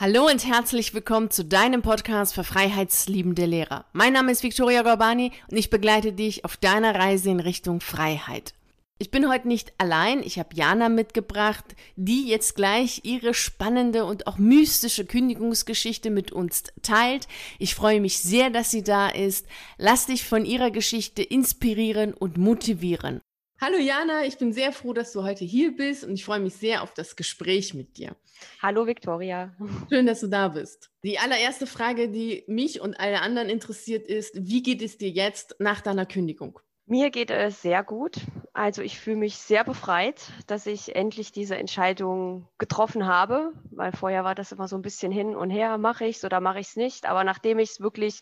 Hallo 0.00 0.26
und 0.26 0.46
herzlich 0.46 0.94
willkommen 0.94 1.28
zu 1.28 1.44
deinem 1.44 1.82
Podcast 1.82 2.32
für 2.32 2.44
freiheitsliebende 2.44 3.46
Lehrer. 3.46 3.84
Mein 3.92 4.12
Name 4.12 4.30
ist 4.30 4.44
Victoria 4.44 4.82
Gorbani 4.82 5.32
und 5.50 5.56
ich 5.56 5.70
begleite 5.70 6.12
dich 6.12 6.44
auf 6.44 6.56
deiner 6.56 6.94
Reise 6.94 7.30
in 7.30 7.40
Richtung 7.40 7.80
Freiheit. 7.80 8.54
Ich 9.00 9.10
bin 9.10 9.28
heute 9.28 9.48
nicht 9.48 9.72
allein, 9.76 10.22
ich 10.22 10.38
habe 10.38 10.54
Jana 10.54 10.88
mitgebracht, 10.88 11.64
die 11.96 12.28
jetzt 12.28 12.54
gleich 12.54 13.00
ihre 13.02 13.34
spannende 13.34 14.04
und 14.04 14.28
auch 14.28 14.38
mystische 14.38 15.04
Kündigungsgeschichte 15.04 16.10
mit 16.10 16.30
uns 16.30 16.62
teilt. 16.80 17.26
Ich 17.58 17.74
freue 17.74 18.00
mich 18.00 18.20
sehr, 18.20 18.50
dass 18.50 18.70
sie 18.70 18.84
da 18.84 19.08
ist. 19.08 19.46
Lass 19.78 20.06
dich 20.06 20.22
von 20.22 20.44
ihrer 20.44 20.70
Geschichte 20.70 21.24
inspirieren 21.24 22.14
und 22.14 22.38
motivieren. 22.38 23.20
Hallo 23.60 23.76
Jana, 23.76 24.24
ich 24.24 24.38
bin 24.38 24.52
sehr 24.52 24.70
froh, 24.70 24.92
dass 24.92 25.12
du 25.12 25.24
heute 25.24 25.44
hier 25.44 25.74
bist 25.74 26.04
und 26.04 26.12
ich 26.12 26.24
freue 26.24 26.38
mich 26.38 26.54
sehr 26.54 26.80
auf 26.80 26.94
das 26.94 27.16
Gespräch 27.16 27.74
mit 27.74 27.96
dir. 27.96 28.14
Hallo 28.62 28.86
Viktoria. 28.86 29.52
Schön, 29.90 30.06
dass 30.06 30.20
du 30.20 30.28
da 30.28 30.46
bist. 30.46 30.92
Die 31.02 31.18
allererste 31.18 31.66
Frage, 31.66 32.08
die 32.08 32.44
mich 32.46 32.80
und 32.80 32.94
alle 33.00 33.20
anderen 33.20 33.48
interessiert, 33.48 34.06
ist, 34.06 34.36
wie 34.36 34.62
geht 34.62 34.80
es 34.80 34.96
dir 34.96 35.10
jetzt 35.10 35.56
nach 35.58 35.80
deiner 35.80 36.06
Kündigung? 36.06 36.60
Mir 36.86 37.10
geht 37.10 37.32
es 37.32 37.60
sehr 37.60 37.82
gut. 37.82 38.18
Also 38.52 38.80
ich 38.80 39.00
fühle 39.00 39.16
mich 39.16 39.36
sehr 39.38 39.64
befreit, 39.64 40.30
dass 40.46 40.66
ich 40.66 40.94
endlich 40.94 41.32
diese 41.32 41.56
Entscheidung 41.56 42.46
getroffen 42.58 43.06
habe, 43.06 43.52
weil 43.72 43.90
vorher 43.90 44.22
war 44.22 44.36
das 44.36 44.52
immer 44.52 44.68
so 44.68 44.76
ein 44.76 44.82
bisschen 44.82 45.10
hin 45.10 45.34
und 45.34 45.50
her, 45.50 45.78
mache 45.78 46.06
ich 46.06 46.18
es 46.18 46.24
oder 46.24 46.40
mache 46.40 46.60
ich 46.60 46.68
es 46.68 46.76
nicht. 46.76 47.06
Aber 47.06 47.24
nachdem 47.24 47.58
ich 47.58 47.70
es 47.70 47.80
wirklich 47.80 48.20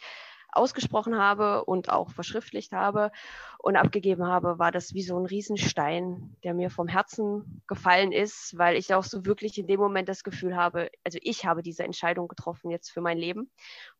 ausgesprochen 0.56 1.18
habe 1.18 1.64
und 1.64 1.88
auch 1.88 2.10
verschriftlicht 2.10 2.72
habe 2.72 3.10
und 3.58 3.76
abgegeben 3.76 4.26
habe, 4.26 4.58
war 4.58 4.70
das 4.70 4.94
wie 4.94 5.02
so 5.02 5.18
ein 5.18 5.26
Riesenstein, 5.26 6.36
der 6.44 6.54
mir 6.54 6.70
vom 6.70 6.88
Herzen 6.88 7.62
gefallen 7.66 8.12
ist, 8.12 8.56
weil 8.56 8.76
ich 8.76 8.94
auch 8.94 9.04
so 9.04 9.26
wirklich 9.26 9.58
in 9.58 9.66
dem 9.66 9.80
Moment 9.80 10.08
das 10.08 10.24
Gefühl 10.24 10.56
habe, 10.56 10.90
also 11.04 11.18
ich 11.22 11.44
habe 11.44 11.62
diese 11.62 11.84
Entscheidung 11.84 12.28
getroffen 12.28 12.70
jetzt 12.70 12.90
für 12.90 13.00
mein 13.00 13.18
Leben, 13.18 13.50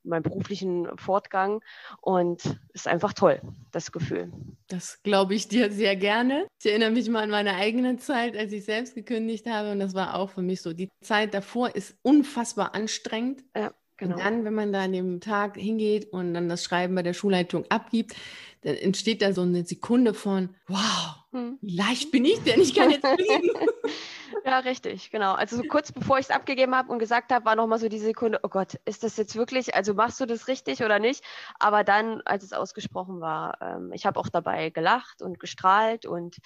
meinen 0.02 0.22
beruflichen 0.22 0.88
Fortgang 0.96 1.62
und 2.00 2.44
es 2.44 2.82
ist 2.82 2.88
einfach 2.88 3.12
toll, 3.12 3.40
das 3.72 3.92
Gefühl. 3.92 4.32
Das 4.68 5.02
glaube 5.02 5.34
ich 5.34 5.48
dir 5.48 5.70
sehr 5.72 5.96
gerne. 5.96 6.46
Ich 6.60 6.70
erinnere 6.70 6.90
mich 6.90 7.08
mal 7.08 7.24
an 7.24 7.30
meine 7.30 7.54
eigene 7.54 7.96
Zeit, 7.96 8.36
als 8.36 8.52
ich 8.52 8.64
selbst 8.64 8.94
gekündigt 8.94 9.46
habe 9.46 9.72
und 9.72 9.80
das 9.80 9.94
war 9.94 10.14
auch 10.14 10.30
für 10.30 10.42
mich 10.42 10.62
so. 10.62 10.72
Die 10.72 10.90
Zeit 11.02 11.34
davor 11.34 11.74
ist 11.74 11.96
unfassbar 12.02 12.74
anstrengend. 12.74 13.42
Ja 13.56 13.72
Genau. 13.98 14.16
Und 14.16 14.24
dann, 14.24 14.44
wenn 14.44 14.54
man 14.54 14.72
da 14.72 14.82
an 14.84 14.92
dem 14.92 15.20
Tag 15.20 15.56
hingeht 15.56 16.12
und 16.12 16.34
dann 16.34 16.48
das 16.48 16.62
Schreiben 16.64 16.94
bei 16.94 17.02
der 17.02 17.14
Schulleitung 17.14 17.64
abgibt, 17.70 18.14
dann 18.62 18.74
entsteht 18.74 19.22
da 19.22 19.32
so 19.32 19.42
eine 19.42 19.64
Sekunde 19.64 20.12
von, 20.12 20.54
wow, 20.66 21.16
hm. 21.30 21.58
wie 21.62 21.76
leicht 21.76 22.10
bin 22.10 22.24
ich 22.24 22.42
denn? 22.42 22.60
Ich 22.60 22.74
kann 22.74 22.90
jetzt 22.90 23.06
fliegen. 23.06 23.50
ja, 24.44 24.58
richtig, 24.58 25.10
genau. 25.10 25.32
Also 25.34 25.56
so 25.56 25.62
kurz 25.62 25.92
bevor 25.92 26.18
ich 26.18 26.26
es 26.26 26.30
abgegeben 26.30 26.74
habe 26.74 26.92
und 26.92 26.98
gesagt 26.98 27.32
habe, 27.32 27.44
war 27.44 27.56
nochmal 27.56 27.78
so 27.78 27.88
die 27.88 27.98
Sekunde, 27.98 28.40
oh 28.42 28.48
Gott, 28.48 28.74
ist 28.84 29.02
das 29.02 29.16
jetzt 29.16 29.36
wirklich, 29.36 29.74
also 29.74 29.94
machst 29.94 30.20
du 30.20 30.26
das 30.26 30.48
richtig 30.48 30.82
oder 30.82 30.98
nicht? 30.98 31.24
Aber 31.58 31.84
dann, 31.84 32.20
als 32.24 32.44
es 32.44 32.52
ausgesprochen 32.52 33.20
war, 33.20 33.58
ähm, 33.62 33.92
ich 33.94 34.04
habe 34.04 34.20
auch 34.20 34.28
dabei 34.28 34.70
gelacht 34.70 35.22
und 35.22 35.38
gestrahlt 35.38 36.04
und 36.04 36.36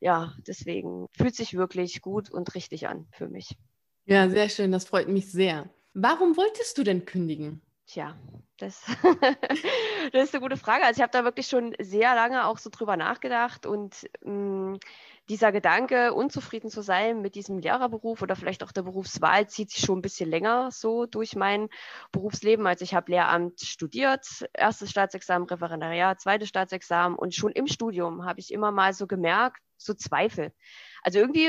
ja, 0.00 0.34
deswegen 0.46 1.06
fühlt 1.16 1.34
sich 1.34 1.54
wirklich 1.54 2.02
gut 2.02 2.30
und 2.30 2.54
richtig 2.54 2.88
an 2.88 3.08
für 3.10 3.28
mich. 3.28 3.56
Ja, 4.04 4.28
sehr 4.28 4.48
schön, 4.48 4.70
das 4.70 4.84
freut 4.84 5.08
mich 5.08 5.30
sehr. 5.30 5.70
Warum 5.94 6.36
wolltest 6.36 6.78
du 6.78 6.84
denn 6.84 7.04
kündigen? 7.04 7.62
Tja, 7.86 8.16
das, 8.58 8.84
das 10.12 10.24
ist 10.24 10.34
eine 10.34 10.42
gute 10.42 10.56
Frage. 10.56 10.84
Also 10.84 10.98
ich 10.98 11.02
habe 11.02 11.10
da 11.12 11.24
wirklich 11.24 11.48
schon 11.48 11.74
sehr 11.80 12.14
lange 12.14 12.46
auch 12.46 12.58
so 12.58 12.70
drüber 12.70 12.96
nachgedacht 12.96 13.66
und 13.66 14.08
mh, 14.22 14.32
mm, 14.32 14.78
dieser 15.28 15.52
Gedanke, 15.52 16.12
unzufrieden 16.12 16.70
zu 16.70 16.82
sein 16.82 17.20
mit 17.20 17.36
diesem 17.36 17.58
Lehrerberuf 17.58 18.20
oder 18.20 18.34
vielleicht 18.36 18.64
auch 18.64 18.72
der 18.72 18.82
Berufswahl, 18.82 19.48
zieht 19.48 19.70
sich 19.70 19.84
schon 19.84 19.98
ein 19.98 20.02
bisschen 20.02 20.28
länger 20.28 20.70
so 20.72 21.06
durch 21.06 21.36
mein 21.36 21.68
Berufsleben. 22.10 22.66
Also 22.66 22.84
ich 22.84 22.94
habe 22.94 23.12
Lehramt 23.12 23.60
studiert, 23.60 24.26
erstes 24.52 24.90
Staatsexamen, 24.90 25.48
Referendariat, 25.48 26.20
zweites 26.20 26.48
Staatsexamen 26.48 27.16
und 27.18 27.34
schon 27.34 27.52
im 27.52 27.68
Studium 27.68 28.24
habe 28.24 28.40
ich 28.40 28.52
immer 28.52 28.72
mal 28.72 28.92
so 28.92 29.06
gemerkt, 29.06 29.62
so 29.76 29.94
Zweifel. 29.94 30.52
Also 31.02 31.20
irgendwie, 31.20 31.48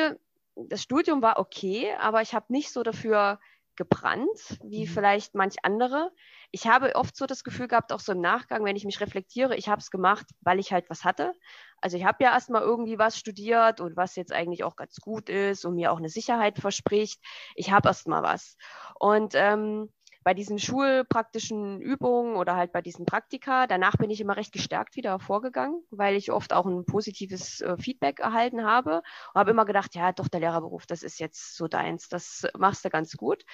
das 0.56 0.84
Studium 0.84 1.22
war 1.22 1.40
okay, 1.40 1.94
aber 2.00 2.22
ich 2.22 2.34
habe 2.34 2.46
nicht 2.50 2.72
so 2.72 2.84
dafür 2.84 3.40
gebrannt, 3.76 4.59
wie 4.64 4.86
mhm. 4.86 4.90
vielleicht 4.90 5.36
manch 5.36 5.58
andere. 5.64 6.12
Ich 6.52 6.68
habe 6.68 6.96
oft 6.96 7.16
so 7.16 7.26
das 7.26 7.44
Gefühl 7.44 7.68
gehabt, 7.68 7.94
auch 7.94 8.00
so 8.00 8.12
im 8.12 8.22
Nachgang, 8.22 8.66
wenn 8.66 8.76
ich 8.76 8.86
mich 8.86 9.00
reflektiere, 9.00 9.56
ich 9.56 9.70
habe 9.70 9.80
es 9.80 9.92
gemacht, 9.92 10.26
weil 10.42 10.59
ich 10.59 10.74
halt 10.74 10.90
was 10.90 11.06
hatte. 11.06 11.34
Also 11.80 11.98
ich 11.98 12.06
habe 12.06 12.24
ja 12.24 12.34
erstmal 12.34 12.62
irgendwie 12.62 13.00
was 13.00 13.18
studiert 13.18 13.80
und 13.80 13.96
was 13.96 14.16
jetzt 14.16 14.34
eigentlich 14.34 14.64
auch 14.64 14.76
ganz 14.76 14.98
gut 14.98 15.30
ist 15.30 15.66
und 15.66 15.76
mir 15.76 15.92
auch 15.92 15.98
eine 15.98 16.09
Sicherheit 16.09 16.59
verspricht. 16.59 17.22
Ich 17.56 17.72
habe 17.72 17.88
erstmal 17.90 18.22
was. 18.22 18.58
Und 19.00 19.34
ähm, 19.36 19.92
bei 20.24 20.34
diesen 20.34 20.59
schulpraktischen 20.59 21.82
Übungen 21.82 22.36
oder 22.36 22.56
halt 22.56 22.72
bei 22.72 22.82
diesen 22.82 23.06
Praktika, 23.06 23.66
danach 23.66 23.98
bin 23.98 24.12
ich 24.12 24.22
immer 24.22 24.38
recht 24.38 24.52
gestärkt 24.52 24.96
wieder 24.96 25.20
vorgegangen, 25.20 25.82
weil 25.90 26.16
ich 26.16 26.32
oft 26.32 26.54
auch 26.54 26.66
ein 26.66 26.86
positives 26.86 27.62
äh, 27.62 27.76
Feedback 27.78 28.20
erhalten 28.20 28.64
habe 28.64 29.02
und 29.34 29.40
habe 29.40 29.52
immer 29.52 29.66
gedacht, 29.66 29.96
ja, 29.96 30.12
doch, 30.12 30.28
der 30.28 30.42
Lehrerberuf, 30.42 30.86
das 30.86 31.02
ist 31.02 31.20
jetzt 31.20 31.56
so 31.56 31.68
deins, 31.68 32.08
das 32.08 32.48
machst 32.58 32.86
du 32.86 32.90
ganz 32.90 33.18
gut. 33.18 33.46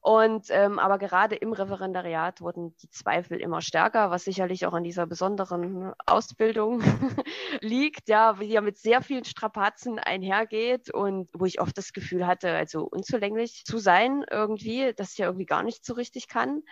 Und 0.00 0.46
ähm, 0.50 0.78
aber 0.78 0.98
gerade 0.98 1.34
im 1.34 1.52
Referendariat 1.52 2.40
wurden 2.40 2.76
die 2.82 2.90
Zweifel 2.90 3.40
immer 3.40 3.60
stärker, 3.60 4.10
was 4.10 4.24
sicherlich 4.24 4.64
auch 4.64 4.72
an 4.72 4.84
dieser 4.84 5.06
besonderen 5.06 5.92
Ausbildung 6.06 6.82
liegt, 7.60 8.08
ja, 8.08 8.34
die 8.34 8.46
ja 8.46 8.60
mit 8.60 8.78
sehr 8.78 9.02
vielen 9.02 9.24
Strapazen 9.24 9.98
einhergeht 9.98 10.92
und 10.94 11.28
wo 11.32 11.46
ich 11.46 11.60
oft 11.60 11.76
das 11.76 11.92
Gefühl 11.92 12.26
hatte, 12.26 12.52
also 12.52 12.84
unzulänglich 12.84 13.64
zu 13.64 13.78
sein 13.78 14.24
irgendwie, 14.30 14.92
dass 14.94 15.12
ich 15.12 15.18
ja 15.18 15.26
irgendwie 15.26 15.46
gar 15.46 15.64
nicht 15.64 15.84
so 15.84 15.94
richtig 15.94 16.07
kann. 16.28 16.62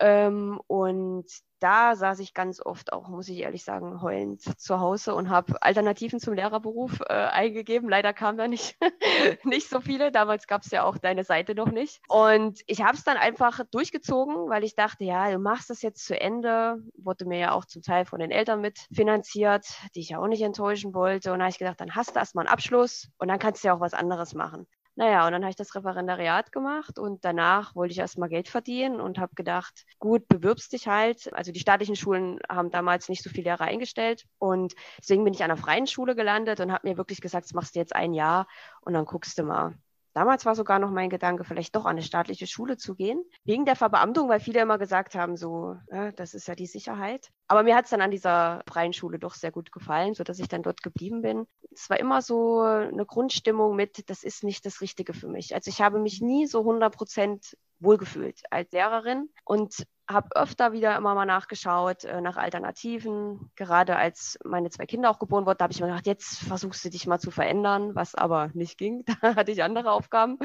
Ähm, 0.00 0.60
und 0.66 1.26
da 1.60 1.96
saß 1.96 2.20
ich 2.20 2.34
ganz 2.34 2.64
oft 2.64 2.92
auch, 2.92 3.08
muss 3.08 3.28
ich 3.28 3.38
ehrlich 3.38 3.64
sagen, 3.64 4.00
heulend 4.00 4.42
zu 4.60 4.78
Hause 4.78 5.14
und 5.14 5.28
habe 5.28 5.60
Alternativen 5.60 6.20
zum 6.20 6.34
Lehrerberuf 6.34 7.00
äh, 7.00 7.12
eingegeben. 7.12 7.88
Leider 7.88 8.12
kamen 8.12 8.38
da 8.38 8.46
nicht, 8.46 8.76
nicht 9.44 9.68
so 9.68 9.80
viele. 9.80 10.12
Damals 10.12 10.46
gab 10.46 10.62
es 10.62 10.70
ja 10.70 10.84
auch 10.84 10.98
deine 10.98 11.24
Seite 11.24 11.54
noch 11.54 11.70
nicht. 11.70 12.00
Und 12.08 12.60
ich 12.66 12.82
habe 12.82 12.96
es 12.96 13.04
dann 13.04 13.16
einfach 13.16 13.60
durchgezogen, 13.70 14.48
weil 14.48 14.62
ich 14.62 14.76
dachte, 14.76 15.04
ja, 15.04 15.30
du 15.30 15.38
machst 15.38 15.70
das 15.70 15.82
jetzt 15.82 16.04
zu 16.04 16.18
Ende. 16.20 16.76
Wurde 16.96 17.24
mir 17.24 17.38
ja 17.38 17.52
auch 17.52 17.64
zum 17.64 17.82
Teil 17.82 18.04
von 18.04 18.20
den 18.20 18.30
Eltern 18.30 18.60
mitfinanziert, 18.60 19.66
die 19.94 20.00
ich 20.00 20.10
ja 20.10 20.18
auch 20.18 20.28
nicht 20.28 20.42
enttäuschen 20.42 20.94
wollte. 20.94 21.32
Und 21.32 21.40
da 21.40 21.46
habe 21.46 21.52
ich 21.52 21.58
gedacht, 21.58 21.80
dann 21.80 21.96
hast 21.96 22.14
du 22.14 22.20
erstmal 22.20 22.46
einen 22.46 22.52
Abschluss 22.52 23.08
und 23.18 23.28
dann 23.28 23.38
kannst 23.40 23.64
du 23.64 23.68
ja 23.68 23.74
auch 23.74 23.80
was 23.80 23.94
anderes 23.94 24.34
machen. 24.34 24.68
Naja, 24.98 25.24
und 25.26 25.32
dann 25.32 25.42
habe 25.42 25.50
ich 25.50 25.56
das 25.56 25.76
Referendariat 25.76 26.50
gemacht 26.50 26.98
und 26.98 27.24
danach 27.24 27.76
wollte 27.76 27.92
ich 27.92 27.98
erstmal 28.00 28.28
Geld 28.28 28.48
verdienen 28.48 29.00
und 29.00 29.18
habe 29.18 29.32
gedacht, 29.36 29.84
gut, 30.00 30.26
bewirbst 30.26 30.72
dich 30.72 30.88
halt. 30.88 31.32
Also 31.34 31.52
die 31.52 31.60
staatlichen 31.60 31.94
Schulen 31.94 32.40
haben 32.48 32.72
damals 32.72 33.08
nicht 33.08 33.22
so 33.22 33.30
viele 33.30 33.44
Lehrer 33.50 33.60
eingestellt 33.60 34.24
und 34.38 34.74
deswegen 35.00 35.22
bin 35.22 35.34
ich 35.34 35.44
an 35.44 35.52
einer 35.52 35.60
freien 35.60 35.86
Schule 35.86 36.16
gelandet 36.16 36.58
und 36.60 36.72
habe 36.72 36.88
mir 36.88 36.96
wirklich 36.96 37.20
gesagt, 37.20 37.44
das 37.44 37.54
machst 37.54 37.76
du 37.76 37.78
jetzt 37.78 37.94
ein 37.94 38.12
Jahr 38.12 38.48
und 38.80 38.92
dann 38.92 39.04
guckst 39.04 39.38
du 39.38 39.44
mal. 39.44 39.76
Damals 40.18 40.44
war 40.44 40.56
sogar 40.56 40.80
noch 40.80 40.90
mein 40.90 41.10
Gedanke, 41.10 41.44
vielleicht 41.44 41.76
doch 41.76 41.84
an 41.84 41.92
eine 41.92 42.02
staatliche 42.02 42.48
Schule 42.48 42.76
zu 42.76 42.96
gehen, 42.96 43.22
wegen 43.44 43.64
der 43.64 43.76
Verbeamtung, 43.76 44.28
weil 44.28 44.40
viele 44.40 44.60
immer 44.60 44.76
gesagt 44.76 45.14
haben, 45.14 45.36
so, 45.36 45.76
ja, 45.92 46.10
das 46.10 46.34
ist 46.34 46.48
ja 46.48 46.56
die 46.56 46.66
Sicherheit. 46.66 47.28
Aber 47.46 47.62
mir 47.62 47.76
hat 47.76 47.84
es 47.84 47.92
dann 47.92 48.00
an 48.00 48.10
dieser 48.10 48.64
freien 48.68 48.92
Schule 48.92 49.20
doch 49.20 49.34
sehr 49.34 49.52
gut 49.52 49.70
gefallen, 49.70 50.14
sodass 50.14 50.40
ich 50.40 50.48
dann 50.48 50.64
dort 50.64 50.82
geblieben 50.82 51.22
bin. 51.22 51.46
Es 51.72 51.88
war 51.88 52.00
immer 52.00 52.20
so 52.20 52.62
eine 52.62 53.06
Grundstimmung 53.06 53.76
mit, 53.76 54.10
das 54.10 54.24
ist 54.24 54.42
nicht 54.42 54.66
das 54.66 54.80
Richtige 54.80 55.14
für 55.14 55.28
mich. 55.28 55.54
Also 55.54 55.70
ich 55.70 55.80
habe 55.80 56.00
mich 56.00 56.20
nie 56.20 56.48
so 56.48 56.58
100 56.62 56.92
Prozent 56.92 57.56
wohlgefühlt 57.80 58.42
als 58.50 58.72
Lehrerin 58.72 59.28
und 59.44 59.86
habe 60.10 60.34
öfter 60.34 60.72
wieder 60.72 60.96
immer 60.96 61.14
mal 61.14 61.26
nachgeschaut 61.26 62.04
äh, 62.04 62.20
nach 62.20 62.36
Alternativen. 62.36 63.50
Gerade 63.56 63.96
als 63.96 64.38
meine 64.42 64.70
zwei 64.70 64.86
Kinder 64.86 65.10
auch 65.10 65.18
geboren 65.18 65.44
wurden, 65.44 65.62
habe 65.62 65.72
ich 65.72 65.80
mir 65.80 65.86
gedacht, 65.86 66.06
jetzt 66.06 66.38
versuchst 66.38 66.84
du 66.84 66.90
dich 66.90 67.06
mal 67.06 67.18
zu 67.18 67.30
verändern, 67.30 67.94
was 67.94 68.14
aber 68.14 68.50
nicht 68.54 68.78
ging. 68.78 69.04
Da 69.20 69.34
hatte 69.34 69.52
ich 69.52 69.62
andere 69.62 69.92
Aufgaben. 69.92 70.38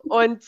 Und 0.00 0.44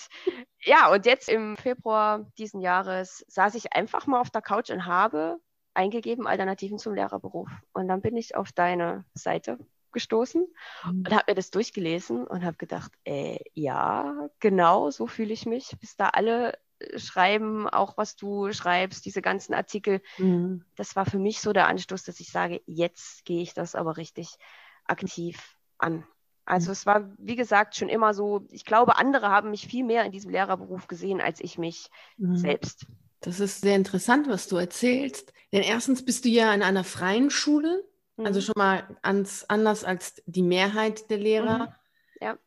ja, 0.61 0.93
und 0.93 1.07
jetzt 1.07 1.29
im 1.29 1.57
Februar 1.57 2.27
diesen 2.39 2.61
Jahres 2.61 3.25
saß 3.29 3.55
ich 3.57 3.73
einfach 3.73 4.07
mal 4.07 4.21
auf 4.21 4.31
der 4.31 4.43
Couch 4.43 4.71
und 4.71 4.87
habe 4.87 5.39
eingegeben 5.75 6.27
Alternativen 6.27 6.79
zum 6.79 6.95
Lehrerberuf. 6.95 7.49
Und 7.73 7.89
dann 7.89 8.03
bin 8.03 8.17
ich 8.17 8.37
auf 8.37 8.53
deine 8.53 9.05
Seite 9.15 9.59
gestoßen 9.93 10.47
mhm. 10.85 10.99
und 10.99 11.11
habe 11.13 11.25
mir 11.29 11.35
das 11.35 11.51
durchgelesen 11.51 12.27
und 12.27 12.45
habe 12.45 12.57
gedacht, 12.57 12.93
äh, 13.05 13.39
ja, 13.55 14.29
genau 14.41 14.91
so 14.91 15.07
fühle 15.07 15.33
ich 15.33 15.47
mich, 15.47 15.77
bis 15.81 15.97
da 15.97 16.09
alle 16.09 16.59
schreiben, 16.97 17.69
auch 17.69 17.97
was 17.97 18.17
du 18.17 18.53
schreibst, 18.53 19.05
diese 19.05 19.23
ganzen 19.23 19.55
Artikel. 19.55 20.01
Mhm. 20.19 20.65
Das 20.77 20.97
war 20.97 21.07
für 21.07 21.19
mich 21.19 21.41
so 21.41 21.53
der 21.53 21.69
Anstoß, 21.69 22.05
dass 22.05 22.21
ich 22.21 22.31
sage, 22.31 22.61
jetzt 22.67 23.25
gehe 23.25 23.43
ich 23.43 23.55
das 23.55 23.75
aber 23.75 23.97
richtig 23.97 24.37
aktiv 24.85 25.57
an. 25.79 26.05
Also 26.45 26.69
mhm. 26.69 26.73
es 26.73 26.87
war, 26.87 27.13
wie 27.19 27.37
gesagt, 27.37 27.77
schon 27.77 27.89
immer 27.89 28.15
so, 28.15 28.47
ich 28.51 28.65
glaube, 28.65 28.97
andere 28.97 29.29
haben 29.29 29.51
mich 29.51 29.67
viel 29.67 29.85
mehr 29.85 30.05
in 30.05 30.13
diesem 30.13 30.31
Lehrerberuf 30.31 30.89
gesehen 30.89 31.21
als 31.21 31.41
ich 31.41 31.59
mich 31.59 31.89
mhm. 32.17 32.37
selbst. 32.37 32.87
Das 33.21 33.39
ist 33.39 33.61
sehr 33.61 33.77
interessant, 33.77 34.29
was 34.29 34.49
du 34.49 34.57
erzählst. 34.57 35.33
Denn 35.53 35.63
erstens 35.63 36.05
bist 36.05 36.25
du 36.25 36.29
ja 36.29 36.53
in 36.53 36.63
einer 36.63 36.83
freien 36.83 37.31
Schule, 37.31 37.85
also 38.25 38.41
mhm. 38.41 38.45
schon 38.45 38.55
mal 38.57 38.97
ans, 39.03 39.45
anders 39.49 39.85
als 39.85 40.23
die 40.27 40.43
Mehrheit 40.43 41.11
der 41.11 41.19
Lehrer. 41.19 41.59
Mhm. 41.59 41.73
Ja. 42.21 42.39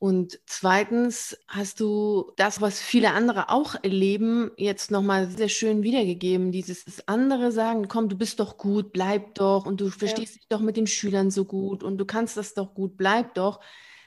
Und 0.00 0.38
zweitens 0.46 1.36
hast 1.48 1.80
du 1.80 2.32
das, 2.36 2.60
was 2.60 2.80
viele 2.80 3.12
andere 3.12 3.50
auch 3.50 3.74
erleben, 3.82 4.52
jetzt 4.56 4.92
nochmal 4.92 5.28
sehr 5.28 5.48
schön 5.48 5.82
wiedergegeben. 5.82 6.52
Dieses 6.52 6.84
das 6.84 7.08
andere 7.08 7.50
sagen, 7.50 7.88
komm, 7.88 8.08
du 8.08 8.16
bist 8.16 8.38
doch 8.38 8.58
gut, 8.58 8.92
bleib 8.92 9.34
doch 9.34 9.66
und 9.66 9.80
du 9.80 9.90
verstehst 9.90 10.34
ja. 10.34 10.38
dich 10.38 10.48
doch 10.48 10.60
mit 10.60 10.76
den 10.76 10.86
Schülern 10.86 11.32
so 11.32 11.44
gut 11.44 11.82
und 11.82 11.98
du 11.98 12.04
kannst 12.04 12.36
das 12.36 12.54
doch 12.54 12.74
gut, 12.74 12.96
bleib 12.96 13.34
doch. 13.34 13.60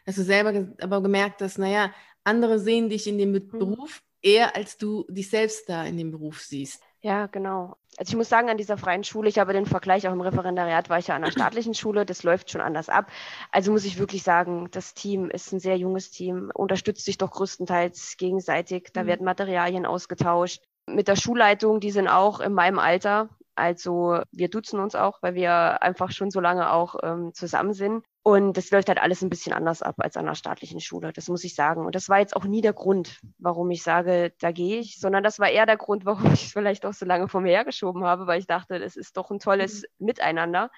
Dass 0.06 0.16
du 0.16 0.24
selber 0.24 0.74
aber 0.82 1.02
gemerkt 1.02 1.42
hast, 1.42 1.58
naja, 1.58 1.94
andere 2.24 2.58
sehen 2.60 2.90
dich 2.90 3.06
in 3.08 3.18
dem 3.18 3.32
mhm. 3.34 3.50
Beruf 3.50 4.02
eher, 4.22 4.56
als 4.56 4.78
du 4.78 5.06
dich 5.10 5.30
selbst 5.30 5.68
da 5.68 5.86
in 5.86 5.98
dem 5.98 6.12
Beruf 6.12 6.42
siehst. 6.42 6.82
Ja, 7.02 7.26
genau. 7.28 7.76
Also 7.98 8.12
ich 8.12 8.16
muss 8.16 8.30
sagen, 8.30 8.50
an 8.50 8.58
dieser 8.58 8.78
freien 8.78 9.04
Schule, 9.04 9.28
ich 9.28 9.40
habe 9.40 9.54
den 9.54 9.66
Vergleich 9.66 10.08
auch 10.08 10.14
im 10.14 10.22
Referendariat, 10.22 10.90
war 10.90 11.00
ich 11.00 11.08
ja 11.08 11.16
an 11.16 11.24
einer 11.24 11.32
staatlichen 11.32 11.74
Schule, 11.74 12.06
das 12.06 12.24
läuft 12.24 12.52
schon 12.52 12.62
anders 12.62 12.90
ab. 12.90 13.12
Also 13.52 13.72
muss 13.72 13.86
ich 13.86 13.98
wirklich 14.00 14.24
sagen, 14.24 14.70
das 14.72 14.94
Team 14.94 15.30
ist 15.30 15.52
ein 15.52 15.60
sehr 15.60 15.78
junges 15.78 16.12
Team, 16.12 16.52
unterstützt 16.54 17.04
sich 17.04 17.18
doch 17.18 17.32
größtenteils 17.32 18.18
gegenseitig. 18.18 18.90
Da 18.94 19.04
mhm. 19.04 19.08
werden 19.08 19.26
Materialien 19.26 19.86
ausgetauscht. 19.86 20.64
Mit 20.86 21.08
der 21.08 21.16
Schulleitung, 21.16 21.80
die 21.80 21.92
sind 21.92 22.08
auch 22.08 22.40
in 22.40 22.54
meinem 22.54 22.80
Alter. 22.80 23.30
Also 23.56 24.22
wir 24.32 24.50
duzen 24.50 24.80
uns 24.80 24.96
auch, 24.96 25.22
weil 25.22 25.34
wir 25.36 25.84
einfach 25.84 26.12
schon 26.12 26.32
so 26.32 26.40
lange 26.40 26.72
auch 26.72 26.96
ähm, 27.04 27.34
zusammen 27.34 27.74
sind. 27.74 28.06
Und 28.24 28.56
das 28.56 28.70
läuft 28.70 28.88
halt 28.88 29.00
alles 29.00 29.24
ein 29.24 29.30
bisschen 29.30 29.52
anders 29.52 29.82
ab 29.82 29.96
als 29.98 30.16
an 30.16 30.26
einer 30.26 30.36
staatlichen 30.36 30.80
Schule, 30.80 31.12
das 31.12 31.28
muss 31.28 31.44
ich 31.44 31.56
sagen. 31.56 31.86
Und 31.86 31.96
das 31.96 32.08
war 32.08 32.20
jetzt 32.20 32.36
auch 32.36 32.46
nie 32.46 32.62
der 32.62 32.74
Grund, 32.74 33.20
warum 33.40 33.72
ich 33.72 33.82
sage, 33.82 34.32
da 34.40 34.52
gehe 34.52 34.80
ich, 34.80 35.00
sondern 35.00 35.24
das 35.24 35.40
war 35.40 35.50
eher 35.50 35.66
der 35.66 35.78
Grund, 35.78 36.06
warum 36.06 36.26
ich 36.34 36.46
es 36.46 36.52
vielleicht 36.52 36.86
auch 36.86 36.94
so 36.94 37.06
lange 37.06 37.28
vor 37.28 37.42
mir 37.42 37.52
hergeschoben 37.52 38.04
habe, 38.04 38.28
weil 38.28 38.40
ich 38.40 38.46
dachte, 38.46 38.80
das 38.80 38.96
ist 38.96 39.18
doch 39.18 39.32
ein 39.32 39.40
tolles 39.40 39.84
mhm. 39.98 40.06
Miteinander. 40.06 40.70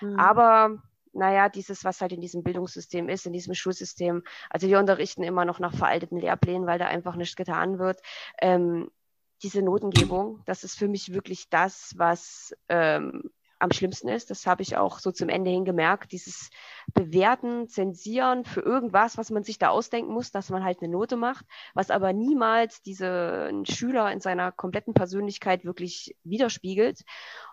Mhm. 0.00 0.18
Aber 0.18 0.82
naja, 1.12 1.48
dieses, 1.48 1.84
was 1.84 2.00
halt 2.00 2.12
in 2.12 2.20
diesem 2.20 2.42
Bildungssystem 2.42 3.08
ist, 3.08 3.26
in 3.26 3.32
diesem 3.32 3.54
Schulsystem, 3.54 4.24
also 4.50 4.66
wir 4.66 4.78
unterrichten 4.78 5.22
immer 5.22 5.44
noch 5.44 5.60
nach 5.60 5.74
veralteten 5.74 6.18
Lehrplänen, 6.18 6.66
weil 6.66 6.78
da 6.78 6.86
einfach 6.86 7.14
nichts 7.14 7.36
getan 7.36 7.78
wird. 7.78 8.00
Ähm, 8.40 8.90
diese 9.42 9.62
Notengebung, 9.62 10.42
das 10.46 10.64
ist 10.64 10.76
für 10.76 10.88
mich 10.88 11.12
wirklich 11.12 11.48
das, 11.48 11.94
was 11.96 12.54
ähm, 12.68 13.30
am 13.58 13.72
schlimmsten 13.72 14.08
ist. 14.08 14.30
Das 14.30 14.46
habe 14.46 14.62
ich 14.62 14.76
auch 14.76 14.98
so 14.98 15.10
zum 15.10 15.28
Ende 15.28 15.50
hin 15.50 15.64
gemerkt. 15.64 16.12
Dieses 16.12 16.50
Bewerten, 16.94 17.68
Zensieren 17.68 18.44
für 18.44 18.60
irgendwas, 18.60 19.18
was 19.18 19.30
man 19.30 19.42
sich 19.42 19.58
da 19.58 19.68
ausdenken 19.68 20.12
muss, 20.12 20.30
dass 20.30 20.50
man 20.50 20.64
halt 20.64 20.80
eine 20.80 20.90
Note 20.90 21.16
macht, 21.16 21.44
was 21.74 21.90
aber 21.90 22.12
niemals 22.12 22.82
diesen 22.82 23.66
Schüler 23.66 24.12
in 24.12 24.20
seiner 24.20 24.52
kompletten 24.52 24.94
Persönlichkeit 24.94 25.64
wirklich 25.64 26.16
widerspiegelt. 26.24 27.02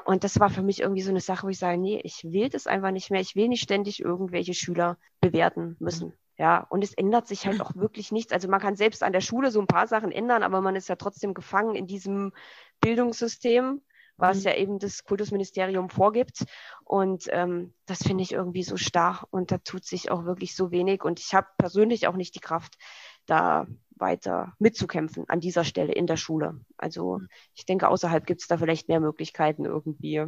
Und 0.06 0.24
das 0.24 0.40
war 0.40 0.50
für 0.50 0.64
mich 0.64 0.82
irgendwie 0.82 1.02
so 1.02 1.10
eine 1.10 1.22
Sache, 1.22 1.48
wo 1.48 1.50
ich 1.50 1.60
sage, 1.60 1.78
nee, 1.78 2.00
ich 2.04 2.24
will 2.24 2.50
das 2.50 2.68
einfach 2.68 2.92
nicht 2.92 3.12
mehr. 3.12 3.22
Ich 3.22 3.36
will 3.36 3.48
nicht 3.48 3.64
ständig 3.64 4.00
irgendwelche 4.00 4.54
Schüler 4.54 4.98
bewerten 5.22 5.76
müssen. 5.80 6.14
Ja, 6.38 6.66
und 6.70 6.84
es 6.84 6.94
ändert 6.94 7.28
sich 7.28 7.48
halt 7.48 7.62
auch 7.62 7.72
wirklich 7.76 8.12
nichts. 8.12 8.34
Also 8.34 8.48
man 8.48 8.60
kann 8.60 8.76
selbst 8.76 9.04
an 9.04 9.14
der 9.14 9.22
Schule 9.22 9.52
so 9.52 9.60
ein 9.60 9.68
paar 9.68 9.88
Sachen 9.88 10.12
ändern, 10.12 10.44
aber 10.44 10.62
man 10.62 10.76
ist 10.76 10.90
ja 10.90 10.96
trotzdem 10.98 11.34
gefangen 11.34 11.76
in 11.76 11.88
diesem 11.88 12.34
Bildungssystem 12.82 13.82
was 14.18 14.40
mhm. 14.40 14.44
ja 14.44 14.56
eben 14.56 14.80
das 14.80 15.04
Kultusministerium 15.04 15.90
vorgibt. 15.90 16.46
Und 16.84 17.28
ähm, 17.32 17.74
das 17.86 18.04
finde 18.04 18.24
ich 18.24 18.32
irgendwie 18.32 18.64
so 18.64 18.78
starr 18.78 19.28
und 19.32 19.52
da 19.52 19.58
tut 19.58 19.86
sich 19.86 20.12
auch 20.12 20.26
wirklich 20.26 20.56
so 20.56 20.72
wenig. 20.72 21.04
Und 21.04 21.20
ich 21.20 21.34
habe 21.34 21.48
persönlich 21.58 22.08
auch 22.08 22.16
nicht 22.16 22.36
die 22.36 22.40
Kraft, 22.40 22.78
da 23.26 23.68
weiter 23.98 24.54
mitzukämpfen 24.60 25.26
an 25.30 25.40
dieser 25.40 25.64
Stelle 25.64 25.94
in 25.94 26.08
der 26.08 26.18
Schule. 26.18 26.60
Also 26.78 27.20
mhm. 27.20 27.30
ich 27.54 27.66
denke, 27.66 27.88
außerhalb 27.88 28.26
gibt 28.26 28.42
es 28.42 28.48
da 28.48 28.58
vielleicht 28.58 28.88
mehr 28.88 29.00
Möglichkeiten, 29.00 29.66
irgendwie 29.66 30.26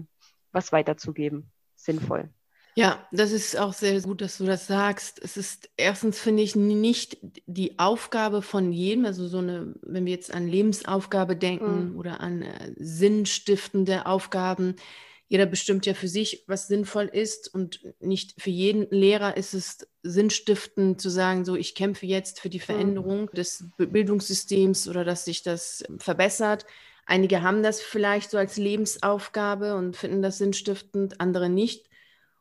was 0.52 0.72
weiterzugeben. 0.72 1.52
Sinnvoll. 1.76 2.34
Ja, 2.78 3.08
das 3.12 3.32
ist 3.32 3.58
auch 3.58 3.74
sehr 3.74 4.00
gut, 4.02 4.22
dass 4.22 4.38
du 4.38 4.46
das 4.46 4.68
sagst. 4.68 5.20
Es 5.24 5.36
ist 5.36 5.68
erstens, 5.78 6.20
finde 6.20 6.44
ich, 6.44 6.56
nicht 6.56 7.18
die 7.48 7.80
Aufgabe 7.80 8.44
von 8.44 8.72
jedem, 8.72 9.06
also 9.06 9.28
so 9.28 9.40
eine, 9.40 9.74
wenn 9.82 10.06
wir 10.06 10.14
jetzt 10.14 10.32
an 10.32 10.48
Lebensaufgabe 10.48 11.36
denken 11.36 11.94
mhm. 11.94 11.98
oder 11.98 12.20
an 12.20 12.44
äh, 12.44 12.74
sinnstiftende 12.76 14.06
Aufgaben, 14.06 14.76
jeder 15.28 15.48
bestimmt 15.48 15.88
ja 15.88 15.96
für 15.96 16.08
sich, 16.08 16.44
was 16.46 16.68
sinnvoll 16.68 17.06
ist 17.06 17.52
und 17.52 17.82
nicht 18.00 18.40
für 18.40 18.52
jeden 18.52 18.88
Lehrer 18.92 19.38
ist 19.38 19.56
es 19.56 19.88
sinnstiftend 20.04 21.02
zu 21.02 21.10
sagen, 21.10 21.46
so 21.46 21.56
ich 21.56 21.74
kämpfe 21.74 22.06
jetzt 22.06 22.40
für 22.40 22.50
die 22.50 22.60
mhm. 22.60 22.64
Veränderung 22.64 23.22
mhm. 23.22 23.36
des 23.36 23.66
Bildungssystems 23.78 24.88
oder 24.88 25.04
dass 25.04 25.26
sich 25.26 25.42
das 25.42 25.84
verbessert. 25.98 26.68
Einige 27.08 27.42
haben 27.42 27.64
das 27.64 27.82
vielleicht 27.82 28.30
so 28.30 28.38
als 28.38 28.58
Lebensaufgabe 28.58 29.76
und 29.76 29.98
finden 29.98 30.22
das 30.22 30.38
sinnstiftend, 30.38 31.20
andere 31.20 31.50
nicht. 31.50 31.87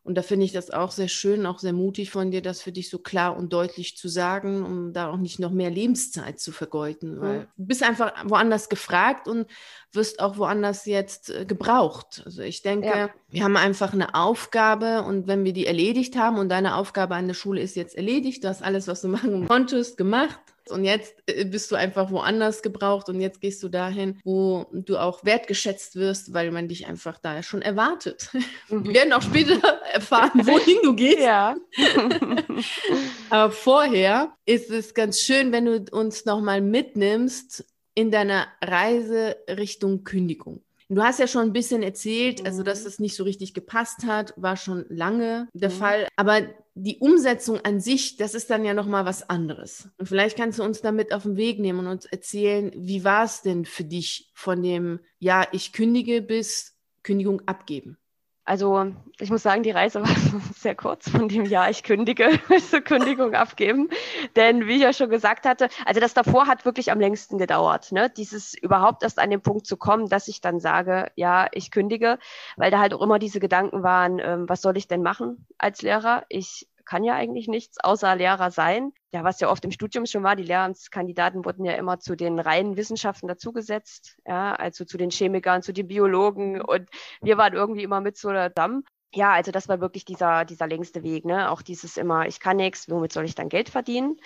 Und 0.07 0.15
da 0.15 0.23
finde 0.23 0.47
ich 0.47 0.53
das 0.53 0.71
auch 0.71 0.93
sehr 0.93 1.09
schön, 1.09 1.47
auch 1.47 1.59
sehr 1.59 1.73
mutig 1.73 2.13
von 2.13 2.31
dir, 2.31 2.41
das 2.41 2.63
für 2.63 2.71
dich 2.71 2.91
so 2.91 2.99
klar 3.01 3.37
und 3.37 3.53
deutlich 3.53 3.97
zu 3.97 4.07
sagen, 4.07 4.65
um 4.65 4.93
da 4.93 5.11
auch 5.11 5.17
nicht 5.17 5.41
noch 5.41 5.51
mehr 5.51 5.69
Lebenszeit 5.69 6.39
zu 6.39 6.53
vergeuden. 6.53 7.21
Weil 7.21 7.49
du 7.57 7.67
bist 7.67 7.83
einfach 7.83 8.13
woanders 8.25 8.69
gefragt 8.69 9.27
und 9.27 9.49
wirst 9.91 10.21
auch 10.21 10.39
woanders 10.39 10.87
jetzt 10.87 11.31
äh, 11.31 11.45
gebraucht. 11.45 12.23
Also 12.25 12.43
ich 12.43 12.63
denke, 12.63 12.87
ja. 12.87 13.11
wir 13.31 13.43
haben 13.43 13.57
einfach 13.57 13.95
eine 13.95 14.15
Aufgabe 14.15 15.03
und 15.03 15.27
wenn 15.27 15.45
wir 15.45 15.53
die 15.53 15.67
erledigt 15.67 16.17
haben 16.17 16.39
und 16.39 16.51
deine 16.51 16.77
Aufgabe 16.77 17.17
an 17.17 17.27
der 17.27 17.35
Schule 17.35 17.61
ist 17.61 17.75
jetzt 17.75 17.97
erledigt, 17.97 18.45
du 18.45 18.49
hast 18.49 18.63
alles, 18.63 18.87
was 18.87 19.01
du 19.01 19.09
machen 19.17 19.49
konntest, 19.49 19.97
gemacht, 19.97 20.39
und 20.71 20.85
jetzt 20.85 21.15
äh, 21.27 21.45
bist 21.45 21.71
du 21.71 21.77
einfach 21.77 22.11
woanders 22.11 22.63
gebraucht 22.63 23.09
und 23.09 23.21
jetzt 23.21 23.41
gehst 23.41 23.63
du 23.63 23.69
dahin, 23.69 24.19
wo 24.25 24.67
du 24.73 24.99
auch 24.99 25.25
wertgeschätzt 25.25 25.97
wirst, 25.97 26.33
weil 26.35 26.51
man 26.51 26.69
dich 26.69 26.87
einfach 26.87 27.19
da 27.19 27.43
schon 27.43 27.63
erwartet. 27.63 28.31
Mhm. 28.69 28.85
Wir 28.85 28.95
werden 28.95 29.13
auch 29.13 29.23
später 29.23 29.61
erfahren, 29.93 30.47
wohin 30.47 30.79
du 30.83 30.95
gehst. 30.95 31.21
Ja. 31.21 31.57
Aber 33.31 33.53
vorher 33.53 34.37
ist 34.45 34.71
es 34.71 34.95
ganz 34.95 35.21
schön, 35.21 35.53
wenn 35.53 35.67
du 35.67 35.85
uns 35.93 36.25
nochmal 36.25 36.61
mitnimmst 36.61 37.65
in 37.95 38.11
deiner 38.11 38.47
Reise 38.63 39.37
Richtung 39.49 40.05
Kündigung. 40.05 40.66
Du 40.89 41.03
hast 41.03 41.19
ja 41.19 41.27
schon 41.27 41.43
ein 41.43 41.53
bisschen 41.53 41.83
erzählt, 41.83 42.47
also 42.47 42.63
dass 42.63 42.83
mhm. 42.83 42.87
es 42.87 42.99
nicht 43.01 43.17
so 43.17 43.25
richtig 43.25 43.55
gepasst 43.55 44.07
hat, 44.07 44.33
war 44.37 44.57
schon 44.57 44.87
lange 44.89 45.49
der 45.53 45.71
mhm. 45.71 45.75
Fall. 45.75 46.09
Aber 46.17 46.43
die 46.75 46.99
Umsetzung 46.99 47.61
an 47.61 47.81
sich, 47.81 48.17
das 48.17 48.35
ist 48.35 48.51
dann 48.51 48.65
ja 48.65 48.75
noch 48.75 48.87
mal 48.87 49.05
was 49.05 49.29
anderes. 49.29 49.89
Und 49.99 50.07
vielleicht 50.07 50.37
kannst 50.37 50.59
du 50.59 50.63
uns 50.63 50.83
damit 50.83 51.13
auf 51.13 51.25
den 51.25 51.37
Weg 51.37 51.59
nehmen 51.59 51.81
und 51.81 51.87
uns 51.87 52.05
erzählen, 52.05 52.71
wie 52.77 53.03
war 53.03 53.25
es 53.25 53.43
denn 53.43 53.65
für 53.65 53.85
dich 53.85 54.31
von 54.35 54.63
dem, 54.63 55.01
ja, 55.19 55.47
ich 55.53 55.73
kündige 55.73 56.23
bis 56.23 56.77
Kündigung 57.03 57.43
abgeben? 57.47 57.99
Also 58.47 58.93
ich 59.19 59.31
muss 59.31 59.43
sagen, 59.43 59.65
die 59.65 59.73
Reise 59.73 60.01
war 60.03 60.41
sehr 60.55 60.77
kurz 60.77 61.11
von 61.11 61.29
dem 61.29 61.45
Jahr, 61.45 61.69
ich 61.69 61.83
kündige, 61.83 62.39
zur 62.71 62.81
Kündigung 62.81 63.35
abgeben. 63.35 63.91
Denn 64.37 64.67
wie 64.67 64.77
ich 64.77 64.83
ja 64.83 64.93
schon 64.93 65.11
gesagt 65.11 65.45
hatte, 65.47 65.69
also 65.85 66.01
das 66.01 66.15
davor 66.15 66.47
hat 66.47 66.65
wirklich 66.65 66.93
am 66.93 67.01
längsten 67.01 67.39
gedauert. 67.39 67.91
Ne? 67.91 68.09
Dieses 68.09 68.55
überhaupt 68.55 69.03
erst 69.03 69.19
an 69.19 69.31
den 69.31 69.43
Punkt 69.43 69.67
zu 69.67 69.77
kommen, 69.77 70.09
dass 70.09 70.29
ich 70.29 70.41
dann 70.41 70.61
sage, 70.61 71.11
ja, 71.17 71.49
ich 71.53 71.73
kündige, 71.73 72.19
weil 72.57 72.71
da 72.71 72.79
halt 72.79 72.95
auch 72.95 73.03
immer 73.03 73.19
diese 73.19 73.41
Gedanken 73.41 73.83
waren, 73.83 74.21
ähm, 74.21 74.49
was 74.49 74.63
soll 74.63 74.77
ich 74.77 74.87
denn 74.87 75.03
machen 75.03 75.47
als 75.59 75.83
Lehrer? 75.83 76.25
Ich 76.29 76.69
kann 76.87 77.05
ja 77.05 77.15
eigentlich 77.15 77.49
nichts 77.49 77.79
außer 77.83 78.17
Lehrer 78.17 78.51
sein. 78.51 78.93
Ja, 79.13 79.25
was 79.25 79.41
ja 79.41 79.51
oft 79.51 79.65
im 79.65 79.73
Studium 79.73 80.07
schon 80.07 80.23
war, 80.23 80.37
die 80.37 80.45
Lehramtskandidaten 80.45 81.45
wurden 81.45 81.65
ja 81.65 81.73
immer 81.73 81.99
zu 82.01 82.17
den 82.17 82.39
reinen 82.39 82.77
Wissenschaften 82.77 83.29
dazugesetzt, 83.29 84.17
ja, 84.27 84.55
also 84.55 84.85
zu 84.85 84.97
den 84.97 85.11
Chemikern, 85.11 85.63
zu 85.63 85.73
den 85.73 85.89
Biologen 85.89 86.61
und 86.61 86.89
wir 87.23 87.37
waren 87.39 87.55
irgendwie 87.55 87.83
immer 87.83 88.01
mit 88.01 88.17
so 88.17 88.31
der 88.31 88.51
Damm 88.51 88.85
ja, 89.17 89.33
also 89.33 89.51
das 89.51 89.69
war 89.69 89.81
wirklich 89.81 90.05
dieser, 90.05 90.45
dieser 90.45 90.67
längste 90.67 91.03
Weg, 91.03 91.25
ne? 91.25 91.51
Auch 91.51 91.63
dieses 91.63 91.97
immer, 91.97 92.27
ich 92.27 92.39
kann 92.41 92.59
nichts, 92.59 92.91
womit 92.91 93.13
soll 93.13 93.25
ich 93.25 93.35
dann 93.35 93.49
Geld 93.49 93.71
verdienen? 93.71 94.19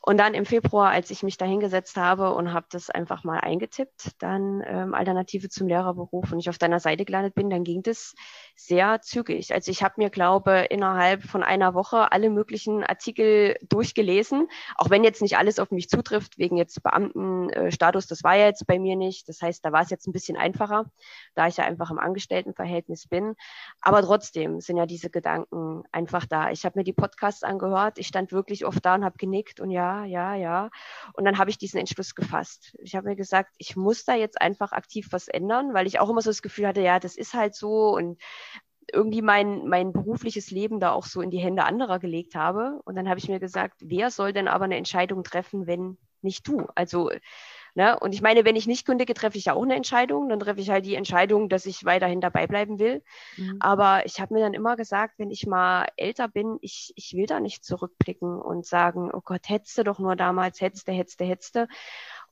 Und 0.00 0.18
dann 0.18 0.34
im 0.34 0.46
Februar, 0.46 0.90
als 0.90 1.10
ich 1.10 1.22
mich 1.22 1.36
da 1.36 1.44
hingesetzt 1.46 1.96
habe 1.96 2.32
und 2.32 2.52
habe 2.52 2.66
das 2.70 2.88
einfach 2.90 3.24
mal 3.24 3.40
eingetippt, 3.40 4.12
dann 4.20 4.62
ähm, 4.66 4.94
Alternative 4.94 5.48
zum 5.48 5.66
Lehrerberuf 5.66 6.30
und 6.32 6.38
ich 6.38 6.48
auf 6.48 6.58
deiner 6.58 6.80
Seite 6.80 7.04
gelandet 7.04 7.34
bin, 7.34 7.50
dann 7.50 7.64
ging 7.64 7.82
das 7.82 8.14
sehr 8.56 9.02
zügig. 9.02 9.52
Also 9.52 9.70
ich 9.70 9.82
habe 9.82 9.94
mir, 9.98 10.08
glaube 10.08 10.66
innerhalb 10.70 11.22
von 11.22 11.42
einer 11.42 11.74
Woche 11.74 12.10
alle 12.10 12.30
möglichen 12.30 12.82
Artikel 12.82 13.56
durchgelesen, 13.68 14.48
auch 14.76 14.88
wenn 14.88 15.04
jetzt 15.04 15.20
nicht 15.20 15.36
alles 15.36 15.58
auf 15.58 15.70
mich 15.70 15.90
zutrifft, 15.90 16.38
wegen 16.38 16.56
jetzt 16.56 16.82
Beamtenstatus, 16.82 18.06
das 18.06 18.24
war 18.24 18.34
ja 18.34 18.46
jetzt 18.46 18.66
bei 18.66 18.78
mir 18.78 18.96
nicht. 18.96 19.28
Das 19.28 19.42
heißt, 19.42 19.64
da 19.64 19.72
war 19.72 19.82
es 19.82 19.90
jetzt 19.90 20.08
ein 20.08 20.12
bisschen 20.12 20.38
einfacher, 20.38 20.90
da 21.34 21.46
ich 21.46 21.58
ja 21.58 21.64
einfach 21.64 21.90
im 21.90 21.98
Angestelltenverhältnis 21.98 23.06
bin. 23.06 23.36
Aber 23.82 24.02
trotzdem, 24.02 24.60
sind 24.60 24.78
ja 24.78 24.86
diese 24.86 25.10
Gedanken 25.10 25.84
einfach 25.92 26.24
da. 26.24 26.50
Ich 26.50 26.64
habe 26.64 26.78
mir 26.78 26.84
die 26.84 26.94
Podcasts 26.94 27.42
angehört, 27.42 27.98
ich 27.98 28.06
stand 28.06 28.32
wirklich 28.32 28.64
oft 28.64 28.84
da 28.84 28.94
und 28.94 29.04
habe 29.04 29.18
genickt 29.18 29.60
und 29.60 29.70
ja, 29.70 30.04
ja, 30.04 30.34
ja. 30.34 30.70
Und 31.12 31.26
dann 31.26 31.36
habe 31.36 31.50
ich 31.50 31.58
diesen 31.58 31.78
Entschluss 31.78 32.14
gefasst. 32.14 32.74
Ich 32.78 32.96
habe 32.96 33.08
mir 33.08 33.16
gesagt, 33.16 33.54
ich 33.58 33.76
muss 33.76 34.04
da 34.04 34.14
jetzt 34.14 34.40
einfach 34.40 34.72
aktiv 34.72 35.08
was 35.10 35.28
ändern, 35.28 35.74
weil 35.74 35.86
ich 35.86 36.00
auch 36.00 36.08
immer 36.08 36.22
so 36.22 36.30
das 36.30 36.40
Gefühl 36.40 36.66
hatte, 36.66 36.80
ja, 36.80 36.98
das 36.98 37.16
ist 37.16 37.34
halt 37.34 37.54
so 37.54 37.94
und 37.94 38.18
irgendwie 38.92 39.22
mein, 39.22 39.66
mein 39.66 39.92
berufliches 39.92 40.50
Leben 40.50 40.80
da 40.80 40.92
auch 40.92 41.06
so 41.06 41.20
in 41.20 41.30
die 41.30 41.38
Hände 41.38 41.64
anderer 41.64 41.98
gelegt 41.98 42.34
habe. 42.34 42.80
Und 42.84 42.96
dann 42.96 43.08
habe 43.08 43.18
ich 43.18 43.28
mir 43.28 43.40
gesagt, 43.40 43.76
wer 43.80 44.10
soll 44.10 44.32
denn 44.32 44.48
aber 44.48 44.64
eine 44.64 44.76
Entscheidung 44.76 45.24
treffen, 45.24 45.66
wenn 45.66 45.98
nicht 46.22 46.46
du? 46.48 46.66
Also 46.74 47.10
Ne? 47.76 47.98
Und 47.98 48.14
ich 48.14 48.22
meine, 48.22 48.46
wenn 48.46 48.56
ich 48.56 48.66
nicht 48.66 48.86
kündige, 48.86 49.12
treffe 49.12 49.36
ich 49.36 49.44
ja 49.44 49.52
auch 49.52 49.62
eine 49.62 49.74
Entscheidung. 49.74 50.30
Dann 50.30 50.40
treffe 50.40 50.60
ich 50.60 50.70
halt 50.70 50.86
die 50.86 50.94
Entscheidung, 50.94 51.50
dass 51.50 51.66
ich 51.66 51.84
weiterhin 51.84 52.22
dabei 52.22 52.46
bleiben 52.46 52.78
will. 52.78 53.02
Mhm. 53.36 53.58
Aber 53.60 54.06
ich 54.06 54.18
habe 54.18 54.32
mir 54.32 54.40
dann 54.40 54.54
immer 54.54 54.76
gesagt, 54.76 55.18
wenn 55.18 55.30
ich 55.30 55.46
mal 55.46 55.86
älter 55.98 56.26
bin, 56.26 56.56
ich, 56.62 56.94
ich 56.96 57.12
will 57.14 57.26
da 57.26 57.38
nicht 57.38 57.66
zurückblicken 57.66 58.40
und 58.40 58.64
sagen, 58.64 59.10
oh 59.12 59.20
Gott, 59.22 59.50
hättest 59.50 59.76
du 59.76 59.84
doch 59.84 59.98
nur 59.98 60.16
damals, 60.16 60.62
hättest 60.62 60.88
du, 60.88 60.92
hättest 60.92 61.20
du, 61.20 61.24
hättest 61.26 61.54
du. 61.54 61.68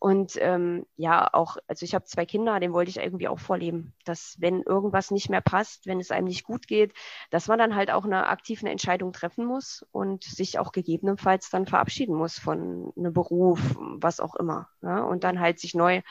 Und 0.05 0.37
ähm, 0.39 0.85
ja, 0.97 1.33
auch, 1.33 1.57
also 1.67 1.83
ich 1.83 1.95
habe 1.95 2.05
zwei 2.05 2.27
Kinder, 2.27 2.61
dem 2.61 2.75
wollte 2.75 2.91
ich 2.91 2.99
irgendwie 2.99 3.27
auch 3.27 3.39
vorleben, 3.39 3.95
dass 4.05 4.37
wenn 4.39 4.61
irgendwas 4.61 5.11
nicht 5.11 5.31
mehr 5.31 5.41
passt, 5.41 5.87
wenn 5.87 5.99
es 5.99 6.11
einem 6.11 6.27
nicht 6.27 6.45
gut 6.45 6.67
geht, 6.69 6.93
dass 7.31 7.49
man 7.49 7.59
dann 7.59 7.75
halt 7.75 7.91
auch 7.91 8.05
eine 8.05 8.27
aktive 8.27 8.69
Entscheidung 8.69 9.15
treffen 9.15 9.47
muss 9.47 9.83
und 9.93 10.23
sich 10.23 10.59
auch 10.59 10.73
gegebenenfalls 10.73 11.49
dann 11.49 11.65
verabschieden 11.65 12.15
muss 12.15 12.39
von 12.39 12.93
einem 12.99 13.15
Beruf, 13.15 13.59
was 13.79 14.21
auch 14.21 14.35
immer. 14.35 14.69
Ja? 14.83 14.99
Und 15.05 15.25
dann 15.25 15.41
halt 15.41 15.59
sich 15.59 15.75
neu 15.75 16.03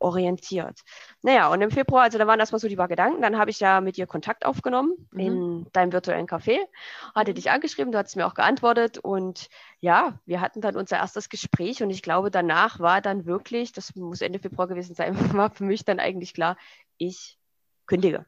orientiert. 0.00 0.80
Naja, 1.22 1.48
und 1.52 1.60
im 1.60 1.70
Februar, 1.70 2.04
also 2.04 2.18
da 2.18 2.26
waren 2.26 2.40
erstmal 2.40 2.58
so 2.58 2.68
die 2.68 2.76
paar 2.76 2.88
Gedanken, 2.88 3.22
dann 3.22 3.38
habe 3.38 3.50
ich 3.50 3.60
ja 3.60 3.80
mit 3.80 3.96
dir 3.96 4.06
Kontakt 4.06 4.44
aufgenommen 4.44 4.94
mhm. 5.12 5.20
in 5.20 5.66
deinem 5.72 5.92
virtuellen 5.92 6.26
Café, 6.26 6.58
hatte 7.14 7.30
mhm. 7.30 7.34
dich 7.36 7.50
angeschrieben, 7.50 7.92
du 7.92 7.98
hast 7.98 8.16
mir 8.16 8.26
auch 8.26 8.34
geantwortet 8.34 8.98
und 8.98 9.48
ja, 9.80 10.18
wir 10.26 10.40
hatten 10.40 10.60
dann 10.60 10.76
unser 10.76 10.96
erstes 10.96 11.28
Gespräch 11.28 11.82
und 11.82 11.90
ich 11.90 12.02
glaube, 12.02 12.30
danach 12.30 12.80
war 12.80 13.00
dann 13.00 13.26
wirklich, 13.26 13.72
das 13.72 13.94
muss 13.94 14.20
Ende 14.20 14.38
Februar 14.38 14.68
gewesen 14.68 14.94
sein, 14.94 15.14
war 15.36 15.50
für 15.50 15.64
mich 15.64 15.84
dann 15.84 16.00
eigentlich 16.00 16.34
klar, 16.34 16.56
ich 16.98 17.38
kündige. 17.86 18.24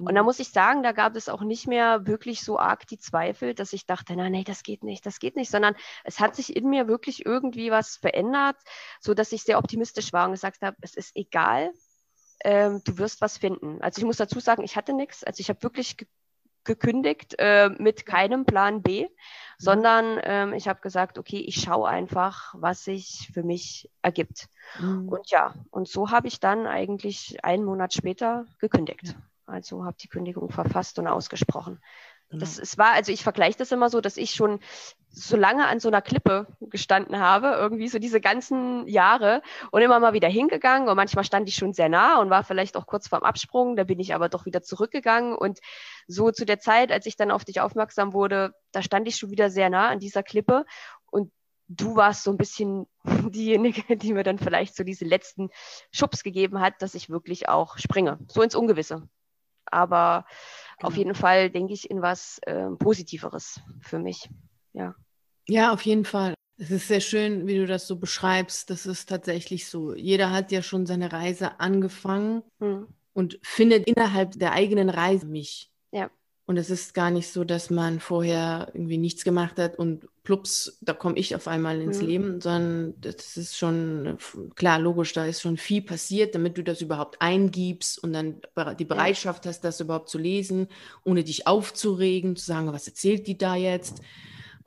Und 0.00 0.14
da 0.14 0.22
mhm. 0.22 0.26
muss 0.26 0.38
ich 0.38 0.50
sagen, 0.50 0.82
da 0.82 0.92
gab 0.92 1.16
es 1.16 1.28
auch 1.28 1.42
nicht 1.42 1.66
mehr 1.66 2.06
wirklich 2.06 2.42
so 2.42 2.58
arg 2.58 2.86
die 2.86 2.98
Zweifel, 2.98 3.54
dass 3.54 3.72
ich 3.72 3.86
dachte, 3.86 4.14
na 4.16 4.28
nee, 4.28 4.44
das 4.44 4.62
geht 4.62 4.82
nicht, 4.82 5.06
das 5.06 5.18
geht 5.18 5.36
nicht, 5.36 5.50
sondern 5.50 5.74
es 6.04 6.20
hat 6.20 6.36
sich 6.36 6.54
in 6.54 6.68
mir 6.68 6.88
wirklich 6.88 7.26
irgendwie 7.26 7.70
was 7.70 7.96
verändert, 7.96 8.56
so 9.00 9.14
dass 9.14 9.32
ich 9.32 9.42
sehr 9.42 9.58
optimistisch 9.58 10.12
war 10.12 10.26
und 10.26 10.32
gesagt 10.32 10.62
habe, 10.62 10.76
es 10.80 10.94
ist 10.94 11.14
egal, 11.14 11.72
ähm, 12.44 12.82
du 12.84 12.98
wirst 12.98 13.20
was 13.20 13.38
finden. 13.38 13.80
Also 13.82 14.00
ich 14.00 14.04
muss 14.04 14.18
dazu 14.18 14.40
sagen, 14.40 14.62
ich 14.62 14.76
hatte 14.76 14.92
nichts, 14.92 15.24
also 15.24 15.40
ich 15.40 15.48
habe 15.48 15.62
wirklich 15.62 15.96
ge 15.96 16.06
gekündigt 16.66 17.36
äh, 17.38 17.70
mit 17.78 18.06
keinem 18.06 18.44
Plan 18.44 18.82
B, 18.82 19.04
mhm. 19.04 19.08
sondern 19.56 20.20
ähm, 20.24 20.52
ich 20.52 20.68
habe 20.68 20.80
gesagt, 20.80 21.16
okay, 21.16 21.38
ich 21.38 21.62
schaue 21.62 21.88
einfach, 21.88 22.54
was 22.58 22.82
sich 22.82 23.30
für 23.32 23.44
mich 23.44 23.88
ergibt. 24.02 24.48
Mhm. 24.80 25.08
Und 25.08 25.30
ja, 25.30 25.54
und 25.70 25.88
so 25.88 26.10
habe 26.10 26.26
ich 26.26 26.40
dann 26.40 26.66
eigentlich 26.66 27.42
einen 27.44 27.64
Monat 27.64 27.94
später 27.94 28.46
gekündigt. 28.58 29.06
Ja. 29.06 29.14
Also 29.46 29.84
habe 29.84 29.96
die 30.00 30.08
Kündigung 30.08 30.50
verfasst 30.50 30.98
und 30.98 31.06
ausgesprochen. 31.06 31.80
Genau. 32.28 32.40
Das 32.40 32.58
es 32.58 32.76
war, 32.76 32.92
also 32.92 33.12
ich 33.12 33.22
vergleiche 33.22 33.58
das 33.58 33.70
immer 33.70 33.88
so, 33.88 34.00
dass 34.00 34.16
ich 34.16 34.32
schon 34.32 34.58
so 35.08 35.36
lange 35.36 35.66
an 35.66 35.78
so 35.78 35.88
einer 35.88 36.02
Klippe 36.02 36.48
gestanden 36.60 37.18
habe, 37.20 37.52
irgendwie 37.56 37.88
so 37.88 38.00
diese 38.00 38.20
ganzen 38.20 38.86
Jahre 38.88 39.42
und 39.70 39.80
immer 39.80 40.00
mal 40.00 40.12
wieder 40.12 40.28
hingegangen 40.28 40.88
und 40.88 40.96
manchmal 40.96 41.24
stand 41.24 41.48
ich 41.48 41.54
schon 41.54 41.72
sehr 41.72 41.88
nah 41.88 42.20
und 42.20 42.28
war 42.28 42.42
vielleicht 42.42 42.76
auch 42.76 42.86
kurz 42.86 43.06
vorm 43.06 43.22
Absprung, 43.22 43.76
da 43.76 43.84
bin 43.84 44.00
ich 44.00 44.14
aber 44.14 44.28
doch 44.28 44.44
wieder 44.44 44.62
zurückgegangen 44.62 45.36
und 45.36 45.60
so 46.08 46.32
zu 46.32 46.44
der 46.44 46.58
Zeit, 46.58 46.90
als 46.90 47.06
ich 47.06 47.16
dann 47.16 47.30
auf 47.30 47.44
dich 47.44 47.60
aufmerksam 47.60 48.12
wurde, 48.12 48.52
da 48.72 48.82
stand 48.82 49.06
ich 49.06 49.16
schon 49.16 49.30
wieder 49.30 49.48
sehr 49.48 49.70
nah 49.70 49.88
an 49.88 50.00
dieser 50.00 50.24
Klippe 50.24 50.66
und 51.10 51.30
du 51.68 51.94
warst 51.94 52.24
so 52.24 52.32
ein 52.32 52.36
bisschen 52.36 52.88
diejenige, 53.30 53.96
die 53.96 54.12
mir 54.12 54.24
dann 54.24 54.38
vielleicht 54.38 54.74
so 54.74 54.82
diese 54.82 55.04
letzten 55.04 55.50
Schubs 55.92 56.24
gegeben 56.24 56.60
hat, 56.60 56.82
dass 56.82 56.94
ich 56.94 57.08
wirklich 57.08 57.48
auch 57.48 57.78
springe, 57.78 58.18
so 58.28 58.42
ins 58.42 58.56
Ungewisse 58.56 59.08
aber 59.70 60.26
genau. 60.78 60.88
auf 60.88 60.96
jeden 60.96 61.14
Fall 61.14 61.50
denke 61.50 61.72
ich 61.72 61.90
in 61.90 62.02
was 62.02 62.38
äh, 62.42 62.70
Positiveres 62.78 63.60
für 63.80 63.98
mich. 63.98 64.28
Ja. 64.72 64.94
Ja, 65.48 65.72
auf 65.72 65.82
jeden 65.82 66.04
Fall. 66.04 66.34
Es 66.58 66.70
ist 66.70 66.88
sehr 66.88 67.00
schön, 67.00 67.46
wie 67.46 67.56
du 67.56 67.66
das 67.66 67.86
so 67.86 67.96
beschreibst. 67.96 68.70
Das 68.70 68.86
ist 68.86 69.08
tatsächlich 69.08 69.68
so. 69.68 69.94
Jeder 69.94 70.30
hat 70.30 70.52
ja 70.52 70.62
schon 70.62 70.86
seine 70.86 71.12
Reise 71.12 71.60
angefangen 71.60 72.42
hm. 72.60 72.88
und 73.12 73.38
findet 73.42 73.86
innerhalb 73.86 74.32
der 74.32 74.52
eigenen 74.52 74.88
Reise 74.88 75.26
mich. 75.26 75.70
Ja. 75.92 76.10
Und 76.46 76.58
es 76.58 76.70
ist 76.70 76.94
gar 76.94 77.10
nicht 77.10 77.32
so, 77.32 77.42
dass 77.42 77.70
man 77.70 77.98
vorher 77.98 78.68
irgendwie 78.72 78.98
nichts 78.98 79.24
gemacht 79.24 79.58
hat 79.58 79.78
und 79.80 80.06
plups, 80.22 80.78
da 80.80 80.92
komme 80.92 81.18
ich 81.18 81.34
auf 81.34 81.48
einmal 81.48 81.80
ins 81.80 82.00
mhm. 82.00 82.06
Leben, 82.06 82.40
sondern 82.40 82.94
das 83.00 83.36
ist 83.36 83.56
schon, 83.56 84.16
klar, 84.54 84.78
logisch, 84.78 85.12
da 85.12 85.24
ist 85.26 85.40
schon 85.42 85.56
viel 85.56 85.82
passiert, 85.82 86.36
damit 86.36 86.56
du 86.56 86.62
das 86.62 86.80
überhaupt 86.80 87.20
eingibst 87.20 88.02
und 88.02 88.12
dann 88.12 88.40
die 88.78 88.84
Bereitschaft 88.84 89.44
hast, 89.46 89.62
das 89.62 89.80
überhaupt 89.80 90.08
zu 90.08 90.18
lesen, 90.18 90.68
ohne 91.02 91.24
dich 91.24 91.48
aufzuregen, 91.48 92.36
zu 92.36 92.44
sagen, 92.44 92.72
was 92.72 92.86
erzählt 92.86 93.26
die 93.26 93.38
da 93.38 93.56
jetzt? 93.56 94.00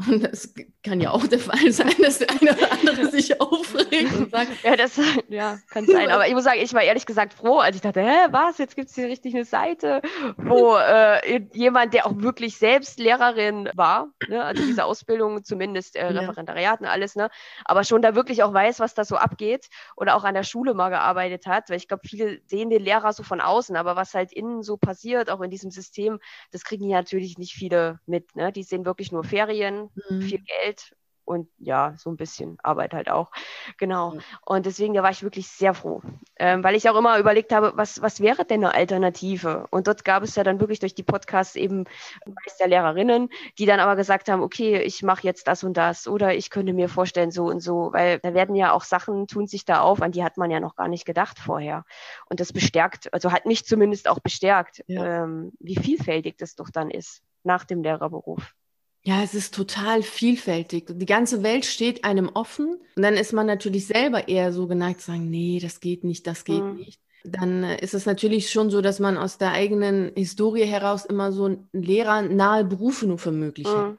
Und 0.07 0.23
das 0.23 0.53
kann 0.83 1.01
ja 1.01 1.11
auch 1.11 1.27
der 1.27 1.39
Fall 1.39 1.71
sein, 1.71 1.93
dass 2.01 2.19
der 2.19 2.29
eine 2.29 2.55
oder 2.55 2.71
andere 2.71 3.05
sich 3.11 3.39
aufregt 3.41 4.15
und 4.15 4.31
sagt. 4.31 4.63
Ja, 4.63 4.75
das 4.77 4.99
ja, 5.27 5.57
kann 5.69 5.85
sein. 5.85 6.09
Aber 6.09 6.27
ich 6.27 6.33
muss 6.33 6.45
sagen, 6.45 6.59
ich 6.61 6.73
war 6.73 6.83
ehrlich 6.83 7.05
gesagt 7.05 7.33
froh, 7.33 7.59
als 7.59 7.75
ich 7.75 7.81
dachte, 7.81 8.01
hä, 8.01 8.27
was, 8.31 8.57
jetzt 8.59 8.75
gibt 8.75 8.89
es 8.89 8.95
hier 8.95 9.07
richtig 9.07 9.35
eine 9.35 9.43
Seite, 9.43 10.01
wo 10.37 10.77
äh, 10.77 11.41
jemand, 11.53 11.93
der 11.93 12.05
auch 12.05 12.13
wirklich 12.15 12.57
selbst 12.57 12.99
Lehrerin 12.99 13.69
war, 13.75 14.07
ne, 14.29 14.43
also 14.43 14.63
diese 14.63 14.85
Ausbildung, 14.85 15.43
zumindest 15.43 15.97
äh, 15.97 16.05
Referendariat 16.05 16.79
und 16.79 16.87
alles, 16.87 17.15
ne, 17.15 17.29
aber 17.65 17.83
schon 17.83 18.01
da 18.01 18.15
wirklich 18.15 18.41
auch 18.43 18.53
weiß, 18.53 18.79
was 18.79 18.93
da 18.93 19.03
so 19.03 19.17
abgeht 19.17 19.67
oder 19.97 20.15
auch 20.15 20.23
an 20.23 20.33
der 20.33 20.43
Schule 20.43 20.73
mal 20.73 20.89
gearbeitet 20.89 21.45
hat, 21.45 21.69
weil 21.69 21.77
ich 21.77 21.87
glaube, 21.89 22.07
viele 22.07 22.39
sehen 22.45 22.69
den 22.69 22.83
Lehrer 22.83 23.11
so 23.11 23.23
von 23.23 23.41
außen, 23.41 23.75
aber 23.75 23.95
was 23.95 24.13
halt 24.13 24.31
innen 24.31 24.63
so 24.63 24.77
passiert, 24.77 25.29
auch 25.29 25.41
in 25.41 25.51
diesem 25.51 25.71
System, 25.71 26.19
das 26.51 26.63
kriegen 26.63 26.89
ja 26.89 26.97
natürlich 26.97 27.37
nicht 27.37 27.53
viele 27.53 27.99
mit. 28.05 28.35
Ne? 28.35 28.51
Die 28.51 28.63
sehen 28.63 28.85
wirklich 28.85 29.11
nur 29.11 29.23
Ferien, 29.23 29.88
mhm. 29.95 30.21
viel 30.21 30.39
Geld 30.39 30.93
und 31.29 31.47
ja, 31.59 31.93
so 31.95 32.09
ein 32.09 32.17
bisschen 32.17 32.57
Arbeit 32.63 32.95
halt 32.95 33.11
auch. 33.11 33.31
Genau. 33.77 34.17
Und 34.43 34.65
deswegen, 34.65 34.95
da 34.95 35.03
war 35.03 35.11
ich 35.11 35.21
wirklich 35.21 35.47
sehr 35.47 35.75
froh, 35.75 36.01
ähm, 36.37 36.63
weil 36.63 36.73
ich 36.73 36.89
auch 36.89 36.95
immer 36.95 37.19
überlegt 37.19 37.53
habe, 37.53 37.73
was, 37.75 38.01
was 38.01 38.19
wäre 38.19 38.45
denn 38.45 38.65
eine 38.65 38.73
Alternative? 38.73 39.67
Und 39.69 39.85
dort 39.85 40.03
gab 40.03 40.23
es 40.23 40.35
ja 40.35 40.43
dann 40.43 40.59
wirklich 40.59 40.79
durch 40.79 40.95
die 40.95 41.03
Podcasts 41.03 41.55
eben 41.55 41.83
Meister 42.25 42.67
Lehrerinnen, 42.67 43.29
die 43.59 43.67
dann 43.67 43.79
aber 43.79 43.95
gesagt 43.95 44.27
haben, 44.27 44.41
okay, 44.41 44.81
ich 44.81 45.03
mache 45.03 45.21
jetzt 45.21 45.47
das 45.47 45.63
und 45.63 45.77
das 45.77 46.07
oder 46.07 46.33
ich 46.33 46.49
könnte 46.49 46.73
mir 46.73 46.89
vorstellen 46.89 47.29
so 47.29 47.45
und 47.45 47.59
so, 47.59 47.93
weil 47.93 48.17
da 48.19 48.33
werden 48.33 48.55
ja 48.55 48.73
auch 48.73 48.83
Sachen, 48.83 49.27
tun 49.27 49.45
sich 49.45 49.65
da 49.65 49.81
auf, 49.81 50.01
an 50.01 50.11
die 50.11 50.23
hat 50.23 50.37
man 50.37 50.49
ja 50.49 50.59
noch 50.59 50.75
gar 50.75 50.87
nicht 50.87 51.05
gedacht 51.05 51.37
vorher. 51.37 51.85
Und 52.25 52.39
das 52.39 52.51
bestärkt, 52.51 53.13
also 53.13 53.31
hat 53.31 53.45
mich 53.45 53.67
zumindest 53.67 54.09
auch 54.09 54.19
bestärkt, 54.19 54.83
ja. 54.87 55.23
ähm, 55.23 55.51
wie 55.59 55.75
vielfältig 55.75 56.37
das 56.39 56.55
doch 56.55 56.71
dann 56.71 56.89
ist 56.89 57.21
nach 57.43 57.65
dem 57.65 57.83
Lehrerberuf. 57.83 58.55
Ja, 59.03 59.23
es 59.23 59.33
ist 59.33 59.53
total 59.53 60.03
vielfältig. 60.03 60.87
Die 60.89 61.05
ganze 61.05 61.41
Welt 61.41 61.65
steht 61.65 62.03
einem 62.03 62.29
offen. 62.33 62.77
Und 62.95 63.01
dann 63.01 63.15
ist 63.15 63.33
man 63.33 63.47
natürlich 63.47 63.87
selber 63.87 64.27
eher 64.27 64.51
so 64.51 64.67
geneigt 64.67 65.01
zu 65.01 65.11
sagen, 65.11 65.29
nee, 65.29 65.59
das 65.61 65.79
geht 65.79 66.03
nicht, 66.03 66.27
das 66.27 66.43
geht 66.43 66.63
mhm. 66.63 66.75
nicht. 66.75 66.99
Dann 67.23 67.63
äh, 67.63 67.81
ist 67.81 67.93
es 67.93 68.05
natürlich 68.05 68.51
schon 68.51 68.69
so, 68.69 68.81
dass 68.81 68.99
man 68.99 69.17
aus 69.17 69.37
der 69.37 69.51
eigenen 69.51 70.11
Historie 70.15 70.65
heraus 70.65 71.05
immer 71.05 71.31
so 71.31 71.57
lehrernahe 71.71 72.65
Berufe 72.65 73.07
nur 73.07 73.17
für 73.17 73.31
möglich 73.31 73.67
mhm. 73.67 73.71
hat. 73.71 73.97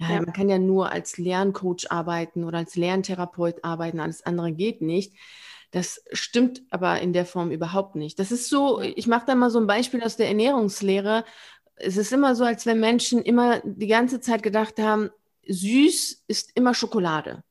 Ja, 0.00 0.10
ja, 0.10 0.20
man 0.22 0.32
kann 0.32 0.48
ja 0.48 0.58
nur 0.58 0.92
als 0.92 1.18
Lerncoach 1.18 1.90
arbeiten 1.90 2.44
oder 2.44 2.58
als 2.58 2.76
Lerntherapeut 2.76 3.64
arbeiten, 3.64 3.98
alles 3.98 4.24
andere 4.24 4.52
geht 4.52 4.80
nicht. 4.80 5.14
Das 5.70 6.02
stimmt 6.12 6.62
aber 6.70 7.00
in 7.00 7.12
der 7.12 7.26
Form 7.26 7.50
überhaupt 7.50 7.94
nicht. 7.94 8.18
Das 8.18 8.32
ist 8.32 8.48
so, 8.48 8.80
ich 8.80 9.06
mache 9.06 9.26
da 9.26 9.34
mal 9.34 9.50
so 9.50 9.58
ein 9.58 9.66
Beispiel 9.66 10.02
aus 10.02 10.16
der 10.16 10.28
Ernährungslehre 10.28 11.24
es 11.80 11.96
ist 11.96 12.12
immer 12.12 12.34
so, 12.34 12.44
als 12.44 12.66
wenn 12.66 12.80
Menschen 12.80 13.22
immer 13.22 13.60
die 13.64 13.86
ganze 13.86 14.20
Zeit 14.20 14.42
gedacht 14.42 14.78
haben, 14.78 15.10
süß 15.46 16.24
ist 16.26 16.50
immer 16.54 16.74
Schokolade. 16.74 17.42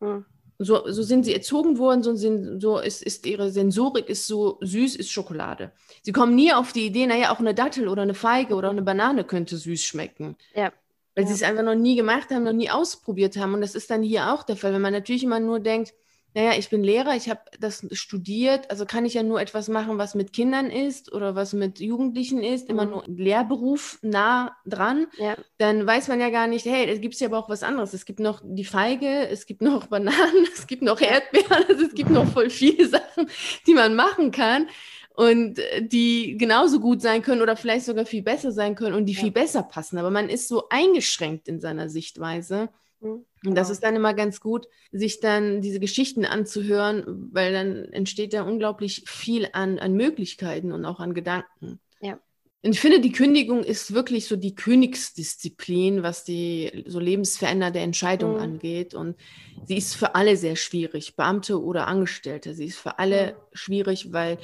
Hm. 0.00 0.24
So, 0.62 0.82
so 0.86 1.02
sind 1.02 1.24
sie 1.24 1.32
erzogen 1.32 1.78
worden, 1.78 2.02
so, 2.02 2.14
sind, 2.14 2.60
so 2.60 2.78
ist, 2.78 3.02
ist 3.02 3.24
ihre 3.24 3.50
Sensorik 3.50 4.10
ist 4.10 4.26
so 4.26 4.58
süß 4.60 4.96
ist 4.96 5.10
Schokolade. 5.10 5.72
Sie 6.02 6.12
kommen 6.12 6.34
nie 6.34 6.52
auf 6.52 6.72
die 6.72 6.84
Idee, 6.84 7.06
naja, 7.06 7.32
auch 7.32 7.38
eine 7.38 7.54
Dattel 7.54 7.88
oder 7.88 8.02
eine 8.02 8.12
Feige 8.12 8.54
oder 8.54 8.68
eine 8.68 8.82
Banane 8.82 9.24
könnte 9.24 9.56
süß 9.56 9.82
schmecken. 9.82 10.36
Ja. 10.54 10.70
Weil 11.14 11.24
ja. 11.24 11.28
sie 11.28 11.34
es 11.34 11.42
einfach 11.42 11.62
noch 11.62 11.74
nie 11.74 11.96
gemacht 11.96 12.28
haben, 12.30 12.44
noch 12.44 12.52
nie 12.52 12.68
ausprobiert 12.68 13.38
haben. 13.38 13.54
Und 13.54 13.62
das 13.62 13.74
ist 13.74 13.90
dann 13.90 14.02
hier 14.02 14.34
auch 14.34 14.42
der 14.42 14.56
Fall, 14.56 14.74
wenn 14.74 14.82
man 14.82 14.92
natürlich 14.92 15.24
immer 15.24 15.40
nur 15.40 15.60
denkt, 15.60 15.94
naja, 16.34 16.52
ich 16.56 16.70
bin 16.70 16.84
Lehrer, 16.84 17.16
ich 17.16 17.28
habe 17.28 17.40
das 17.58 17.86
studiert, 17.92 18.70
also 18.70 18.86
kann 18.86 19.04
ich 19.04 19.14
ja 19.14 19.22
nur 19.22 19.40
etwas 19.40 19.68
machen, 19.68 19.98
was 19.98 20.14
mit 20.14 20.32
Kindern 20.32 20.70
ist 20.70 21.12
oder 21.12 21.34
was 21.34 21.52
mit 21.52 21.80
Jugendlichen 21.80 22.42
ist, 22.42 22.68
immer 22.68 22.84
mhm. 22.84 22.90
nur 22.90 23.04
Lehrberuf 23.08 23.98
nah 24.02 24.56
dran. 24.64 25.06
Ja. 25.18 25.36
Dann 25.58 25.86
weiß 25.86 26.08
man 26.08 26.20
ja 26.20 26.30
gar 26.30 26.46
nicht, 26.46 26.66
hey, 26.66 26.88
es 26.88 27.00
gibt 27.00 27.14
ja 27.16 27.26
aber 27.26 27.38
auch 27.38 27.48
was 27.48 27.62
anderes. 27.62 27.94
Es 27.94 28.04
gibt 28.04 28.20
noch 28.20 28.42
die 28.44 28.64
Feige, 28.64 29.28
es 29.28 29.46
gibt 29.46 29.60
noch 29.60 29.86
Bananen, 29.86 30.46
es 30.54 30.66
gibt 30.66 30.82
noch 30.82 31.00
Erdbeeren, 31.00 31.64
also 31.68 31.84
es 31.84 31.94
gibt 31.94 32.10
noch 32.10 32.26
voll 32.26 32.50
viele 32.50 32.88
Sachen, 32.88 33.28
die 33.66 33.74
man 33.74 33.96
machen 33.96 34.30
kann 34.30 34.68
und 35.14 35.58
äh, 35.58 35.86
die 35.86 36.36
genauso 36.38 36.80
gut 36.80 37.02
sein 37.02 37.22
können 37.22 37.42
oder 37.42 37.56
vielleicht 37.56 37.86
sogar 37.86 38.06
viel 38.06 38.22
besser 38.22 38.52
sein 38.52 38.74
können 38.74 38.94
und 38.94 39.06
die 39.06 39.14
ja. 39.14 39.20
viel 39.20 39.32
besser 39.32 39.62
passen. 39.62 39.98
Aber 39.98 40.10
man 40.10 40.28
ist 40.28 40.48
so 40.48 40.68
eingeschränkt 40.70 41.48
in 41.48 41.60
seiner 41.60 41.88
Sichtweise. 41.88 42.68
Mhm. 43.00 43.24
Und 43.44 43.54
das 43.54 43.70
ist 43.70 43.82
dann 43.82 43.96
immer 43.96 44.14
ganz 44.14 44.40
gut, 44.40 44.66
sich 44.92 45.20
dann 45.20 45.62
diese 45.62 45.80
Geschichten 45.80 46.24
anzuhören, 46.24 47.30
weil 47.32 47.52
dann 47.52 47.84
entsteht 47.92 48.34
da 48.34 48.42
unglaublich 48.42 49.04
viel 49.06 49.48
an, 49.52 49.78
an 49.78 49.94
Möglichkeiten 49.94 50.72
und 50.72 50.84
auch 50.84 51.00
an 51.00 51.14
Gedanken. 51.14 51.80
Ja. 52.00 52.18
Und 52.62 52.72
ich 52.72 52.80
finde, 52.80 53.00
die 53.00 53.12
Kündigung 53.12 53.64
ist 53.64 53.94
wirklich 53.94 54.26
so 54.26 54.36
die 54.36 54.54
Königsdisziplin, 54.54 56.02
was 56.02 56.24
die 56.24 56.84
so 56.86 57.00
lebensverändernde 57.00 57.78
Entscheidung 57.78 58.34
mhm. 58.34 58.40
angeht. 58.40 58.94
Und 58.94 59.16
sie 59.64 59.78
ist 59.78 59.94
für 59.94 60.14
alle 60.14 60.36
sehr 60.36 60.56
schwierig, 60.56 61.16
Beamte 61.16 61.62
oder 61.62 61.86
Angestellte. 61.86 62.54
Sie 62.54 62.66
ist 62.66 62.78
für 62.78 62.98
alle 62.98 63.32
mhm. 63.32 63.36
schwierig, 63.54 64.12
weil 64.12 64.38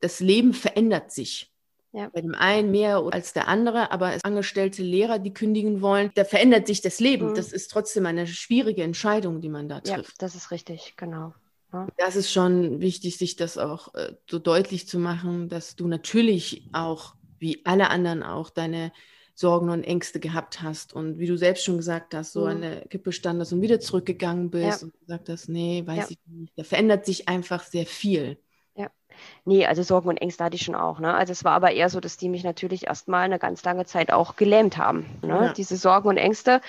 das 0.00 0.20
Leben 0.20 0.54
verändert 0.54 1.10
sich. 1.10 1.50
Ja. 1.96 2.10
Bei 2.12 2.20
dem 2.20 2.34
einen 2.34 2.70
mehr 2.70 3.02
als 3.10 3.32
der 3.32 3.48
andere, 3.48 3.90
aber 3.90 4.08
als 4.08 4.22
angestellte 4.22 4.82
Lehrer, 4.82 5.18
die 5.18 5.32
kündigen 5.32 5.80
wollen, 5.80 6.10
da 6.14 6.26
verändert 6.26 6.66
sich 6.66 6.82
das 6.82 7.00
Leben. 7.00 7.30
Mhm. 7.30 7.34
Das 7.34 7.52
ist 7.52 7.70
trotzdem 7.70 8.04
eine 8.04 8.26
schwierige 8.26 8.82
Entscheidung, 8.82 9.40
die 9.40 9.48
man 9.48 9.66
da 9.66 9.80
trifft. 9.80 10.10
Ja, 10.10 10.14
das 10.18 10.34
ist 10.34 10.50
richtig, 10.50 10.92
genau. 10.98 11.32
Ja. 11.72 11.86
Das 11.96 12.14
ist 12.14 12.30
schon 12.30 12.82
wichtig, 12.82 13.16
sich 13.16 13.36
das 13.36 13.56
auch 13.56 13.94
äh, 13.94 14.12
so 14.30 14.38
deutlich 14.38 14.86
zu 14.86 14.98
machen, 14.98 15.48
dass 15.48 15.74
du 15.74 15.88
natürlich 15.88 16.68
auch 16.74 17.14
wie 17.38 17.64
alle 17.64 17.88
anderen 17.88 18.22
auch 18.22 18.50
deine 18.50 18.92
Sorgen 19.34 19.70
und 19.70 19.82
Ängste 19.82 20.20
gehabt 20.20 20.60
hast 20.60 20.92
und 20.92 21.18
wie 21.18 21.26
du 21.26 21.38
selbst 21.38 21.64
schon 21.64 21.78
gesagt 21.78 22.14
hast, 22.14 22.32
so 22.32 22.42
mhm. 22.42 22.46
an 22.48 22.60
der 22.60 22.88
Kippe 22.88 23.12
standest 23.12 23.54
und 23.54 23.62
wieder 23.62 23.80
zurückgegangen 23.80 24.50
bist 24.50 24.82
ja. 24.82 24.86
und 24.86 25.00
gesagt 25.00 25.30
hast, 25.30 25.48
nee, 25.48 25.82
weiß 25.86 25.96
ja. 25.98 26.06
ich 26.10 26.18
nicht. 26.26 26.52
Da 26.56 26.62
verändert 26.64 27.06
sich 27.06 27.26
einfach 27.26 27.62
sehr 27.62 27.86
viel. 27.86 28.36
Ja. 28.76 28.90
Nee, 29.44 29.66
also 29.66 29.82
Sorgen 29.82 30.08
und 30.08 30.18
Ängste 30.18 30.44
hatte 30.44 30.56
ich 30.56 30.62
schon 30.62 30.74
auch. 30.74 30.98
Ne? 30.98 31.14
Also 31.14 31.32
es 31.32 31.44
war 31.44 31.52
aber 31.52 31.72
eher 31.72 31.88
so, 31.88 32.00
dass 32.00 32.16
die 32.16 32.28
mich 32.28 32.44
natürlich 32.44 32.86
erstmal 32.86 33.24
eine 33.24 33.38
ganz 33.38 33.64
lange 33.64 33.86
Zeit 33.86 34.12
auch 34.12 34.36
gelähmt 34.36 34.76
haben. 34.76 35.06
Ne? 35.22 35.46
Ja. 35.46 35.52
Diese 35.52 35.76
Sorgen 35.76 36.08
und 36.08 36.16
Ängste. 36.18 36.60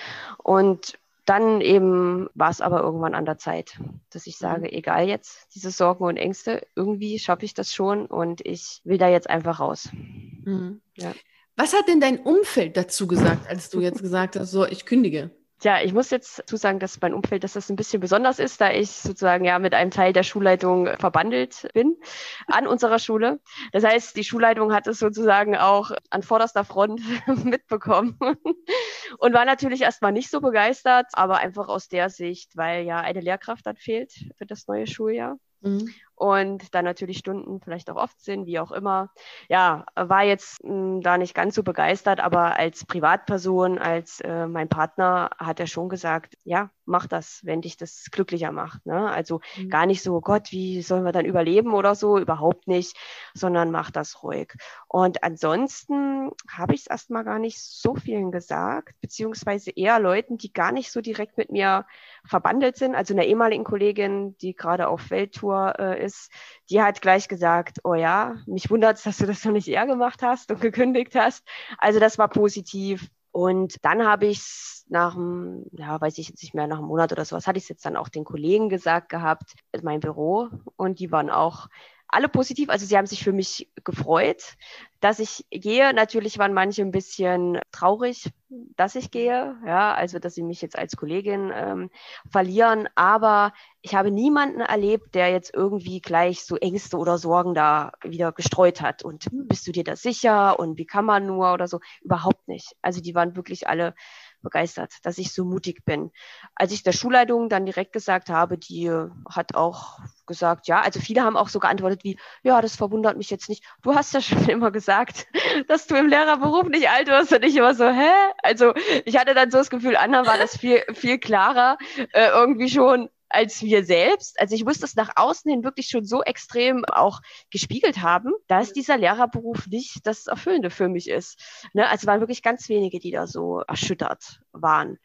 Und 0.42 0.98
dann 1.28 1.60
eben 1.60 2.30
war 2.34 2.50
es 2.50 2.62
aber 2.62 2.80
irgendwann 2.80 3.14
an 3.14 3.26
der 3.26 3.36
Zeit, 3.36 3.78
dass 4.10 4.26
ich 4.26 4.38
sage, 4.38 4.62
mhm. 4.62 4.78
egal 4.78 5.06
jetzt, 5.06 5.54
diese 5.54 5.70
Sorgen 5.70 6.04
und 6.04 6.16
Ängste, 6.16 6.66
irgendwie 6.74 7.18
schaffe 7.18 7.44
ich 7.44 7.52
das 7.52 7.74
schon 7.74 8.06
und 8.06 8.44
ich 8.46 8.80
will 8.84 8.96
da 8.96 9.08
jetzt 9.08 9.28
einfach 9.28 9.60
raus. 9.60 9.90
Mhm. 9.92 10.80
Ja. 10.96 11.12
Was 11.56 11.74
hat 11.74 11.88
denn 11.88 12.00
dein 12.00 12.20
Umfeld 12.20 12.76
dazu 12.76 13.06
gesagt, 13.06 13.46
als 13.48 13.68
du 13.68 13.80
jetzt 13.80 14.00
gesagt 14.02 14.36
hast, 14.36 14.52
so, 14.52 14.64
ich 14.64 14.86
kündige? 14.86 15.30
Tja, 15.60 15.80
ich 15.82 15.92
muss 15.92 16.10
jetzt 16.10 16.48
zusagen, 16.48 16.78
dass 16.78 17.00
mein 17.00 17.12
Umfeld, 17.12 17.42
dass 17.42 17.54
das 17.54 17.68
ein 17.68 17.74
bisschen 17.74 17.98
besonders 18.00 18.38
ist, 18.38 18.60
da 18.60 18.70
ich 18.70 18.90
sozusagen 18.92 19.44
ja 19.44 19.58
mit 19.58 19.74
einem 19.74 19.90
Teil 19.90 20.12
der 20.12 20.22
Schulleitung 20.22 20.86
verbandelt 20.98 21.68
bin 21.74 21.96
an 22.46 22.68
unserer 22.68 23.00
Schule. 23.00 23.40
Das 23.72 23.82
heißt, 23.82 24.16
die 24.16 24.22
Schulleitung 24.22 24.72
hat 24.72 24.86
es 24.86 25.00
sozusagen 25.00 25.56
auch 25.56 25.90
an 26.10 26.22
vorderster 26.22 26.64
Front 26.64 27.02
mitbekommen 27.44 28.16
und 29.18 29.34
war 29.34 29.44
natürlich 29.44 29.82
erstmal 29.82 30.12
nicht 30.12 30.30
so 30.30 30.40
begeistert, 30.40 31.06
aber 31.14 31.38
einfach 31.38 31.66
aus 31.66 31.88
der 31.88 32.08
Sicht, 32.08 32.56
weil 32.56 32.84
ja 32.84 33.00
eine 33.00 33.20
Lehrkraft 33.20 33.66
dann 33.66 33.76
fehlt 33.76 34.12
für 34.36 34.46
das 34.46 34.68
neue 34.68 34.86
Schuljahr. 34.86 35.38
Mhm 35.60 35.92
und 36.18 36.74
dann 36.74 36.84
natürlich 36.84 37.18
Stunden 37.18 37.60
vielleicht 37.60 37.90
auch 37.90 37.96
oft 37.96 38.20
sind, 38.20 38.46
wie 38.46 38.58
auch 38.58 38.72
immer. 38.72 39.10
Ja, 39.48 39.86
war 39.94 40.24
jetzt 40.24 40.62
mh, 40.64 40.70
hm, 40.70 41.00
da 41.00 41.16
nicht 41.16 41.34
ganz 41.34 41.54
so 41.54 41.62
begeistert, 41.62 42.20
aber 42.20 42.56
als 42.56 42.84
Privatperson, 42.84 43.78
als 43.78 44.20
äh, 44.20 44.46
mein 44.46 44.68
Partner 44.68 45.30
hat 45.38 45.60
er 45.60 45.66
schon 45.66 45.88
gesagt, 45.88 46.36
ja, 46.44 46.70
mach 46.88 47.06
das, 47.06 47.40
wenn 47.44 47.60
dich 47.60 47.76
das 47.76 48.06
glücklicher 48.10 48.50
macht. 48.50 48.84
Ne? 48.86 49.08
Also 49.10 49.40
mhm. 49.56 49.68
gar 49.68 49.86
nicht 49.86 50.02
so, 50.02 50.16
oh 50.16 50.20
Gott, 50.20 50.50
wie 50.50 50.82
sollen 50.82 51.04
wir 51.04 51.12
dann 51.12 51.26
überleben 51.26 51.74
oder 51.74 51.94
so, 51.94 52.18
überhaupt 52.18 52.66
nicht, 52.66 52.96
sondern 53.34 53.70
mach 53.70 53.90
das 53.90 54.22
ruhig. 54.22 54.54
Und 54.88 55.22
ansonsten 55.22 56.30
habe 56.50 56.74
ich 56.74 56.80
es 56.80 56.86
erstmal 56.88 57.24
gar 57.24 57.38
nicht 57.38 57.60
so 57.62 57.94
vielen 57.94 58.32
gesagt, 58.32 59.00
beziehungsweise 59.00 59.70
eher 59.70 60.00
Leuten, 60.00 60.38
die 60.38 60.52
gar 60.52 60.72
nicht 60.72 60.90
so 60.90 61.00
direkt 61.00 61.36
mit 61.36 61.52
mir 61.52 61.86
verbandelt 62.28 62.76
sind. 62.76 62.94
Also 62.94 63.14
einer 63.14 63.24
ehemaligen 63.24 63.64
Kollegin, 63.64 64.36
die 64.38 64.54
gerade 64.54 64.88
auf 64.88 65.10
Welttour 65.10 65.74
äh, 65.78 66.04
ist, 66.04 66.30
die 66.70 66.82
hat 66.82 67.00
gleich 67.00 67.28
gesagt, 67.28 67.80
oh 67.84 67.94
ja, 67.94 68.36
mich 68.46 68.70
wundert 68.70 68.98
es, 68.98 69.04
dass 69.04 69.16
du 69.16 69.26
das 69.26 69.44
noch 69.44 69.52
nicht 69.52 69.68
eher 69.68 69.86
gemacht 69.86 70.22
hast 70.22 70.50
und 70.50 70.60
gekündigt 70.60 71.14
hast. 71.14 71.46
Also 71.78 71.98
das 71.98 72.18
war 72.18 72.28
positiv. 72.28 73.08
Und 73.32 73.84
dann 73.84 74.06
habe 74.06 74.26
ich 74.26 74.38
es 74.38 74.84
nach 74.88 75.16
einem, 75.16 75.66
ja, 75.72 76.00
weiß 76.00 76.18
ich 76.18 76.28
jetzt 76.28 76.42
nicht 76.42 76.54
mehr, 76.54 76.66
nach 76.66 76.78
einem 76.78 76.88
Monat 76.88 77.12
oder 77.12 77.24
sowas, 77.24 77.46
hatte 77.46 77.58
ich 77.58 77.64
es 77.64 77.68
jetzt 77.68 77.86
dann 77.86 77.96
auch 77.96 78.08
den 78.08 78.24
Kollegen 78.24 78.68
gesagt 78.68 79.08
gehabt, 79.08 79.54
mein 79.82 80.00
Büro. 80.00 80.48
Und 80.76 80.98
die 80.98 81.12
waren 81.12 81.30
auch 81.30 81.68
alle 82.08 82.28
positiv. 82.28 82.70
Also 82.70 82.86
sie 82.86 82.96
haben 82.96 83.06
sich 83.06 83.22
für 83.22 83.32
mich 83.32 83.70
gefreut, 83.84 84.56
dass 85.00 85.18
ich 85.18 85.44
gehe. 85.50 85.92
Natürlich 85.92 86.38
waren 86.38 86.54
manche 86.54 86.82
ein 86.82 86.90
bisschen 86.90 87.60
traurig, 87.70 88.30
dass 88.48 88.94
ich 88.94 89.10
gehe. 89.10 89.56
Ja, 89.66 89.94
also 89.94 90.18
dass 90.18 90.34
sie 90.34 90.42
mich 90.42 90.62
jetzt 90.62 90.78
als 90.78 90.96
Kollegin 90.96 91.52
ähm, 91.54 91.90
verlieren. 92.30 92.88
Aber 92.94 93.52
ich 93.82 93.94
habe 93.94 94.10
niemanden 94.10 94.60
erlebt, 94.60 95.14
der 95.14 95.30
jetzt 95.30 95.54
irgendwie 95.54 96.00
gleich 96.00 96.44
so 96.44 96.56
Ängste 96.56 96.96
oder 96.96 97.18
Sorgen 97.18 97.54
da 97.54 97.92
wieder 98.02 98.32
gestreut 98.32 98.80
hat. 98.80 99.04
Und 99.04 99.26
hm, 99.26 99.46
bist 99.46 99.66
du 99.66 99.72
dir 99.72 99.84
da 99.84 99.94
sicher? 99.94 100.58
Und 100.58 100.78
wie 100.78 100.86
kann 100.86 101.04
man 101.04 101.26
nur 101.26 101.52
oder 101.52 101.68
so? 101.68 101.80
Überhaupt 102.00 102.48
nicht. 102.48 102.74
Also 102.80 103.00
die 103.02 103.14
waren 103.14 103.36
wirklich 103.36 103.68
alle 103.68 103.94
begeistert, 104.42 104.94
dass 105.02 105.18
ich 105.18 105.32
so 105.32 105.44
mutig 105.44 105.84
bin. 105.84 106.10
Als 106.54 106.72
ich 106.72 106.82
der 106.82 106.92
Schulleitung 106.92 107.48
dann 107.48 107.66
direkt 107.66 107.92
gesagt 107.92 108.30
habe, 108.30 108.58
die 108.58 108.90
hat 109.28 109.54
auch 109.54 109.98
gesagt, 110.26 110.68
ja, 110.68 110.80
also 110.80 111.00
viele 111.00 111.22
haben 111.22 111.36
auch 111.36 111.48
so 111.48 111.58
geantwortet 111.58 112.04
wie, 112.04 112.18
ja, 112.42 112.60
das 112.60 112.76
verwundert 112.76 113.16
mich 113.16 113.30
jetzt 113.30 113.48
nicht. 113.48 113.64
Du 113.82 113.94
hast 113.94 114.14
ja 114.14 114.20
schon 114.20 114.48
immer 114.48 114.70
gesagt, 114.70 115.26
dass 115.66 115.86
du 115.86 115.96
im 115.96 116.08
Lehrerberuf 116.08 116.68
nicht 116.68 116.88
alt 116.88 117.08
wirst 117.08 117.32
und 117.32 117.44
ich 117.44 117.56
immer 117.56 117.74
so, 117.74 117.88
hä? 117.88 118.10
Also 118.42 118.74
ich 119.04 119.18
hatte 119.18 119.34
dann 119.34 119.50
so 119.50 119.58
das 119.58 119.70
Gefühl, 119.70 119.96
anderen 119.96 120.26
war 120.26 120.38
das 120.38 120.56
viel, 120.56 120.82
viel 120.94 121.18
klarer, 121.18 121.78
äh, 122.12 122.28
irgendwie 122.28 122.68
schon, 122.68 123.08
als 123.28 123.62
wir 123.62 123.84
selbst. 123.84 124.40
Also 124.40 124.54
ich 124.54 124.64
muss 124.64 124.78
das 124.78 124.96
nach 124.96 125.10
außen 125.16 125.50
hin 125.50 125.64
wirklich 125.64 125.88
schon 125.88 126.04
so 126.04 126.22
extrem 126.22 126.84
auch 126.86 127.20
gespiegelt 127.50 128.02
haben, 128.02 128.32
dass 128.46 128.72
dieser 128.72 128.96
Lehrerberuf 128.96 129.66
nicht 129.66 130.06
das 130.06 130.26
Erfüllende 130.26 130.70
für 130.70 130.88
mich 130.88 131.08
ist. 131.08 131.40
Ne? 131.72 131.88
Also 131.88 132.06
waren 132.06 132.20
wirklich 132.20 132.42
ganz 132.42 132.68
wenige, 132.68 132.98
die 132.98 133.10
da 133.10 133.26
so 133.26 133.60
erschüttert 133.60 134.40
waren. 134.52 134.98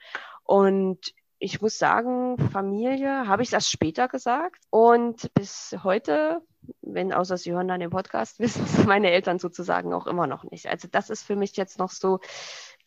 Und 0.43 1.13
ich 1.43 1.61
muss 1.61 1.77
sagen, 1.77 2.37
Familie 2.51 3.27
habe 3.27 3.43
ich 3.43 3.51
erst 3.51 3.69
später 3.69 4.07
gesagt. 4.07 4.63
Und 4.69 5.29
bis 5.33 5.75
heute, 5.83 6.41
wenn 6.81 7.11
außer 7.11 7.37
Sie 7.37 7.51
hören 7.51 7.67
dann 7.67 7.81
den 7.81 7.89
Podcast, 7.89 8.39
wissen 8.39 8.63
es 8.63 8.85
meine 8.85 9.11
Eltern 9.11 9.39
sozusagen 9.39 9.93
auch 9.93 10.07
immer 10.07 10.25
noch 10.25 10.45
nicht. 10.45 10.67
Also 10.67 10.87
das 10.89 11.09
ist 11.09 11.23
für 11.23 11.35
mich 11.35 11.57
jetzt 11.57 11.79
noch 11.79 11.91
so 11.91 12.19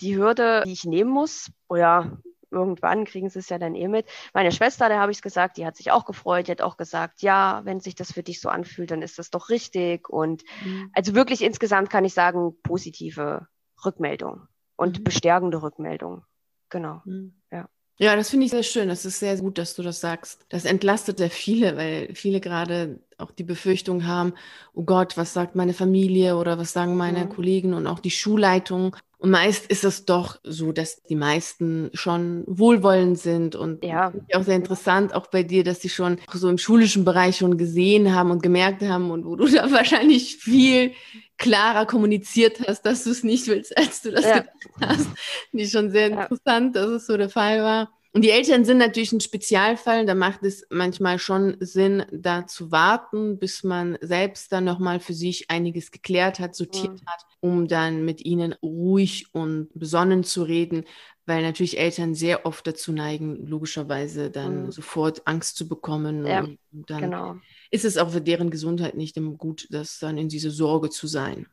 die 0.01 0.17
Hürde, 0.17 0.63
die 0.65 0.73
ich 0.73 0.85
nehmen 0.85 1.11
muss. 1.11 1.51
Ja, 1.71 2.13
irgendwann 2.51 3.05
kriegen 3.05 3.29
sie 3.29 3.39
es 3.39 3.49
ja 3.49 3.59
dann 3.59 3.75
eh 3.75 3.89
mit. 3.89 4.07
Meine 4.35 4.53
Schwester, 4.53 4.89
der 4.89 5.01
habe 5.01 5.13
ich 5.13 5.19
es 5.19 5.23
gesagt, 5.23 5.57
die 5.57 5.67
hat 5.67 5.77
sich 5.77 5.91
auch 5.91 6.05
gefreut, 6.05 6.49
die 6.49 6.53
hat 6.53 6.63
auch 6.63 6.77
gesagt, 6.77 7.23
ja, 7.23 7.61
wenn 7.65 7.81
sich 7.81 7.95
das 7.95 8.13
für 8.13 8.23
dich 8.23 8.41
so 8.41 8.49
anfühlt, 8.49 8.91
dann 8.91 9.03
ist 9.03 9.19
das 9.19 9.31
doch 9.31 9.49
richtig. 9.49 10.09
Und 10.09 10.43
mhm. 10.65 10.91
also 10.95 11.15
wirklich 11.15 11.43
insgesamt 11.43 11.91
kann 11.91 12.05
ich 12.05 12.15
sagen, 12.15 12.57
positive 12.63 13.47
Rückmeldung 13.85 14.49
und 14.77 15.01
mhm. 15.01 15.05
bestärkende 15.05 15.63
Rückmeldung. 15.63 16.25
Genau. 16.71 17.03
Mhm. 17.05 17.35
Ja. 17.51 17.69
Ja, 17.99 18.15
das 18.15 18.29
finde 18.29 18.45
ich 18.45 18.51
sehr 18.51 18.63
schön. 18.63 18.89
Das 18.89 19.07
ist 19.07 19.21
sehr 19.21 19.39
gut, 19.39 19.57
dass 19.57 19.75
du 19.75 19.83
das 19.83 20.01
sagst. 20.01 20.45
Das 20.51 20.67
entlastet 20.67 21.17
sehr 21.17 21.31
viele, 21.31 21.77
weil 21.79 22.15
viele 22.15 22.41
gerade 22.41 23.01
auch 23.17 23.31
die 23.31 23.43
Befürchtung 23.43 24.07
haben, 24.07 24.35
oh 24.75 24.83
Gott, 24.83 25.17
was 25.17 25.33
sagt 25.33 25.57
meine 25.57 25.73
Familie 25.73 26.37
oder 26.37 26.59
was 26.59 26.75
sagen 26.75 26.97
meine 26.97 27.25
mhm. 27.25 27.29
Kollegen 27.31 27.73
und 27.73 27.87
auch 27.87 27.99
die 27.99 28.11
Schulleitung. 28.11 28.97
Und 29.19 29.31
meist 29.31 29.67
ist 29.67 29.85
es 29.85 30.05
doch 30.05 30.39
so, 30.43 30.73
dass 30.73 31.03
die 31.03 31.17
meisten 31.17 31.91
schon 31.95 32.45
wohlwollend 32.47 33.19
sind 33.19 33.57
und 33.57 33.83
ja. 33.83 34.13
auch 34.35 34.43
sehr 34.43 34.57
interessant, 34.57 35.15
auch 35.15 35.29
bei 35.29 35.43
dir, 35.43 35.65
dass 35.65 35.81
sie 35.81 35.89
schon 35.89 36.19
so 36.33 36.51
im 36.51 36.59
schulischen 36.59 37.07
Bereich 37.07 37.39
schon 37.39 37.57
gesehen 37.57 38.15
haben 38.15 38.31
und 38.31 38.43
gemerkt 38.43 38.83
haben 38.83 39.11
und 39.11 39.25
wo 39.25 39.37
du 39.37 39.49
da 39.53 39.71
wahrscheinlich 39.71 40.37
viel 40.37 40.93
klarer 41.39 41.87
kommuniziert 41.87 42.61
hast, 42.67 42.83
dass 42.83 43.05
du 43.05 43.11
es 43.11 43.23
nicht 43.23 43.47
willst, 43.47 43.77
als 43.77 44.03
du 44.03 44.11
das 44.11 44.25
ja. 44.25 44.39
gedacht 44.41 44.57
hast. 44.81 45.09
Die 45.53 45.67
schon 45.67 45.91
sehr 45.91 46.09
interessant, 46.09 46.77
ja. 46.77 46.83
dass 46.83 46.91
es 46.91 47.07
so 47.07 47.17
der 47.17 47.31
Fall 47.31 47.63
war. 47.63 47.96
Und 48.17 48.23
die 48.23 48.31
Eltern 48.31 48.65
sind 48.65 48.79
natürlich 48.79 49.13
ein 49.13 49.21
Spezialfall. 49.21 50.07
Da 50.07 50.15
macht 50.15 50.43
es 50.43 50.67
manchmal 50.71 51.19
schon 51.19 51.59
Sinn, 51.61 52.03
da 52.11 52.47
zu 52.47 52.73
warten, 52.73 53.39
bis 53.39 53.63
man 53.63 53.99
selbst 54.01 54.51
dann 54.53 54.65
nochmal 54.65 55.01
für 55.01 55.13
sich 55.13 55.51
einiges 55.51 55.91
geklärt 55.91 56.41
hat, 56.41 56.55
sortiert 56.55 56.95
mhm. 56.95 57.07
hat, 57.07 57.27
um 57.41 57.69
dann 57.69 58.07
mit 58.07 58.25
ihnen 58.25 58.55
ruhig 58.63 59.27
und 59.35 59.69
besonnen 59.75 60.25
zu 60.25 60.45
reden, 60.45 60.87
weil 61.27 61.43
natürlich 61.43 61.77
Eltern 61.77 62.15
sehr 62.15 62.47
oft 62.47 62.67
dazu 62.67 62.91
neigen, 62.91 63.47
logischerweise 63.47 64.31
dann 64.31 64.65
mhm. 64.65 64.73
sofort 64.73 65.27
Angst 65.27 65.59
zu 65.59 65.69
bekommen. 65.69 66.27
Ja, 66.27 66.41
und 66.41 66.59
dann 66.87 67.03
genau. 67.03 67.37
ist 67.71 67.85
es 67.85 67.99
auch 67.99 68.13
für 68.13 68.23
deren 68.23 68.49
Gesundheit 68.49 68.95
nicht 68.95 69.19
immer 69.19 69.33
gut, 69.33 69.67
das 69.69 69.99
dann 69.99 70.17
in 70.17 70.31
diese 70.31 70.51
Sorge 70.51 70.89
zu 70.89 71.07
sein. 71.07 71.49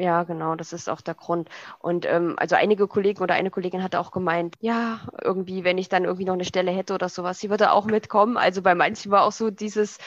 Ja, 0.00 0.22
genau, 0.22 0.54
das 0.54 0.72
ist 0.72 0.88
auch 0.88 1.00
der 1.00 1.14
Grund. 1.14 1.48
Und 1.80 2.06
ähm, 2.06 2.34
also 2.38 2.54
einige 2.54 2.86
Kollegen 2.86 3.20
oder 3.20 3.34
eine 3.34 3.50
Kollegin 3.50 3.82
hatte 3.82 3.98
auch 3.98 4.12
gemeint, 4.12 4.54
ja, 4.60 5.00
irgendwie, 5.22 5.64
wenn 5.64 5.76
ich 5.76 5.88
dann 5.88 6.04
irgendwie 6.04 6.24
noch 6.24 6.34
eine 6.34 6.44
Stelle 6.44 6.70
hätte 6.70 6.94
oder 6.94 7.08
sowas, 7.08 7.40
sie 7.40 7.50
würde 7.50 7.72
auch 7.72 7.86
mitkommen. 7.86 8.36
Also 8.36 8.62
bei 8.62 8.76
manchen 8.76 9.10
war 9.10 9.24
auch 9.24 9.32
so 9.32 9.50
dieses, 9.50 9.98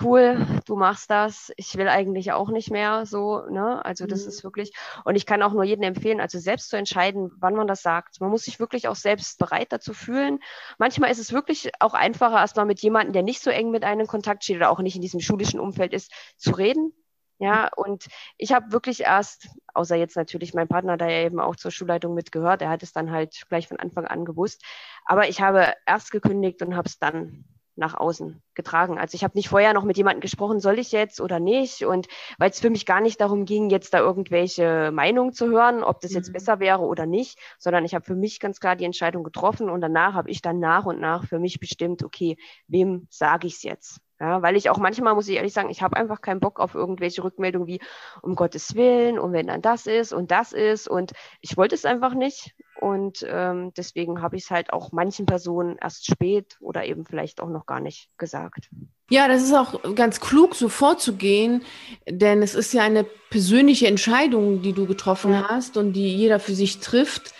cool, 0.00 0.46
du 0.66 0.76
machst 0.76 1.10
das, 1.10 1.52
ich 1.56 1.76
will 1.76 1.88
eigentlich 1.88 2.30
auch 2.30 2.48
nicht 2.48 2.70
mehr 2.70 3.06
so, 3.06 3.40
ne? 3.50 3.84
Also 3.84 4.06
das 4.06 4.22
mhm. 4.22 4.28
ist 4.28 4.44
wirklich, 4.44 4.72
und 5.04 5.16
ich 5.16 5.26
kann 5.26 5.42
auch 5.42 5.52
nur 5.52 5.64
jedem 5.64 5.82
empfehlen, 5.82 6.20
also 6.20 6.38
selbst 6.38 6.70
zu 6.70 6.76
entscheiden, 6.76 7.32
wann 7.40 7.54
man 7.56 7.66
das 7.66 7.82
sagt. 7.82 8.20
Man 8.20 8.30
muss 8.30 8.44
sich 8.44 8.60
wirklich 8.60 8.86
auch 8.86 8.96
selbst 8.96 9.40
bereit 9.40 9.72
dazu 9.72 9.94
fühlen. 9.94 10.38
Manchmal 10.78 11.10
ist 11.10 11.18
es 11.18 11.32
wirklich 11.32 11.72
auch 11.80 11.94
einfacher, 11.94 12.36
erstmal 12.36 12.66
mit 12.66 12.80
jemandem, 12.82 13.12
der 13.12 13.22
nicht 13.24 13.42
so 13.42 13.50
eng 13.50 13.72
mit 13.72 13.82
einem 13.82 14.02
in 14.02 14.06
Kontakt 14.06 14.44
steht 14.44 14.56
oder 14.58 14.70
auch 14.70 14.78
nicht 14.80 14.94
in 14.94 15.02
diesem 15.02 15.18
schulischen 15.20 15.58
Umfeld 15.58 15.92
ist, 15.92 16.12
zu 16.36 16.52
reden 16.52 16.92
Ja, 17.38 17.68
und 17.76 18.06
ich 18.38 18.52
habe 18.52 18.72
wirklich 18.72 19.00
erst, 19.00 19.48
außer 19.74 19.96
jetzt 19.96 20.16
natürlich 20.16 20.54
mein 20.54 20.68
Partner, 20.68 20.96
der 20.96 21.10
ja 21.10 21.26
eben 21.26 21.40
auch 21.40 21.56
zur 21.56 21.70
Schulleitung 21.72 22.14
mitgehört, 22.14 22.60
der 22.60 22.68
hat 22.70 22.82
es 22.82 22.92
dann 22.92 23.10
halt 23.10 23.42
gleich 23.48 23.66
von 23.68 23.78
Anfang 23.78 24.06
an 24.06 24.24
gewusst. 24.24 24.64
Aber 25.04 25.28
ich 25.28 25.40
habe 25.40 25.74
erst 25.86 26.12
gekündigt 26.12 26.62
und 26.62 26.76
habe 26.76 26.88
es 26.88 26.98
dann 26.98 27.44
nach 27.76 27.94
außen 27.94 28.40
getragen. 28.54 28.98
Also 28.98 29.16
ich 29.16 29.24
habe 29.24 29.36
nicht 29.36 29.48
vorher 29.48 29.72
noch 29.74 29.84
mit 29.84 29.96
jemandem 29.96 30.20
gesprochen, 30.20 30.60
soll 30.60 30.78
ich 30.78 30.92
jetzt 30.92 31.20
oder 31.20 31.40
nicht? 31.40 31.84
Und 31.84 32.06
weil 32.38 32.50
es 32.50 32.60
für 32.60 32.70
mich 32.70 32.86
gar 32.86 33.00
nicht 33.00 33.20
darum 33.20 33.44
ging, 33.46 33.70
jetzt 33.70 33.94
da 33.94 33.98
irgendwelche 33.98 34.90
Meinungen 34.92 35.32
zu 35.32 35.48
hören, 35.48 35.82
ob 35.82 36.00
das 36.00 36.12
jetzt 36.12 36.28
mhm. 36.28 36.34
besser 36.34 36.60
wäre 36.60 36.82
oder 36.82 37.06
nicht, 37.06 37.38
sondern 37.58 37.84
ich 37.84 37.94
habe 37.94 38.04
für 38.04 38.14
mich 38.14 38.40
ganz 38.40 38.60
klar 38.60 38.76
die 38.76 38.84
Entscheidung 38.84 39.24
getroffen 39.24 39.68
und 39.70 39.80
danach 39.80 40.14
habe 40.14 40.30
ich 40.30 40.40
dann 40.40 40.60
nach 40.60 40.84
und 40.84 41.00
nach 41.00 41.26
für 41.26 41.38
mich 41.38 41.58
bestimmt, 41.58 42.04
okay, 42.04 42.36
wem 42.68 43.06
sage 43.10 43.46
ich 43.46 43.54
es 43.54 43.62
jetzt? 43.64 44.00
Ja, 44.20 44.42
weil 44.42 44.56
ich 44.56 44.70
auch 44.70 44.78
manchmal, 44.78 45.14
muss 45.14 45.28
ich 45.28 45.36
ehrlich 45.36 45.52
sagen, 45.52 45.70
ich 45.70 45.82
habe 45.82 45.96
einfach 45.96 46.20
keinen 46.20 46.38
Bock 46.38 46.60
auf 46.60 46.74
irgendwelche 46.74 47.24
Rückmeldungen 47.24 47.66
wie, 47.66 47.80
um 48.22 48.36
Gottes 48.36 48.74
Willen, 48.76 49.18
und 49.18 49.32
wenn 49.32 49.48
dann 49.48 49.60
das 49.60 49.86
ist 49.86 50.12
und 50.12 50.30
das 50.30 50.52
ist. 50.52 50.88
Und 50.88 51.12
ich 51.40 51.56
wollte 51.56 51.74
es 51.74 51.84
einfach 51.84 52.14
nicht. 52.14 52.54
Und 52.80 53.24
ähm, 53.28 53.72
deswegen 53.76 54.22
habe 54.22 54.36
ich 54.36 54.44
es 54.44 54.50
halt 54.50 54.72
auch 54.72 54.92
manchen 54.92 55.26
Personen 55.26 55.76
erst 55.80 56.06
spät 56.06 56.56
oder 56.60 56.84
eben 56.84 57.04
vielleicht 57.06 57.40
auch 57.40 57.48
noch 57.48 57.66
gar 57.66 57.80
nicht 57.80 58.08
gesagt. 58.16 58.70
Ja, 59.10 59.28
das 59.28 59.42
ist 59.42 59.52
auch 59.52 59.94
ganz 59.94 60.20
klug, 60.20 60.54
so 60.54 60.68
vorzugehen, 60.68 61.62
denn 62.08 62.42
es 62.42 62.54
ist 62.54 62.72
ja 62.72 62.82
eine 62.82 63.04
persönliche 63.30 63.86
Entscheidung, 63.86 64.62
die 64.62 64.72
du 64.72 64.86
getroffen 64.86 65.32
ja. 65.32 65.48
hast 65.48 65.76
und 65.76 65.92
die 65.92 66.16
jeder 66.16 66.40
für 66.40 66.54
sich 66.54 66.80
trifft. 66.80 67.34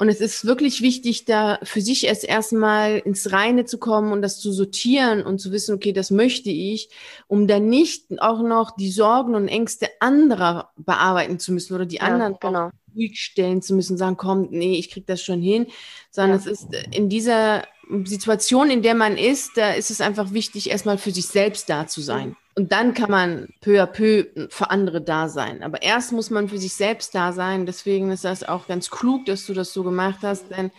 Und 0.00 0.08
es 0.08 0.22
ist 0.22 0.46
wirklich 0.46 0.80
wichtig, 0.80 1.26
da 1.26 1.58
für 1.62 1.82
sich 1.82 2.06
erst 2.06 2.24
erstmal 2.24 3.00
ins 3.00 3.32
Reine 3.32 3.66
zu 3.66 3.76
kommen 3.76 4.12
und 4.12 4.22
das 4.22 4.40
zu 4.40 4.50
sortieren 4.50 5.22
und 5.22 5.40
zu 5.40 5.52
wissen, 5.52 5.74
okay, 5.74 5.92
das 5.92 6.10
möchte 6.10 6.48
ich, 6.48 6.88
um 7.26 7.46
dann 7.46 7.66
nicht 7.66 8.06
auch 8.18 8.40
noch 8.40 8.70
die 8.70 8.90
Sorgen 8.90 9.34
und 9.34 9.46
Ängste 9.46 9.90
anderer 10.00 10.70
bearbeiten 10.78 11.38
zu 11.38 11.52
müssen 11.52 11.74
oder 11.74 11.84
die 11.84 11.96
ja, 11.96 12.04
anderen 12.04 12.38
genau. 12.40 12.70
ruhig 12.96 13.20
stellen 13.20 13.60
zu 13.60 13.74
müssen, 13.74 13.98
sagen, 13.98 14.16
komm, 14.16 14.48
nee, 14.50 14.78
ich 14.78 14.88
krieg 14.88 15.06
das 15.06 15.22
schon 15.22 15.42
hin, 15.42 15.66
sondern 16.10 16.38
ja. 16.38 16.50
es 16.50 16.50
ist 16.50 16.68
in 16.92 17.10
dieser 17.10 17.64
Situation, 18.04 18.70
in 18.70 18.82
der 18.82 18.94
man 18.94 19.16
ist, 19.16 19.56
da 19.56 19.72
ist 19.72 19.90
es 19.90 20.00
einfach 20.00 20.32
wichtig, 20.32 20.70
erstmal 20.70 20.98
für 20.98 21.10
sich 21.10 21.26
selbst 21.26 21.68
da 21.68 21.86
zu 21.86 22.00
sein. 22.00 22.36
Und 22.56 22.72
dann 22.72 22.94
kann 22.94 23.10
man 23.10 23.48
peu 23.60 23.82
à 23.82 23.86
peu 23.86 24.26
für 24.50 24.70
andere 24.70 25.00
da 25.00 25.28
sein. 25.28 25.62
Aber 25.62 25.82
erst 25.82 26.12
muss 26.12 26.30
man 26.30 26.48
für 26.48 26.58
sich 26.58 26.74
selbst 26.74 27.14
da 27.14 27.32
sein. 27.32 27.64
Deswegen 27.66 28.10
ist 28.10 28.24
das 28.24 28.42
auch 28.42 28.66
ganz 28.66 28.90
klug, 28.90 29.26
dass 29.26 29.46
du 29.46 29.54
das 29.54 29.72
so 29.72 29.82
gemacht 29.82 30.18
hast, 30.22 30.50
denn 30.50 30.70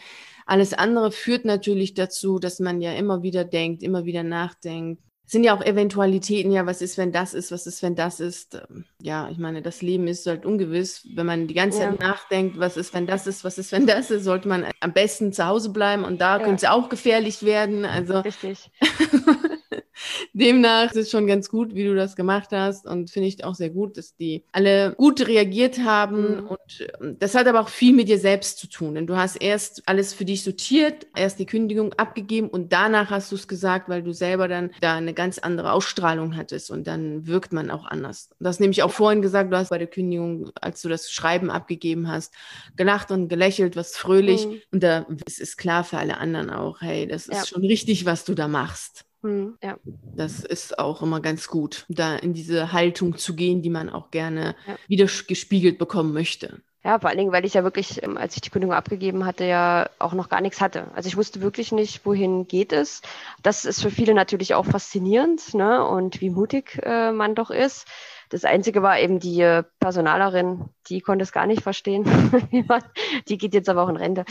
alles 0.46 0.74
andere 0.74 1.12
führt 1.12 1.46
natürlich 1.46 1.94
dazu, 1.94 2.40
dass 2.40 2.60
man 2.60 2.82
ja 2.82 2.94
immer 2.94 3.24
wieder 3.24 3.46
denkt, 3.46 3.84
immer 3.84 4.06
wieder 4.06 4.24
nachdenkt. 4.24 5.02
Sind 5.32 5.46
ja 5.46 5.56
auch 5.56 5.64
Eventualitäten, 5.64 6.52
ja, 6.52 6.66
was 6.66 6.82
ist, 6.82 6.98
wenn 6.98 7.14
das 7.14 7.34
ist, 7.34 7.54
was 7.54 7.66
ist, 7.66 7.82
wenn 7.82 7.96
das 7.96 8.20
ist. 8.20 8.56
Ähm, 8.56 8.84
ja, 9.02 9.30
ich 9.30 9.38
meine, 9.38 9.62
das 9.62 9.82
Leben 9.82 10.10
ist 10.10 10.28
halt 10.28 10.46
ungewiss. 10.46 11.08
Wenn 11.16 11.26
man 11.26 11.48
die 11.48 11.54
ganze 11.54 11.80
Zeit 11.80 12.02
nachdenkt, 12.02 12.60
was 12.60 12.76
ist, 12.76 12.94
wenn 12.94 13.08
das 13.08 13.28
ist, 13.28 13.46
was 13.46 13.58
ist, 13.58 13.72
wenn 13.72 13.88
das 13.88 14.12
ist, 14.12 14.26
sollte 14.26 14.50
man 14.50 14.66
am 14.82 14.92
besten 14.92 15.32
zu 15.32 15.48
Hause 15.48 15.70
bleiben 15.70 16.04
und 16.04 16.20
da 16.20 16.38
ja. 16.38 16.44
könnte 16.44 16.66
es 16.66 16.70
auch 16.70 16.90
gefährlich 16.90 17.44
werden. 17.44 17.86
Also 17.86 18.20
Richtig. 18.20 18.70
Demnach 20.34 20.92
ist 20.92 20.98
es 20.98 21.12
schon 21.12 21.28
ganz 21.28 21.50
gut, 21.50 21.74
wie 21.76 21.84
du 21.84 21.96
das 21.96 22.16
gemacht 22.16 22.50
hast 22.52 22.86
und 22.86 23.10
finde 23.10 23.28
ich 23.28 23.44
auch 23.44 23.56
sehr 23.56 23.70
gut, 23.70 23.98
dass 23.98 24.16
die 24.16 24.44
alle 24.52 24.94
gut 24.98 25.28
reagiert 25.28 25.80
haben. 25.80 26.42
Mhm. 26.42 26.48
Und 26.48 26.90
ähm, 27.02 27.18
das 27.20 27.36
hat 27.36 27.48
aber 27.48 27.62
auch 27.62 27.70
viel 27.70 27.94
mit 27.94 28.08
dir 28.08 28.20
selbst 28.20 28.60
zu 28.60 28.68
tun, 28.68 28.96
denn 28.96 29.08
du 29.08 29.16
hast 29.16 29.36
erst 29.38 29.88
alles 29.88 30.14
für 30.14 30.26
dich 30.26 30.44
sortiert, 30.44 31.08
erst 31.16 31.40
die 31.40 31.46
Kündigung 31.46 31.94
abgegeben 31.94 32.50
und 32.50 32.74
danach 32.74 33.10
hast 33.10 33.32
du 33.32 33.36
es 33.36 33.48
gesagt, 33.48 33.90
weil 33.90 34.04
du 34.04 34.14
selber 34.14 34.48
dann 34.48 34.72
da 34.82 34.96
eine 34.96 35.14
ganz 35.14 35.40
andere 35.40 35.72
Ausstrahlung 35.74 36.36
hattest 36.36 36.72
und 36.72 36.88
dann 36.88 37.28
wirkt 37.28 37.54
man 37.54 37.72
auch 37.72 37.86
anders. 37.86 38.30
Das 38.40 38.60
nehme 38.60 38.72
ich 38.72 38.84
auch 38.84 38.92
vorhin 38.92 39.22
gesagt, 39.22 39.52
du 39.52 39.58
hast 39.58 39.70
bei 39.70 39.78
der 39.78 39.88
Kündigung, 39.88 40.52
als 40.60 40.82
du 40.82 40.90
das 40.90 41.12
Schreiben 41.12 41.50
abgegeben 41.50 42.08
hast, 42.08 42.34
gelacht 42.76 43.12
und 43.12 43.30
gelächelt, 43.30 43.76
was 43.76 43.96
fröhlich. 43.98 44.48
Mhm. 44.48 44.62
Und 44.72 44.84
da 44.84 45.06
ist 45.26 45.42
es 45.42 45.58
klar 45.58 45.84
für 45.84 45.98
alle 45.98 46.18
anderen 46.18 46.50
auch, 46.50 46.82
hey, 46.82 47.08
das 47.08 47.28
ist 47.28 47.38
ja. 47.38 47.46
schon 47.46 47.66
richtig, 47.66 48.06
was 48.06 48.26
du 48.26 48.34
da 48.34 48.48
machst. 48.48 49.06
Mhm, 49.22 49.58
ja. 49.62 49.78
Das 50.16 50.44
ist 50.44 50.80
auch 50.80 51.02
immer 51.02 51.22
ganz 51.22 51.48
gut, 51.48 51.86
da 51.90 52.16
in 52.16 52.34
diese 52.34 52.74
Haltung 52.74 53.18
zu 53.18 53.36
gehen, 53.36 53.62
die 53.62 53.70
man 53.70 53.90
auch 53.90 54.12
gerne 54.12 54.56
ja. 54.68 54.76
wieder 54.88 55.06
gespiegelt 55.28 55.78
bekommen 55.78 56.14
möchte. 56.14 56.62
Ja, 56.84 56.98
vor 56.98 57.10
allen 57.10 57.20
Dingen, 57.20 57.32
weil 57.32 57.46
ich 57.46 57.54
ja 57.54 57.64
wirklich, 57.64 58.02
ähm, 58.02 58.18
als 58.18 58.36
ich 58.36 58.42
die 58.42 58.50
Kündigung 58.50 58.74
abgegeben 58.76 59.24
hatte, 59.26 59.46
ja 59.46 59.88
auch 60.00 60.14
noch 60.14 60.30
gar 60.30 60.42
nichts 60.42 60.62
hatte. 60.62 60.88
Also 60.96 61.08
ich 61.08 61.18
wusste 61.18 61.40
wirklich 61.42 61.72
nicht, 61.72 62.06
wohin 62.08 62.48
geht 62.48 62.74
es. 62.74 63.04
Das 63.44 63.66
ist 63.66 63.84
für 63.84 63.92
viele 63.92 64.16
natürlich 64.16 64.56
auch 64.56 64.66
faszinierend, 64.66 65.54
ne? 65.54 65.86
Und 65.86 66.22
wie 66.22 66.32
mutig 66.32 66.80
äh, 66.82 67.12
man 67.12 67.36
doch 67.36 67.52
ist. 67.52 67.86
Das 68.30 68.46
Einzige 68.46 68.82
war 68.82 69.00
eben 69.00 69.20
die 69.20 69.42
äh, 69.42 69.64
Personalerin, 69.80 70.70
die 70.88 71.02
konnte 71.02 71.22
es 71.22 71.32
gar 71.32 71.46
nicht 71.46 71.62
verstehen. 71.62 72.04
die 73.28 73.38
geht 73.38 73.54
jetzt 73.54 73.70
aber 73.70 73.84
auch 73.84 73.90
in 73.90 73.98
Rente, 73.98 74.26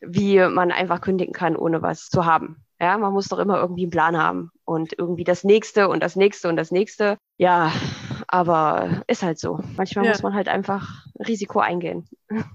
wie 0.00 0.40
man 0.40 0.72
einfach 0.72 1.02
kündigen 1.02 1.32
kann, 1.32 1.54
ohne 1.54 1.82
was 1.82 2.08
zu 2.08 2.24
haben. 2.24 2.64
Ja, 2.82 2.98
man 2.98 3.12
muss 3.12 3.28
doch 3.28 3.38
immer 3.38 3.60
irgendwie 3.60 3.84
einen 3.84 3.92
Plan 3.92 4.16
haben 4.16 4.50
und 4.64 4.98
irgendwie 4.98 5.22
das 5.22 5.44
nächste 5.44 5.88
und 5.88 6.02
das 6.02 6.16
nächste 6.16 6.48
und 6.48 6.56
das 6.56 6.72
nächste. 6.72 7.16
Ja, 7.38 7.70
aber 8.26 9.02
ist 9.06 9.22
halt 9.22 9.38
so. 9.38 9.60
Manchmal 9.76 10.04
ja. 10.04 10.10
muss 10.10 10.24
man 10.24 10.34
halt 10.34 10.48
einfach 10.48 11.06
Risiko 11.20 11.60
eingehen. 11.60 12.08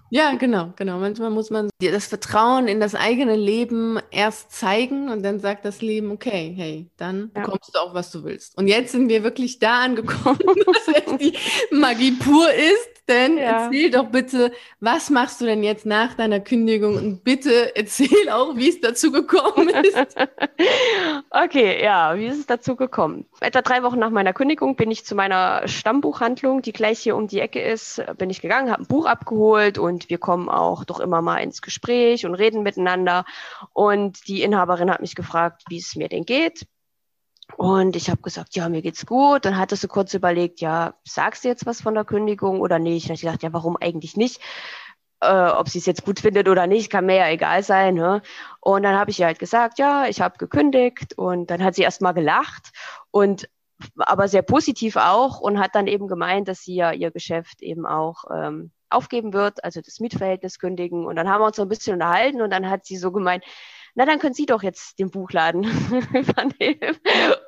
Ja, 0.10 0.34
genau, 0.36 0.74
genau. 0.76 1.00
Manchmal 1.00 1.30
muss 1.30 1.50
man 1.50 1.70
das 1.80 2.08
Vertrauen 2.08 2.68
in 2.68 2.80
das 2.80 2.96
eigene 2.96 3.36
Leben 3.36 4.00
erst 4.12 4.52
zeigen 4.52 5.10
und 5.10 5.24
dann 5.24 5.40
sagt 5.40 5.66
das 5.66 5.82
Leben, 5.82 6.12
okay, 6.12 6.54
hey, 6.56 6.90
dann 6.98 7.32
ja. 7.36 7.42
bekommst 7.42 7.76
du 7.76 7.80
auch, 7.80 7.94
was 7.94 8.12
du 8.12 8.24
willst. 8.24 8.58
Und 8.58 8.68
jetzt 8.68 8.92
sind 8.92 9.10
wir 9.10 9.24
wirklich 9.24 9.60
da 9.60 9.82
angekommen, 9.82 10.40
dass 10.66 10.88
jetzt 10.88 11.22
die 11.22 11.34
Magie 11.72 12.12
pur 12.12 12.52
ist 12.52 12.98
denn 13.08 13.38
ja. 13.38 13.66
erzähl 13.66 13.90
doch 13.90 14.08
bitte, 14.08 14.52
was 14.80 15.10
machst 15.10 15.40
du 15.40 15.46
denn 15.46 15.64
jetzt 15.64 15.86
nach 15.86 16.14
deiner 16.16 16.40
Kündigung? 16.40 16.96
Und 16.96 17.24
bitte 17.24 17.76
erzähl 17.76 18.30
auch, 18.30 18.56
wie 18.58 18.70
es 18.70 18.82
dazu 18.82 19.12
gekommen 19.12 19.70
ist. 19.70 20.16
okay, 21.30 21.82
ja, 21.82 22.18
wie 22.18 22.28
ist 22.28 22.40
es 22.40 22.46
dazu 22.46 22.76
gekommen? 22.76 23.26
Etwa 23.40 23.62
drei 23.62 23.84
Wochen 23.84 24.00
nach 24.00 24.10
meiner 24.10 24.34
Kündigung 24.34 24.76
bin 24.76 24.92
ich 24.92 25.06
zu 25.06 25.16
meiner 25.16 25.68
Stammbuchhandlung, 25.68 26.62
die 26.62 26.74
gleich 26.74 27.00
hier 27.00 27.16
um 27.16 27.28
die 27.28 27.40
Ecke 27.40 27.62
ist, 27.62 28.02
bin 28.18 28.30
ich 28.30 28.42
gegangen, 28.42 28.72
habe 28.72 28.84
ein 28.84 28.88
Buch 28.88 29.06
abgeholt 29.06 29.67
und 29.76 30.10
wir 30.10 30.18
kommen 30.18 30.50
auch 30.50 30.84
doch 30.86 31.00
immer 31.00 31.22
mal 31.22 31.40
ins 31.40 31.62
Gespräch 31.62 32.26
und 32.26 32.36
reden 32.36 32.64
miteinander. 32.64 33.26
Und 33.74 34.28
die 34.28 34.42
Inhaberin 34.42 34.92
hat 34.92 35.02
mich 35.02 35.16
gefragt, 35.16 35.64
wie 35.70 35.80
es 35.80 35.96
mir 35.96 36.10
denn 36.10 36.26
geht. 36.26 36.66
Und 37.56 37.96
ich 37.96 38.10
habe 38.10 38.22
gesagt, 38.22 38.56
ja, 38.56 38.68
mir 38.70 38.82
geht's 38.82 39.06
gut. 39.06 39.46
Dann 39.46 39.58
hattest 39.58 39.84
du 39.84 39.88
kurz 39.88 40.14
überlegt, 40.14 40.60
ja, 40.62 40.96
sagst 41.06 41.44
du 41.44 41.48
jetzt 41.48 41.66
was 41.66 41.82
von 41.82 41.94
der 41.94 42.06
Kündigung 42.06 42.60
oder 42.60 42.80
nicht? 42.80 43.10
Und 43.10 43.16
ich 43.16 43.22
gedacht, 43.22 43.44
ja, 43.44 43.54
warum 43.54 43.78
eigentlich 43.78 44.18
nicht? 44.18 44.42
Äh, 45.22 45.50
ob 45.50 45.70
sie 45.70 45.80
es 45.80 45.86
jetzt 45.86 46.06
gut 46.06 46.20
findet 46.20 46.48
oder 46.50 46.68
nicht, 46.68 46.92
kann 46.92 47.06
mir 47.06 47.16
ja 47.16 47.30
egal 47.30 47.64
sein. 47.64 47.96
Ne? 47.96 48.22
Und 48.60 48.84
dann 48.84 48.96
habe 48.96 49.12
ich 49.12 49.20
ihr 49.20 49.26
halt 49.26 49.40
gesagt, 49.40 49.80
ja, 49.80 50.08
ich 50.08 50.22
habe 50.22 50.38
gekündigt. 50.38 51.18
Und 51.18 51.50
dann 51.50 51.64
hat 51.64 51.76
sie 51.76 51.84
erst 51.84 52.02
mal 52.02 52.14
gelacht 52.14 52.72
und 53.12 53.50
aber 53.98 54.28
sehr 54.28 54.42
positiv 54.42 54.96
auch 54.96 55.40
und 55.40 55.60
hat 55.60 55.76
dann 55.76 55.88
eben 55.88 56.08
gemeint, 56.08 56.48
dass 56.48 56.62
sie 56.62 56.76
ja 56.76 56.92
ihr 56.92 57.12
Geschäft 57.12 57.62
eben 57.62 57.86
auch 57.86 58.26
ähm, 58.34 58.72
aufgeben 58.90 59.34
wird, 59.34 59.64
also 59.64 59.82
das 59.82 60.00
Mietverhältnis 60.00 60.60
kündigen. 60.60 61.06
Und 61.06 61.16
dann 61.16 61.30
haben 61.30 61.42
wir 61.42 61.48
uns 61.48 61.58
so 61.58 61.64
ein 61.64 61.70
bisschen 61.70 61.94
unterhalten 61.94 62.42
und 62.42 62.52
dann 62.52 62.70
hat 62.70 62.86
sie 62.86 62.98
so 62.98 63.12
gemeint, 63.12 63.44
na, 63.96 64.06
dann 64.06 64.20
können 64.20 64.36
Sie 64.36 64.46
doch 64.46 64.62
jetzt 64.62 65.00
den 65.00 65.10
Buchladen 65.10 65.64
übernehmen. 66.14 66.98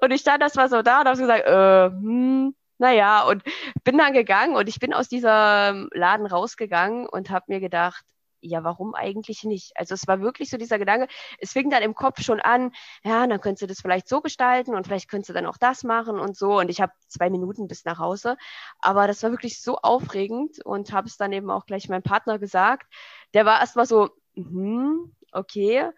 Und 0.01 0.11
ich 0.11 0.21
stand 0.21 0.41
das 0.41 0.55
war 0.55 0.67
so 0.67 0.81
da 0.81 1.01
und 1.01 1.07
habe 1.07 1.19
gesagt, 1.19 1.45
äh, 1.45 1.95
hm, 1.95 2.55
naja, 2.79 3.23
und 3.23 3.43
bin 3.83 3.97
dann 3.97 4.13
gegangen 4.13 4.55
und 4.55 4.67
ich 4.67 4.79
bin 4.79 4.93
aus 4.93 5.09
diesem 5.09 5.89
Laden 5.93 6.25
rausgegangen 6.25 7.07
und 7.07 7.29
habe 7.29 7.45
mir 7.49 7.59
gedacht, 7.59 8.03
ja, 8.41 8.63
warum 8.63 8.95
eigentlich 8.95 9.43
nicht? 9.43 9.71
Also 9.75 9.93
es 9.95 10.07
war 10.07 10.21
wirklich 10.21 10.49
so 10.49 10.57
dieser 10.57 10.79
Gedanke, 10.79 11.07
es 11.39 11.51
fing 11.51 11.69
dann 11.69 11.83
im 11.83 11.95
Kopf 11.95 12.21
schon 12.21 12.39
an, 12.39 12.71
ja, 13.03 13.25
dann 13.27 13.41
könntest 13.41 13.63
du 13.63 13.67
das 13.67 13.81
vielleicht 13.81 14.07
so 14.07 14.21
gestalten 14.21 14.75
und 14.75 14.87
vielleicht 14.87 15.09
könntest 15.09 15.29
du 15.29 15.33
dann 15.33 15.45
auch 15.45 15.57
das 15.57 15.83
machen 15.83 16.19
und 16.19 16.37
so. 16.37 16.59
Und 16.59 16.69
ich 16.69 16.81
habe 16.81 16.93
zwei 17.07 17.29
Minuten 17.29 17.67
bis 17.67 17.85
nach 17.85 17.99
Hause. 17.99 18.37
Aber 18.79 19.07
das 19.07 19.23
war 19.23 19.31
wirklich 19.31 19.61
so 19.61 19.77
aufregend 19.77 20.63
und 20.65 20.91
habe 20.93 21.07
es 21.07 21.17
dann 21.17 21.33
eben 21.33 21.49
auch 21.49 21.65
gleich 21.65 21.89
meinem 21.89 22.03
Partner 22.03 22.39
gesagt. 22.39 22.87
Der 23.33 23.45
war 23.45 23.59
erstmal 23.59 23.85
so, 23.85 24.09
hm, 24.35 25.15
okay, 25.31 25.89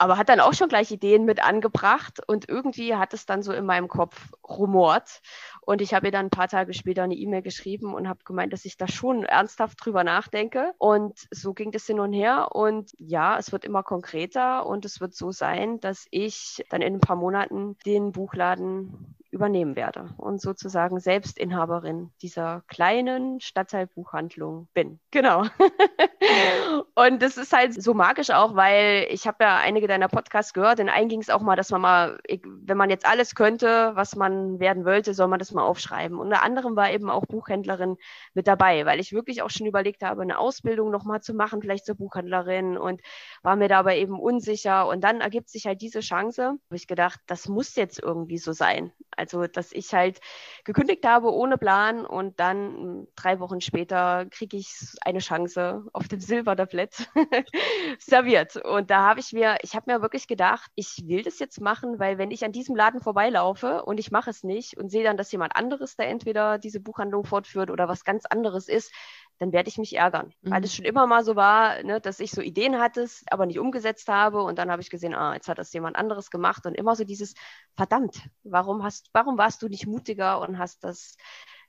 aber 0.00 0.16
hat 0.16 0.30
dann 0.30 0.40
auch 0.40 0.54
schon 0.54 0.70
gleich 0.70 0.90
Ideen 0.90 1.26
mit 1.26 1.44
angebracht 1.44 2.26
und 2.26 2.48
irgendwie 2.48 2.94
hat 2.94 3.12
es 3.12 3.26
dann 3.26 3.42
so 3.42 3.52
in 3.52 3.66
meinem 3.66 3.86
Kopf 3.86 4.32
rumort. 4.48 5.20
Und 5.60 5.82
ich 5.82 5.92
habe 5.92 6.06
ihr 6.06 6.10
dann 6.10 6.26
ein 6.26 6.30
paar 6.30 6.48
Tage 6.48 6.72
später 6.72 7.02
eine 7.02 7.14
E-Mail 7.14 7.42
geschrieben 7.42 7.92
und 7.92 8.08
habe 8.08 8.24
gemeint, 8.24 8.54
dass 8.54 8.64
ich 8.64 8.78
da 8.78 8.88
schon 8.88 9.24
ernsthaft 9.24 9.84
drüber 9.84 10.02
nachdenke. 10.02 10.72
Und 10.78 11.28
so 11.30 11.52
ging 11.52 11.70
das 11.70 11.84
hin 11.84 12.00
und 12.00 12.14
her. 12.14 12.48
Und 12.52 12.92
ja, 12.96 13.36
es 13.36 13.52
wird 13.52 13.66
immer 13.66 13.82
konkreter 13.82 14.64
und 14.64 14.86
es 14.86 15.02
wird 15.02 15.14
so 15.14 15.32
sein, 15.32 15.80
dass 15.80 16.06
ich 16.10 16.64
dann 16.70 16.80
in 16.80 16.94
ein 16.94 17.00
paar 17.00 17.16
Monaten 17.16 17.76
den 17.84 18.12
Buchladen 18.12 19.16
übernehmen 19.30 19.76
werde 19.76 20.10
und 20.16 20.40
sozusagen 20.40 20.98
selbst 20.98 21.38
Inhaberin 21.38 22.10
dieser 22.20 22.62
kleinen 22.66 23.40
Stadtteilbuchhandlung 23.40 24.68
bin. 24.74 24.98
Genau. 25.10 25.44
und 26.94 27.22
das 27.22 27.36
ist 27.36 27.52
halt 27.52 27.80
so 27.80 27.94
magisch 27.94 28.30
auch, 28.30 28.56
weil 28.56 29.06
ich 29.10 29.26
habe 29.26 29.44
ja 29.44 29.56
einige 29.58 29.86
deiner 29.86 30.08
Podcasts 30.08 30.52
gehört, 30.52 30.80
in 30.80 30.88
einen 30.88 31.08
ging 31.08 31.20
es 31.20 31.30
auch 31.30 31.42
mal, 31.42 31.56
dass 31.56 31.70
man 31.70 31.80
mal, 31.80 32.18
wenn 32.44 32.76
man 32.76 32.90
jetzt 32.90 33.06
alles 33.06 33.34
könnte, 33.34 33.92
was 33.94 34.16
man 34.16 34.58
werden 34.58 34.84
wollte, 34.84 35.14
soll 35.14 35.28
man 35.28 35.38
das 35.38 35.52
mal 35.52 35.62
aufschreiben. 35.62 36.18
Unter 36.18 36.42
anderem 36.42 36.74
war 36.74 36.90
eben 36.90 37.08
auch 37.08 37.26
Buchhändlerin 37.26 37.96
mit 38.34 38.48
dabei, 38.48 38.84
weil 38.84 39.00
ich 39.00 39.12
wirklich 39.12 39.42
auch 39.42 39.50
schon 39.50 39.66
überlegt 39.66 40.02
habe, 40.02 40.22
eine 40.22 40.38
Ausbildung 40.38 40.90
nochmal 40.90 41.22
zu 41.22 41.34
machen, 41.34 41.60
vielleicht 41.60 41.86
zur 41.86 41.94
Buchhändlerin 41.94 42.76
und 42.76 43.00
war 43.42 43.56
mir 43.56 43.68
dabei 43.68 43.98
eben 43.98 44.18
unsicher. 44.18 44.88
Und 44.88 45.02
dann 45.02 45.20
ergibt 45.20 45.48
sich 45.48 45.66
halt 45.66 45.80
diese 45.80 46.00
Chance, 46.00 46.42
habe 46.42 46.76
ich 46.76 46.86
gedacht, 46.86 47.20
das 47.26 47.48
muss 47.48 47.76
jetzt 47.76 48.02
irgendwie 48.02 48.38
so 48.38 48.52
sein. 48.52 48.92
Also, 49.20 49.46
dass 49.46 49.72
ich 49.72 49.92
halt 49.94 50.18
gekündigt 50.64 51.06
habe 51.06 51.32
ohne 51.32 51.58
Plan 51.58 52.04
und 52.06 52.40
dann 52.40 53.06
drei 53.16 53.38
Wochen 53.40 53.60
später 53.60 54.26
kriege 54.30 54.56
ich 54.56 54.68
eine 55.02 55.20
Chance 55.20 55.84
auf 55.92 56.08
dem 56.08 56.20
Silbertablett 56.20 57.08
serviert. 57.98 58.56
Und 58.56 58.90
da 58.90 59.06
habe 59.08 59.20
ich 59.20 59.32
mir, 59.32 59.58
ich 59.62 59.74
habe 59.76 59.92
mir 59.92 60.02
wirklich 60.02 60.26
gedacht, 60.26 60.70
ich 60.74 61.02
will 61.06 61.22
das 61.22 61.38
jetzt 61.38 61.60
machen, 61.60 61.98
weil 61.98 62.18
wenn 62.18 62.30
ich 62.30 62.44
an 62.44 62.52
diesem 62.52 62.74
Laden 62.76 63.00
vorbeilaufe 63.00 63.84
und 63.84 64.00
ich 64.00 64.10
mache 64.10 64.30
es 64.30 64.42
nicht 64.42 64.76
und 64.78 64.90
sehe 64.90 65.04
dann, 65.04 65.16
dass 65.16 65.32
jemand 65.32 65.54
anderes 65.56 65.96
da 65.96 66.04
entweder 66.04 66.58
diese 66.58 66.80
Buchhandlung 66.80 67.24
fortführt 67.24 67.70
oder 67.70 67.88
was 67.88 68.04
ganz 68.04 68.24
anderes 68.26 68.68
ist, 68.68 68.92
dann 69.40 69.52
werde 69.52 69.70
ich 69.70 69.78
mich 69.78 69.96
ärgern. 69.96 70.34
Mhm. 70.42 70.50
Weil 70.50 70.64
es 70.64 70.74
schon 70.74 70.84
immer 70.84 71.06
mal 71.06 71.24
so 71.24 71.34
war, 71.34 71.82
ne, 71.82 71.98
dass 71.98 72.20
ich 72.20 72.30
so 72.30 72.42
Ideen 72.42 72.78
hatte, 72.78 73.08
aber 73.30 73.46
nicht 73.46 73.58
umgesetzt 73.58 74.06
habe. 74.08 74.42
Und 74.42 74.58
dann 74.58 74.70
habe 74.70 74.82
ich 74.82 74.90
gesehen, 74.90 75.14
ah, 75.14 75.32
jetzt 75.34 75.48
hat 75.48 75.58
das 75.58 75.72
jemand 75.72 75.96
anderes 75.96 76.30
gemacht. 76.30 76.66
Und 76.66 76.76
immer 76.76 76.94
so 76.94 77.04
dieses, 77.04 77.34
verdammt, 77.74 78.28
warum 78.44 78.82
hast, 78.82 79.08
warum 79.14 79.38
warst 79.38 79.62
du 79.62 79.68
nicht 79.68 79.86
mutiger 79.86 80.40
und 80.42 80.58
hast 80.58 80.84
das 80.84 81.16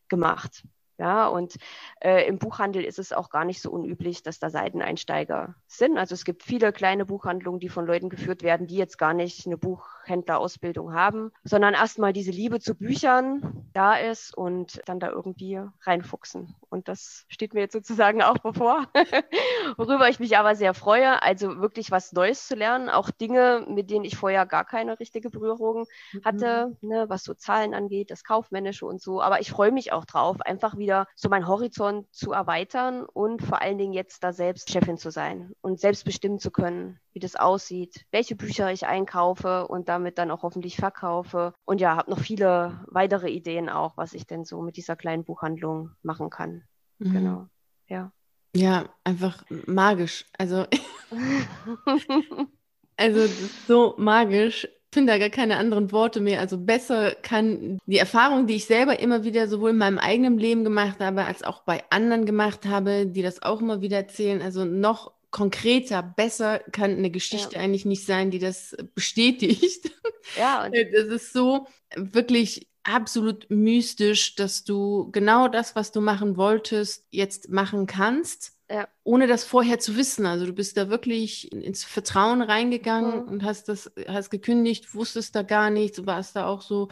gemacht? 0.10 0.64
Ja, 1.02 1.28
und 1.30 1.56
äh, 2.00 2.28
im 2.28 2.38
Buchhandel 2.38 2.84
ist 2.84 3.00
es 3.00 3.12
auch 3.12 3.32
gar 3.32 3.44
nicht 3.44 3.60
so 3.60 3.72
unüblich, 3.72 4.22
dass 4.22 4.38
da 4.38 4.52
Seiteneinsteiger 4.52 5.56
sind. 5.66 5.98
Also 5.98 6.14
es 6.14 6.26
gibt 6.26 6.44
viele 6.44 6.72
kleine 6.72 7.08
Buchhandlungen, 7.08 7.60
die 7.60 7.70
von 7.70 7.88
Leuten 7.88 8.08
geführt 8.08 8.44
werden, 8.44 8.68
die 8.68 8.76
jetzt 8.76 9.00
gar 9.00 9.16
nicht 9.16 9.48
eine 9.48 9.58
Buchhändlerausbildung 9.58 10.94
haben, 10.94 11.32
sondern 11.44 11.74
erstmal 11.74 12.14
diese 12.14 12.30
Liebe 12.30 12.60
zu 12.60 12.76
Büchern 12.76 13.66
da 13.74 13.96
ist 13.96 14.38
und 14.38 14.80
dann 14.86 15.00
da 15.00 15.10
irgendwie 15.10 15.60
reinfuchsen. 15.82 16.54
Und 16.70 16.88
das 16.88 17.26
steht 17.30 17.56
mir 17.56 17.62
jetzt 17.62 17.74
sozusagen 17.74 18.22
auch 18.22 18.38
bevor, 18.38 18.86
worüber 19.78 20.08
ich 20.08 20.20
mich 20.20 20.38
aber 20.38 20.54
sehr 20.54 20.76
freue. 20.76 21.24
Also 21.24 21.62
wirklich 21.62 21.90
was 21.90 22.14
Neues 22.14 22.48
zu 22.48 22.54
lernen, 22.54 22.90
auch 22.90 23.10
Dinge, 23.10 23.66
mit 23.68 23.90
denen 23.90 24.06
ich 24.06 24.18
vorher 24.18 24.46
gar 24.46 24.66
keine 24.66 25.00
richtige 25.00 25.32
Berührung 25.32 25.88
hatte, 26.24 26.78
mhm. 26.82 26.90
ne, 26.90 27.06
was 27.10 27.24
so 27.24 27.34
Zahlen 27.34 27.74
angeht, 27.74 28.12
das 28.12 28.24
Kaufmännische 28.24 28.86
und 28.86 29.02
so. 29.02 29.20
Aber 29.20 29.42
ich 29.42 29.50
freue 29.50 29.72
mich 29.72 29.94
auch 29.94 30.06
drauf, 30.06 30.40
einfach 30.42 30.78
wieder 30.78 30.91
wieder 30.92 31.08
so 31.16 31.30
meinen 31.30 31.48
Horizont 31.48 32.14
zu 32.14 32.34
erweitern 32.34 33.06
und 33.06 33.42
vor 33.42 33.62
allen 33.62 33.78
Dingen 33.78 33.94
jetzt 33.94 34.24
da 34.24 34.34
selbst 34.34 34.70
Chefin 34.70 34.98
zu 34.98 35.10
sein 35.10 35.54
und 35.62 35.80
selbst 35.80 36.04
bestimmen 36.04 36.38
zu 36.38 36.52
können, 36.52 37.00
wie 37.14 37.20
das 37.20 37.38
aussieht, 37.38 38.06
welche 38.12 38.36
Bücher 38.36 38.72
ich 38.74 38.86
einkaufe 38.86 39.68
und 39.68 39.88
damit 39.88 40.18
dann 40.18 40.32
auch 40.32 40.44
hoffentlich 40.44 40.76
verkaufe. 40.76 41.54
Und 41.64 41.80
ja, 41.80 41.96
habe 41.96 42.12
noch 42.12 42.20
viele 42.20 42.84
weitere 42.88 43.30
Ideen 43.30 43.70
auch, 43.70 43.96
was 43.96 44.14
ich 44.14 44.28
denn 44.28 44.44
so 44.44 44.62
mit 44.62 44.76
dieser 44.76 44.98
kleinen 44.98 45.24
Buchhandlung 45.24 45.92
machen 46.04 46.30
kann. 46.30 46.64
Mhm. 47.00 47.14
Genau. 47.14 47.48
Ja. 47.88 48.12
Ja, 48.54 48.90
einfach 49.06 49.46
magisch. 49.66 50.26
Also, 50.38 50.66
also 52.98 53.28
so 53.66 53.96
magisch 53.98 54.68
finde 54.94 55.14
da 55.14 55.20
gar 55.20 55.30
keine 55.30 55.58
anderen 55.58 55.92
Worte 55.92 56.20
mehr. 56.20 56.40
Also 56.40 56.58
besser 56.58 57.16
kann 57.22 57.80
die 57.86 57.98
Erfahrung, 57.98 58.48
die 58.48 58.56
ich 58.56 58.66
selber 58.66 59.00
immer 59.00 59.24
wieder 59.24 59.48
sowohl 59.48 59.72
in 59.72 59.78
meinem 59.78 59.98
eigenen 59.98 60.38
Leben 60.38 60.64
gemacht 60.64 61.00
habe, 61.00 61.26
als 61.26 61.44
auch 61.44 61.64
bei 61.64 61.84
anderen 61.90 62.26
gemacht 62.26 62.66
habe, 62.66 63.06
die 63.08 63.22
das 63.22 63.42
auch 63.42 63.62
immer 63.62 63.82
wieder 63.82 63.98
erzählen. 63.98 64.42
Also 64.42 64.66
noch 64.66 65.14
konkreter, 65.32 66.04
besser 66.04 66.60
kann 66.72 66.92
eine 66.92 67.10
Geschichte 67.10 67.56
ja. 67.56 67.62
eigentlich 67.62 67.86
nicht 67.86 68.06
sein, 68.06 68.32
die 68.32 68.40
das 68.40 68.76
bestätigt. 68.96 69.92
Ja. 70.38 70.66
Und 70.66 70.76
das 70.76 71.06
ist 71.06 71.34
so 71.34 71.68
wirklich 71.96 72.68
absolut 72.84 73.50
mystisch, 73.50 74.36
dass 74.36 74.64
du 74.64 75.10
genau 75.12 75.48
das, 75.48 75.76
was 75.76 75.92
du 75.92 76.02
machen 76.02 76.38
wolltest, 76.38 77.06
jetzt 77.12 77.50
machen 77.50 77.86
kannst 77.86 78.54
ja. 78.72 78.88
ohne 79.04 79.28
das 79.28 79.44
vorher 79.44 79.80
zu 79.80 79.96
wissen. 79.98 80.26
Also 80.26 80.46
du 80.46 80.54
bist 80.54 80.78
da 80.78 80.90
wirklich 80.90 81.52
ins 81.52 81.84
Vertrauen 81.84 82.42
reingegangen 82.42 83.24
mhm. 83.24 83.28
und 83.28 83.44
hast 83.44 83.70
das, 83.70 83.92
hast 84.08 84.30
gekündigt, 84.30 84.96
wusstest 84.96 85.36
da 85.36 85.44
gar 85.44 85.70
nichts, 85.70 86.06
warst 86.06 86.36
da 86.36 86.48
auch 86.48 86.62
so, 86.62 86.90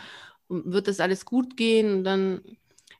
wird 0.49 0.88
das 0.88 0.99
alles 0.99 1.25
gut 1.25 1.58
gehen? 1.58 1.93
Und 1.93 2.04
dann 2.04 2.41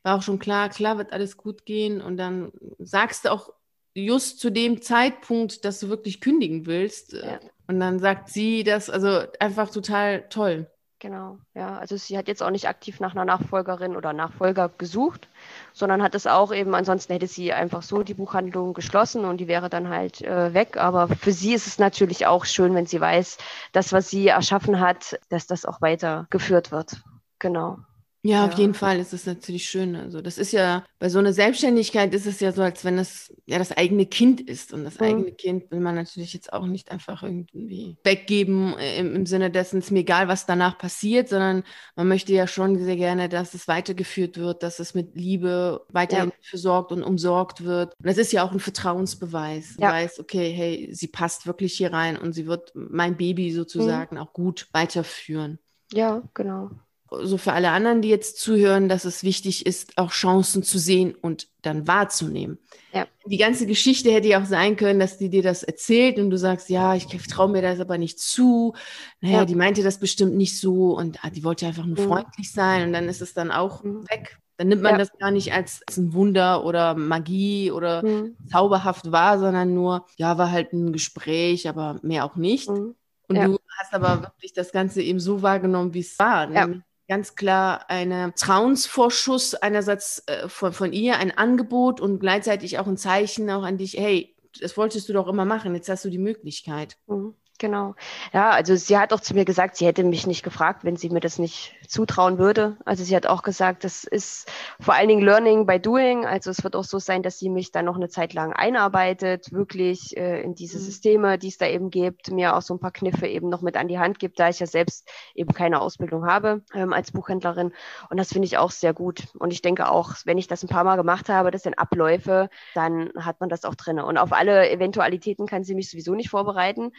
war 0.04 0.18
auch 0.18 0.22
schon 0.22 0.40
klar, 0.40 0.70
klar 0.70 0.98
wird 0.98 1.12
alles 1.12 1.36
gut 1.38 1.66
gehen. 1.66 2.02
Und 2.02 2.18
dann 2.18 2.52
sagst 2.80 3.26
du 3.26 3.32
auch 3.32 3.52
just 3.94 4.40
zu 4.40 4.50
dem 4.50 4.82
Zeitpunkt, 4.82 5.66
dass 5.66 5.80
du 5.80 5.90
wirklich 5.90 6.22
kündigen 6.22 6.66
willst. 6.66 7.14
Ja. 7.14 7.40
Und 7.68 7.80
dann 7.80 8.00
sagt 8.00 8.30
sie 8.30 8.64
das, 8.64 8.90
also 8.90 9.24
einfach 9.40 9.70
total 9.70 10.28
toll. 10.30 10.68
Genau, 11.02 11.40
ja. 11.54 11.78
Also 11.78 11.96
sie 11.96 12.18
hat 12.18 12.28
jetzt 12.28 12.44
auch 12.44 12.50
nicht 12.50 12.68
aktiv 12.68 13.00
nach 13.00 13.14
einer 13.14 13.24
Nachfolgerin 13.24 13.96
oder 13.96 14.12
Nachfolger 14.12 14.68
gesucht, 14.78 15.30
sondern 15.72 16.04
hat 16.04 16.14
es 16.14 16.28
auch 16.28 16.54
eben, 16.54 16.76
ansonsten 16.76 17.14
hätte 17.14 17.28
sie 17.28 17.54
einfach 17.54 17.84
so 17.84 18.04
die 18.04 18.14
Buchhandlung 18.14 18.74
geschlossen 18.74 19.24
und 19.24 19.38
die 19.38 19.48
wäre 19.48 19.70
dann 19.70 19.88
halt 19.88 20.22
äh, 20.22 20.54
weg. 20.54 20.76
Aber 20.76 21.08
für 21.08 21.32
sie 21.32 21.54
ist 21.54 21.68
es 21.68 21.80
natürlich 21.80 22.26
auch 22.28 22.44
schön, 22.44 22.76
wenn 22.76 22.86
sie 22.86 23.00
weiß, 23.00 23.38
das, 23.72 23.94
was 23.94 24.10
sie 24.10 24.28
erschaffen 24.28 24.82
hat, 24.82 25.18
dass 25.30 25.48
das 25.48 25.66
auch 25.66 25.82
weitergeführt 25.82 26.72
wird. 26.72 27.02
Genau. 27.40 27.78
Ja, 28.22 28.46
auf 28.46 28.54
jeden 28.56 28.74
Fall 28.74 29.00
ist 29.00 29.14
es 29.14 29.26
natürlich 29.26 29.70
schön. 29.70 29.96
Also 29.96 30.20
das 30.20 30.38
ist 30.38 30.52
ja, 30.52 30.84
bei 31.00 31.08
so 31.08 31.20
einer 31.20 31.32
Selbstständigkeit 31.32 32.14
ist 32.14 32.26
es 32.26 32.42
ja 32.42 32.52
so, 32.52 32.62
als 32.62 32.84
wenn 32.84 32.98
es 32.98 33.34
ja 33.46 33.58
das 33.58 33.72
eigene 33.72 34.06
Kind 34.06 34.42
ist. 34.42 34.74
Und 34.74 34.84
das 34.84 35.00
mhm. 35.00 35.06
eigene 35.06 35.32
Kind 35.32 35.72
will 35.72 35.80
man 35.80 35.96
natürlich 35.96 36.34
jetzt 36.34 36.52
auch 36.52 36.66
nicht 36.66 36.92
einfach 36.92 37.24
irgendwie 37.24 37.96
weggeben 38.04 38.78
äh, 38.78 38.98
im, 38.98 39.16
im 39.16 39.26
Sinne 39.26 39.50
dessen, 39.50 39.80
es 39.80 39.86
ist 39.86 39.92
mir 39.92 40.00
egal, 40.00 40.28
was 40.28 40.46
danach 40.46 40.78
passiert, 40.78 41.30
sondern 41.30 41.64
man 41.96 42.10
möchte 42.10 42.34
ja 42.34 42.46
schon 42.46 42.78
sehr 42.78 42.98
gerne, 42.98 43.30
dass 43.30 43.54
es 43.54 43.70
weitergeführt 43.70 44.38
wird, 44.38 44.64
dass 44.64 44.80
es 44.80 44.94
mit 44.94 45.16
Liebe 45.16 45.86
weiterhin 45.90 46.30
ja. 46.30 46.36
versorgt 46.42 46.92
und 46.92 47.04
umsorgt 47.04 47.64
wird. 47.64 47.94
Und 48.00 48.06
das 48.06 48.18
ist 48.18 48.34
ja 48.34 48.44
auch 48.44 48.52
ein 48.52 48.60
Vertrauensbeweis. 48.60 49.78
Ja. 49.80 49.92
weißt, 49.94 50.20
okay, 50.20 50.52
hey, 50.52 50.90
sie 50.92 51.08
passt 51.08 51.48
wirklich 51.48 51.74
hier 51.74 51.94
rein 51.94 52.18
und 52.18 52.34
sie 52.34 52.48
wird 52.48 52.74
mein 52.74 53.16
Baby 53.16 53.54
sozusagen 53.54 54.16
mhm. 54.16 54.22
auch 54.22 54.34
gut 54.34 54.68
weiterführen. 54.74 55.60
Ja, 55.94 56.22
genau 56.34 56.72
so 57.12 57.38
für 57.38 57.54
alle 57.54 57.72
anderen, 57.72 58.02
die 58.02 58.10
jetzt 58.10 58.40
zuhören, 58.40 58.90
dass 58.90 59.06
es 59.06 59.24
wichtig 59.24 59.66
ist, 59.66 59.98
auch 59.98 60.12
Chancen 60.12 60.64
zu 60.64 60.78
sehen 60.78 61.16
und 61.20 61.48
dann 61.62 61.88
wahrzunehmen. 61.88 62.60
Ja. 62.94 63.08
Die 63.26 63.38
ganze 63.38 63.66
Geschichte 63.66 64.12
hätte 64.12 64.28
ja 64.28 64.42
auch 64.42 64.46
sein 64.46 64.76
können, 64.76 65.00
dass 65.00 65.18
die 65.18 65.30
dir 65.30 65.44
das 65.44 65.64
erzählt 65.64 66.18
und 66.18 66.30
du 66.30 66.38
sagst, 66.38 66.70
ja, 66.70 66.96
ich 66.96 67.06
traue 67.06 67.50
mir 67.50 67.62
das 67.62 67.80
aber 67.80 67.98
nicht 67.98 68.20
zu. 68.20 68.74
Naja, 69.22 69.40
ja. 69.40 69.46
die 69.46 69.56
meinte 69.56 69.84
das 69.84 70.00
bestimmt 70.00 70.36
nicht 70.36 70.60
so 70.60 70.98
und 70.98 71.24
ah, 71.24 71.30
die 71.30 71.44
wollte 71.44 71.68
einfach 71.68 71.86
nur 71.86 72.00
mhm. 72.00 72.08
freundlich 72.08 72.52
sein 72.52 72.88
und 72.88 72.94
dann 72.94 73.10
ist 73.10 73.22
es 73.22 73.34
dann 73.34 73.52
auch 73.52 73.84
mhm. 73.84 74.10
weg. 74.10 74.38
Dann 74.58 74.68
nimmt 74.68 74.82
man 74.82 74.94
ja. 74.94 74.98
das 74.98 75.18
gar 75.18 75.32
nicht 75.32 75.54
als, 75.54 75.82
als, 75.88 75.98
ein 75.98 76.14
Wunder 76.14 76.66
oder 76.66 76.94
Magie 76.94 77.72
oder 77.72 78.04
mhm. 78.04 78.36
zauberhaft 78.52 79.12
wahr, 79.12 79.40
sondern 79.40 79.74
nur, 79.74 80.06
ja, 80.18 80.38
war 80.38 80.52
halt 80.52 80.74
ein 80.74 80.92
Gespräch, 80.92 81.70
aber 81.70 82.00
mehr 82.02 82.26
auch 82.26 82.36
nicht. 82.36 82.70
Mhm. 82.70 82.96
Und 83.28 83.36
du 83.36 83.60
hast 83.80 83.94
aber 83.94 84.24
wirklich 84.24 84.54
das 84.54 84.72
Ganze 84.72 85.02
eben 85.02 85.20
so 85.20 85.44
wahrgenommen, 85.44 85.94
wie 85.94 86.00
es 86.00 86.18
war. 86.18 86.52
Ja 86.52 86.68
ganz 87.10 87.36
klar 87.36 87.90
eine 87.90 88.34
Trauensvorschuss 88.36 89.56
einerseits 89.56 90.24
äh, 90.28 90.48
von, 90.48 90.72
von 90.72 90.94
ihr, 90.94 91.18
ein 91.18 91.38
Angebot 91.38 92.00
und 92.00 92.20
gleichzeitig 92.20 92.80
auch 92.80 92.88
ein 92.88 92.98
Zeichen 92.98 93.50
auch 93.50 93.64
an 93.64 93.78
dich, 93.78 93.96
hey, 93.98 94.36
das 94.62 94.78
wolltest 94.78 95.10
du 95.10 95.14
doch 95.14 95.28
immer 95.28 95.46
machen, 95.46 95.76
jetzt 95.76 95.90
hast 95.90 96.06
du 96.06 96.10
die 96.10 96.18
Möglichkeit. 96.18 96.98
Mhm. 97.08 97.36
Genau. 97.58 97.96
Ja, 98.32 98.52
also 98.52 98.76
sie 98.78 98.98
hat 98.98 99.12
auch 99.12 99.20
zu 99.20 99.34
mir 99.34 99.44
gesagt, 99.44 99.76
sie 99.76 99.86
hätte 99.86 100.06
mich 100.06 100.26
nicht 100.26 100.44
gefragt, 100.44 100.86
wenn 100.86 100.96
sie 100.96 101.10
mir 101.10 101.20
das 101.20 101.40
nicht 101.40 101.76
zutrauen 101.90 102.38
würde. 102.38 102.78
Also 102.86 103.04
sie 103.04 103.16
hat 103.16 103.26
auch 103.26 103.42
gesagt, 103.42 103.84
das 103.84 104.04
ist 104.04 104.50
vor 104.80 104.94
allen 104.94 105.10
Dingen 105.10 105.24
Learning 105.24 105.66
by 105.66 105.80
Doing. 105.80 106.26
Also 106.26 106.52
es 106.52 106.64
wird 106.64 106.76
auch 106.76 106.84
so 106.84 107.00
sein, 107.00 107.24
dass 107.24 107.40
sie 107.40 107.50
mich 107.50 107.72
dann 107.72 107.86
noch 107.86 107.96
eine 107.96 108.10
Zeit 108.10 108.34
lang 108.34 108.54
einarbeitet, 108.54 109.52
wirklich 109.52 110.16
äh, 110.16 110.42
in 110.42 110.54
diese 110.54 110.78
mhm. 110.78 110.84
Systeme, 110.84 111.38
die 111.40 111.48
es 111.48 111.58
da 111.58 111.68
eben 111.68 111.90
gibt, 111.90 112.32
mir 112.32 112.56
auch 112.56 112.62
so 112.62 112.76
ein 112.76 112.80
paar 112.80 112.92
Kniffe 112.92 113.28
eben 113.28 113.50
noch 113.50 113.62
mit 113.62 113.76
an 113.76 113.88
die 113.88 114.00
Hand 114.00 114.20
gibt, 114.20 114.40
da 114.40 114.50
ich 114.50 114.60
ja 114.60 114.68
selbst 114.68 115.10
eben 115.34 115.54
keine 115.54 115.82
Ausbildung 115.82 116.28
habe 116.28 116.62
ähm, 116.74 116.94
als 116.94 117.12
Buchhändlerin. 117.12 117.74
Und 118.10 118.18
das 118.18 118.30
finde 118.30 118.46
ich 118.46 118.58
auch 118.58 118.72
sehr 118.72 118.94
gut. 118.94 119.28
Und 119.40 119.52
ich 119.52 119.62
denke 119.62 119.90
auch, 119.90 120.14
wenn 120.26 120.38
ich 120.38 120.48
das 120.48 120.64
ein 120.64 120.70
paar 120.70 120.84
Mal 120.84 120.96
gemacht 120.96 121.28
habe, 121.28 121.50
das 121.50 121.64
sind 121.64 121.80
Abläufe, 121.80 122.50
dann 122.76 123.12
hat 123.18 123.40
man 123.40 123.50
das 123.50 123.66
auch 123.66 123.76
drin. 123.76 124.00
Und 124.00 124.18
auf 124.18 124.32
alle 124.32 124.70
Eventualitäten 124.70 125.48
kann 125.48 125.64
sie 125.64 125.74
mich 125.74 125.90
sowieso 125.90 126.14
nicht 126.14 126.30
vorbereiten 126.30 126.92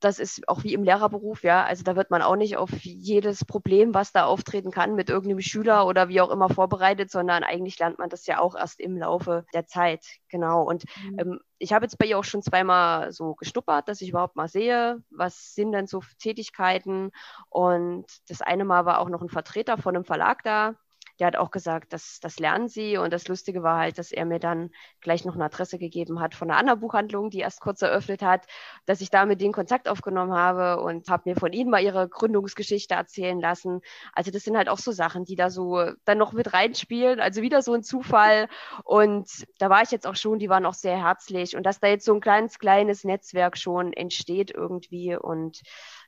das 0.00 0.18
ist 0.18 0.48
auch 0.48 0.62
wie 0.64 0.74
im 0.74 0.84
Lehrerberuf, 0.84 1.42
ja. 1.42 1.64
Also 1.64 1.82
da 1.82 1.96
wird 1.96 2.10
man 2.10 2.22
auch 2.22 2.36
nicht 2.36 2.56
auf 2.56 2.70
jedes 2.82 3.44
Problem, 3.44 3.94
was 3.94 4.12
da 4.12 4.24
auftreten 4.26 4.70
kann, 4.70 4.94
mit 4.94 5.10
irgendeinem 5.10 5.40
Schüler 5.40 5.86
oder 5.86 6.08
wie 6.08 6.20
auch 6.20 6.30
immer 6.30 6.48
vorbereitet, 6.48 7.10
sondern 7.10 7.42
eigentlich 7.42 7.78
lernt 7.78 7.98
man 7.98 8.08
das 8.08 8.26
ja 8.26 8.38
auch 8.38 8.54
erst 8.54 8.80
im 8.80 8.96
Laufe 8.96 9.44
der 9.52 9.66
Zeit. 9.66 10.04
Genau. 10.28 10.62
Und 10.62 10.84
mhm. 11.02 11.18
ähm, 11.18 11.40
ich 11.58 11.72
habe 11.72 11.84
jetzt 11.84 11.98
bei 11.98 12.06
ihr 12.06 12.18
auch 12.18 12.24
schon 12.24 12.42
zweimal 12.42 13.12
so 13.12 13.34
gestuppert, 13.34 13.88
dass 13.88 14.00
ich 14.00 14.10
überhaupt 14.10 14.36
mal 14.36 14.48
sehe, 14.48 15.02
was 15.10 15.54
sind 15.54 15.72
denn 15.72 15.86
so 15.86 16.02
Tätigkeiten. 16.18 17.10
Und 17.48 18.06
das 18.28 18.42
eine 18.42 18.64
Mal 18.64 18.84
war 18.84 19.00
auch 19.00 19.08
noch 19.08 19.22
ein 19.22 19.28
Vertreter 19.28 19.78
von 19.78 19.96
einem 19.96 20.04
Verlag 20.04 20.42
da, 20.44 20.74
der 21.18 21.28
hat 21.28 21.36
auch 21.36 21.50
gesagt, 21.50 21.92
dass 21.92 22.20
das 22.20 22.38
lernen 22.38 22.68
sie. 22.68 22.96
Und 22.96 23.12
das 23.12 23.28
Lustige 23.28 23.62
war 23.62 23.78
halt, 23.78 23.98
dass 23.98 24.12
er 24.12 24.24
mir 24.24 24.38
dann 24.38 24.70
gleich 25.00 25.24
noch 25.24 25.34
eine 25.34 25.44
Adresse 25.44 25.78
gegeben 25.78 26.20
hat 26.20 26.34
von 26.34 26.50
einer 26.50 26.58
anderen 26.58 26.80
Buchhandlung, 26.80 27.30
die 27.30 27.40
erst 27.40 27.60
kurz 27.60 27.82
eröffnet 27.82 28.22
hat, 28.22 28.46
dass 28.86 29.00
ich 29.00 29.10
da 29.10 29.26
mit 29.26 29.40
denen 29.40 29.52
Kontakt 29.52 29.88
aufgenommen 29.88 30.32
habe 30.32 30.82
und 30.82 31.08
habe 31.08 31.30
mir 31.30 31.36
von 31.36 31.52
ihnen 31.52 31.70
mal 31.70 31.82
ihre 31.82 32.08
Gründungsgeschichte 32.08 32.94
erzählen 32.94 33.40
lassen. 33.40 33.80
Also 34.12 34.30
das 34.30 34.44
sind 34.44 34.56
halt 34.56 34.68
auch 34.68 34.78
so 34.78 34.92
Sachen, 34.92 35.24
die 35.24 35.36
da 35.36 35.50
so 35.50 35.92
dann 36.04 36.18
noch 36.18 36.32
mit 36.32 36.52
reinspielen. 36.52 37.20
Also 37.20 37.42
wieder 37.42 37.62
so 37.62 37.74
ein 37.74 37.82
Zufall. 37.82 38.48
Und 38.84 39.28
da 39.58 39.70
war 39.70 39.82
ich 39.82 39.90
jetzt 39.90 40.06
auch 40.06 40.16
schon, 40.16 40.38
die 40.38 40.48
waren 40.48 40.66
auch 40.66 40.74
sehr 40.74 40.96
herzlich. 40.96 41.56
Und 41.56 41.64
dass 41.64 41.80
da 41.80 41.88
jetzt 41.88 42.04
so 42.04 42.14
ein 42.14 42.20
kleines, 42.20 42.58
kleines 42.58 43.04
Netzwerk 43.04 43.56
schon 43.56 43.92
entsteht 43.92 44.50
irgendwie 44.50 45.16
und 45.16 45.62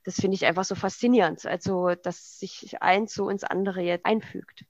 das 0.05 0.17
finde 0.17 0.35
ich 0.35 0.47
einfach 0.47 0.65
so 0.65 0.75
faszinierend. 0.75 1.45
Also, 1.47 1.95
dass 1.95 2.39
sich 2.39 2.81
eins 2.83 3.15
so 3.15 3.29
ins 3.29 3.45
andere 3.45 3.83
jetzt 3.83 4.07
einfügt. 4.07 4.65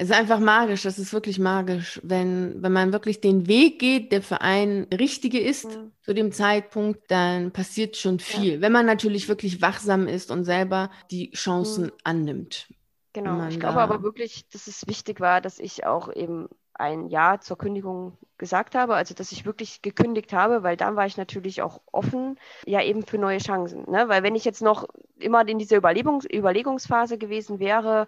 Es 0.00 0.08
ist 0.08 0.16
einfach 0.16 0.38
magisch, 0.38 0.84
das 0.84 0.98
ist 0.98 1.12
wirklich 1.12 1.38
magisch, 1.38 2.00
wenn, 2.02 2.62
wenn 2.62 2.72
man 2.72 2.90
wirklich 2.90 3.20
den 3.20 3.46
Weg 3.48 3.78
geht, 3.78 4.12
der 4.12 4.22
für 4.22 4.40
einen 4.40 4.84
richtige 4.84 5.38
ist 5.38 5.66
mhm. 5.66 5.92
zu 6.00 6.14
dem 6.14 6.32
Zeitpunkt, 6.32 7.10
dann 7.10 7.50
passiert 7.50 7.98
schon 7.98 8.18
viel. 8.18 8.54
Ja. 8.54 8.60
Wenn 8.62 8.72
man 8.72 8.86
natürlich 8.86 9.28
wirklich 9.28 9.60
wachsam 9.60 10.08
ist 10.08 10.30
und 10.30 10.46
selber 10.46 10.90
die 11.10 11.32
Chancen 11.32 11.84
mhm. 11.84 11.92
annimmt. 12.02 12.68
Genau, 13.12 13.46
ich 13.48 13.60
glaube 13.60 13.82
aber 13.82 14.02
wirklich, 14.02 14.48
dass 14.48 14.68
es 14.68 14.86
wichtig 14.86 15.20
war, 15.20 15.42
dass 15.42 15.58
ich 15.58 15.84
auch 15.84 16.10
eben 16.10 16.48
ein 16.80 17.08
Ja 17.08 17.40
zur 17.40 17.58
Kündigung 17.58 18.18
gesagt 18.38 18.74
habe, 18.74 18.94
also 18.94 19.14
dass 19.14 19.32
ich 19.32 19.44
wirklich 19.44 19.82
gekündigt 19.82 20.32
habe, 20.32 20.62
weil 20.62 20.76
dann 20.76 20.96
war 20.96 21.06
ich 21.06 21.16
natürlich 21.16 21.62
auch 21.62 21.80
offen, 21.92 22.38
ja 22.66 22.82
eben 22.82 23.04
für 23.04 23.18
neue 23.18 23.38
Chancen. 23.38 23.88
Ne? 23.88 24.08
Weil 24.08 24.22
wenn 24.22 24.34
ich 24.34 24.44
jetzt 24.44 24.62
noch 24.62 24.88
immer 25.18 25.46
in 25.46 25.58
dieser 25.58 25.76
Überlegungs 25.76 26.24
Überlegungsphase 26.24 27.18
gewesen 27.18 27.60
wäre 27.60 28.06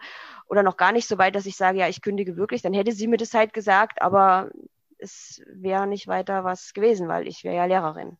oder 0.49 0.63
noch 0.63 0.77
gar 0.77 0.93
nicht 0.93 1.07
so 1.07 1.19
weit, 1.19 1.35
dass 1.35 1.47
ich 1.47 1.57
sage, 1.57 1.79
ja, 1.79 1.89
ich 1.89 2.03
kündige 2.03 2.37
wirklich, 2.37 2.63
dann 2.63 2.73
hätte 2.73 2.93
sie 2.93 3.07
mir 3.07 3.19
das 3.19 3.35
halt 3.35 3.53
gesagt, 3.53 4.01
aber 4.01 4.51
es 4.99 5.43
wäre 5.47 5.87
nicht 5.87 6.09
weiter 6.09 6.45
was 6.45 6.73
gewesen, 6.73 7.09
weil 7.09 7.29
ich 7.29 7.45
wäre 7.45 7.57
ja 7.57 7.65
Lehrerin. 7.67 8.17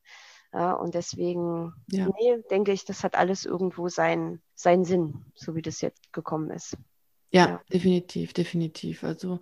Ja, 0.53 0.73
und 0.75 0.95
deswegen, 0.95 1.73
ja. 1.91 2.09
nee, 2.09 2.43
denke 2.51 2.73
ich, 2.73 2.85
das 2.85 3.05
hat 3.05 3.15
alles 3.17 3.47
irgendwo 3.47 3.89
seinen, 3.89 4.43
seinen 4.55 4.85
Sinn, 4.85 5.25
so 5.35 5.55
wie 5.55 5.63
das 5.63 5.81
jetzt 5.81 6.13
gekommen 6.13 6.51
ist. 6.51 6.77
Ja, 7.31 7.49
ja, 7.49 7.61
definitiv, 7.73 8.35
definitiv. 8.35 9.03
Also 9.03 9.41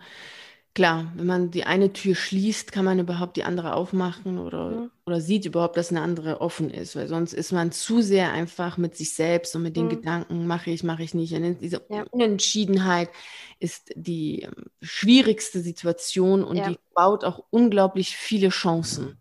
Klar, 0.72 1.12
wenn 1.16 1.26
man 1.26 1.50
die 1.50 1.64
eine 1.64 1.92
Tür 1.92 2.14
schließt, 2.14 2.70
kann 2.70 2.84
man 2.84 3.00
überhaupt 3.00 3.36
die 3.36 3.42
andere 3.42 3.74
aufmachen 3.74 4.38
oder, 4.38 4.70
mhm. 4.70 4.90
oder 5.04 5.20
sieht 5.20 5.44
überhaupt, 5.44 5.76
dass 5.76 5.90
eine 5.90 6.00
andere 6.00 6.40
offen 6.40 6.70
ist, 6.70 6.94
weil 6.94 7.08
sonst 7.08 7.32
ist 7.32 7.50
man 7.50 7.72
zu 7.72 8.02
sehr 8.02 8.32
einfach 8.32 8.78
mit 8.78 8.94
sich 8.94 9.12
selbst 9.12 9.56
und 9.56 9.62
mit 9.62 9.76
den 9.76 9.86
mhm. 9.86 9.90
Gedanken, 9.90 10.46
mache 10.46 10.70
ich, 10.70 10.84
mache 10.84 11.02
ich 11.02 11.12
nicht. 11.12 11.34
Und 11.34 11.60
diese 11.60 11.84
ja. 11.88 12.04
Unentschiedenheit 12.10 13.10
ist 13.58 13.90
die 13.96 14.42
ähm, 14.42 14.66
schwierigste 14.80 15.60
Situation 15.60 16.44
und 16.44 16.58
ja. 16.58 16.68
die 16.68 16.78
baut 16.94 17.24
auch 17.24 17.42
unglaublich 17.50 18.16
viele 18.16 18.50
Chancen. 18.50 19.18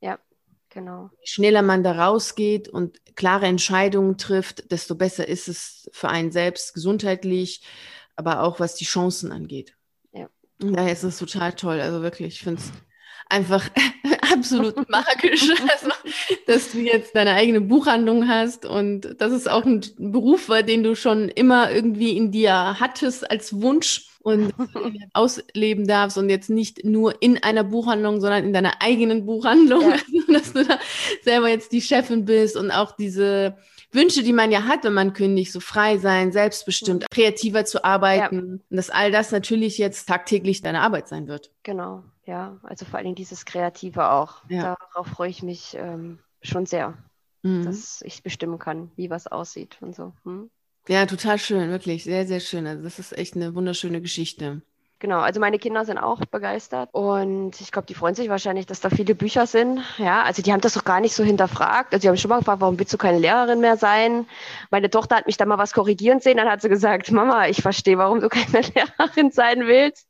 Ja, 0.00 0.20
genau. 0.68 1.10
Je 1.18 1.26
schneller 1.26 1.62
man 1.62 1.82
da 1.82 2.06
rausgeht 2.06 2.68
und 2.68 3.00
klare 3.16 3.46
Entscheidungen 3.46 4.18
trifft, 4.18 4.70
desto 4.70 4.94
besser 4.94 5.26
ist 5.26 5.48
es 5.48 5.90
für 5.92 6.10
einen 6.10 6.30
selbst 6.30 6.74
gesundheitlich, 6.74 7.64
aber 8.14 8.44
auch 8.44 8.60
was 8.60 8.76
die 8.76 8.84
Chancen 8.84 9.32
angeht. 9.32 9.74
Ja, 10.62 10.88
es 10.88 11.04
ist 11.04 11.18
total 11.18 11.52
toll. 11.52 11.80
Also 11.80 12.02
wirklich, 12.02 12.34
ich 12.34 12.40
finde 12.40 12.60
es 12.60 12.72
einfach 13.28 13.68
absolut 14.32 14.88
magisch, 14.88 15.48
also, 15.72 15.90
dass 16.46 16.72
du 16.72 16.78
jetzt 16.78 17.16
deine 17.16 17.32
eigene 17.32 17.60
Buchhandlung 17.60 18.28
hast 18.28 18.66
und 18.66 19.16
das 19.18 19.32
ist 19.32 19.50
auch 19.50 19.64
ein 19.64 19.82
Beruf 19.98 20.48
war, 20.48 20.62
den 20.62 20.82
du 20.82 20.94
schon 20.94 21.28
immer 21.28 21.72
irgendwie 21.72 22.16
in 22.16 22.30
dir 22.30 22.78
hattest 22.78 23.30
als 23.30 23.60
Wunsch 23.60 24.08
und 24.20 24.52
ausleben 25.14 25.86
darfst 25.86 26.18
und 26.18 26.28
jetzt 26.28 26.50
nicht 26.50 26.84
nur 26.84 27.20
in 27.22 27.42
einer 27.42 27.64
Buchhandlung, 27.64 28.20
sondern 28.20 28.44
in 28.44 28.52
deiner 28.52 28.80
eigenen 28.80 29.26
Buchhandlung, 29.26 29.90
ja. 29.90 29.96
dass 30.28 30.52
du 30.52 30.64
da 30.64 30.78
selber 31.22 31.48
jetzt 31.48 31.72
die 31.72 31.82
Chefin 31.82 32.24
bist 32.24 32.56
und 32.56 32.70
auch 32.70 32.92
diese 32.92 33.56
Wünsche, 33.92 34.22
die 34.22 34.32
man 34.32 34.50
ja 34.50 34.64
hat, 34.64 34.84
wenn 34.84 34.94
man 34.94 35.12
kündigt, 35.12 35.52
so 35.52 35.60
frei 35.60 35.98
sein, 35.98 36.32
selbstbestimmt, 36.32 37.06
kreativer 37.10 37.64
zu 37.64 37.84
arbeiten. 37.84 38.36
Ja. 38.36 38.42
Und 38.70 38.76
dass 38.76 38.90
all 38.90 39.12
das 39.12 39.30
natürlich 39.32 39.78
jetzt 39.78 40.08
tagtäglich 40.08 40.62
deine 40.62 40.80
Arbeit 40.80 41.08
sein 41.08 41.28
wird. 41.28 41.50
Genau, 41.62 42.02
ja. 42.24 42.58
Also 42.62 42.84
vor 42.84 42.96
allen 42.96 43.04
Dingen 43.04 43.16
dieses 43.16 43.44
Kreative 43.44 44.10
auch. 44.10 44.42
Ja. 44.48 44.76
Darauf 44.92 45.06
freue 45.08 45.30
ich 45.30 45.42
mich 45.42 45.76
ähm, 45.78 46.18
schon 46.40 46.66
sehr, 46.66 46.96
mhm. 47.42 47.64
dass 47.64 48.02
ich 48.02 48.22
bestimmen 48.22 48.58
kann, 48.58 48.90
wie 48.96 49.10
was 49.10 49.26
aussieht 49.26 49.76
und 49.80 49.94
so. 49.94 50.12
Hm? 50.24 50.50
Ja, 50.88 51.06
total 51.06 51.38
schön, 51.38 51.70
wirklich. 51.70 52.04
Sehr, 52.04 52.26
sehr 52.26 52.40
schön. 52.40 52.66
Also 52.66 52.82
das 52.82 52.98
ist 52.98 53.16
echt 53.16 53.36
eine 53.36 53.54
wunderschöne 53.54 54.00
Geschichte. 54.00 54.62
Genau, 55.02 55.18
also 55.18 55.40
meine 55.40 55.58
Kinder 55.58 55.84
sind 55.84 55.98
auch 55.98 56.20
begeistert 56.26 56.88
und 56.92 57.60
ich 57.60 57.72
glaube, 57.72 57.86
die 57.86 57.94
freuen 57.94 58.14
sich 58.14 58.28
wahrscheinlich, 58.28 58.66
dass 58.66 58.78
da 58.78 58.88
viele 58.88 59.16
Bücher 59.16 59.48
sind. 59.48 59.80
Ja, 59.98 60.22
also 60.22 60.42
die 60.42 60.52
haben 60.52 60.60
das 60.60 60.74
doch 60.74 60.84
gar 60.84 61.00
nicht 61.00 61.12
so 61.12 61.24
hinterfragt. 61.24 61.92
Also 61.92 62.02
die 62.02 62.08
haben 62.08 62.16
schon 62.16 62.28
mal 62.28 62.38
gefragt, 62.38 62.60
warum 62.60 62.78
willst 62.78 62.92
du 62.92 62.98
keine 62.98 63.18
Lehrerin 63.18 63.58
mehr 63.58 63.76
sein? 63.76 64.26
Meine 64.70 64.90
Tochter 64.90 65.16
hat 65.16 65.26
mich 65.26 65.36
da 65.36 65.44
mal 65.44 65.58
was 65.58 65.72
korrigieren 65.72 66.20
sehen, 66.20 66.36
dann 66.36 66.48
hat 66.48 66.62
sie 66.62 66.68
gesagt, 66.68 67.10
Mama, 67.10 67.48
ich 67.48 67.62
verstehe, 67.62 67.98
warum 67.98 68.20
du 68.20 68.28
keine 68.28 68.60
Lehrerin 68.76 69.32
sein 69.32 69.66
willst. 69.66 70.06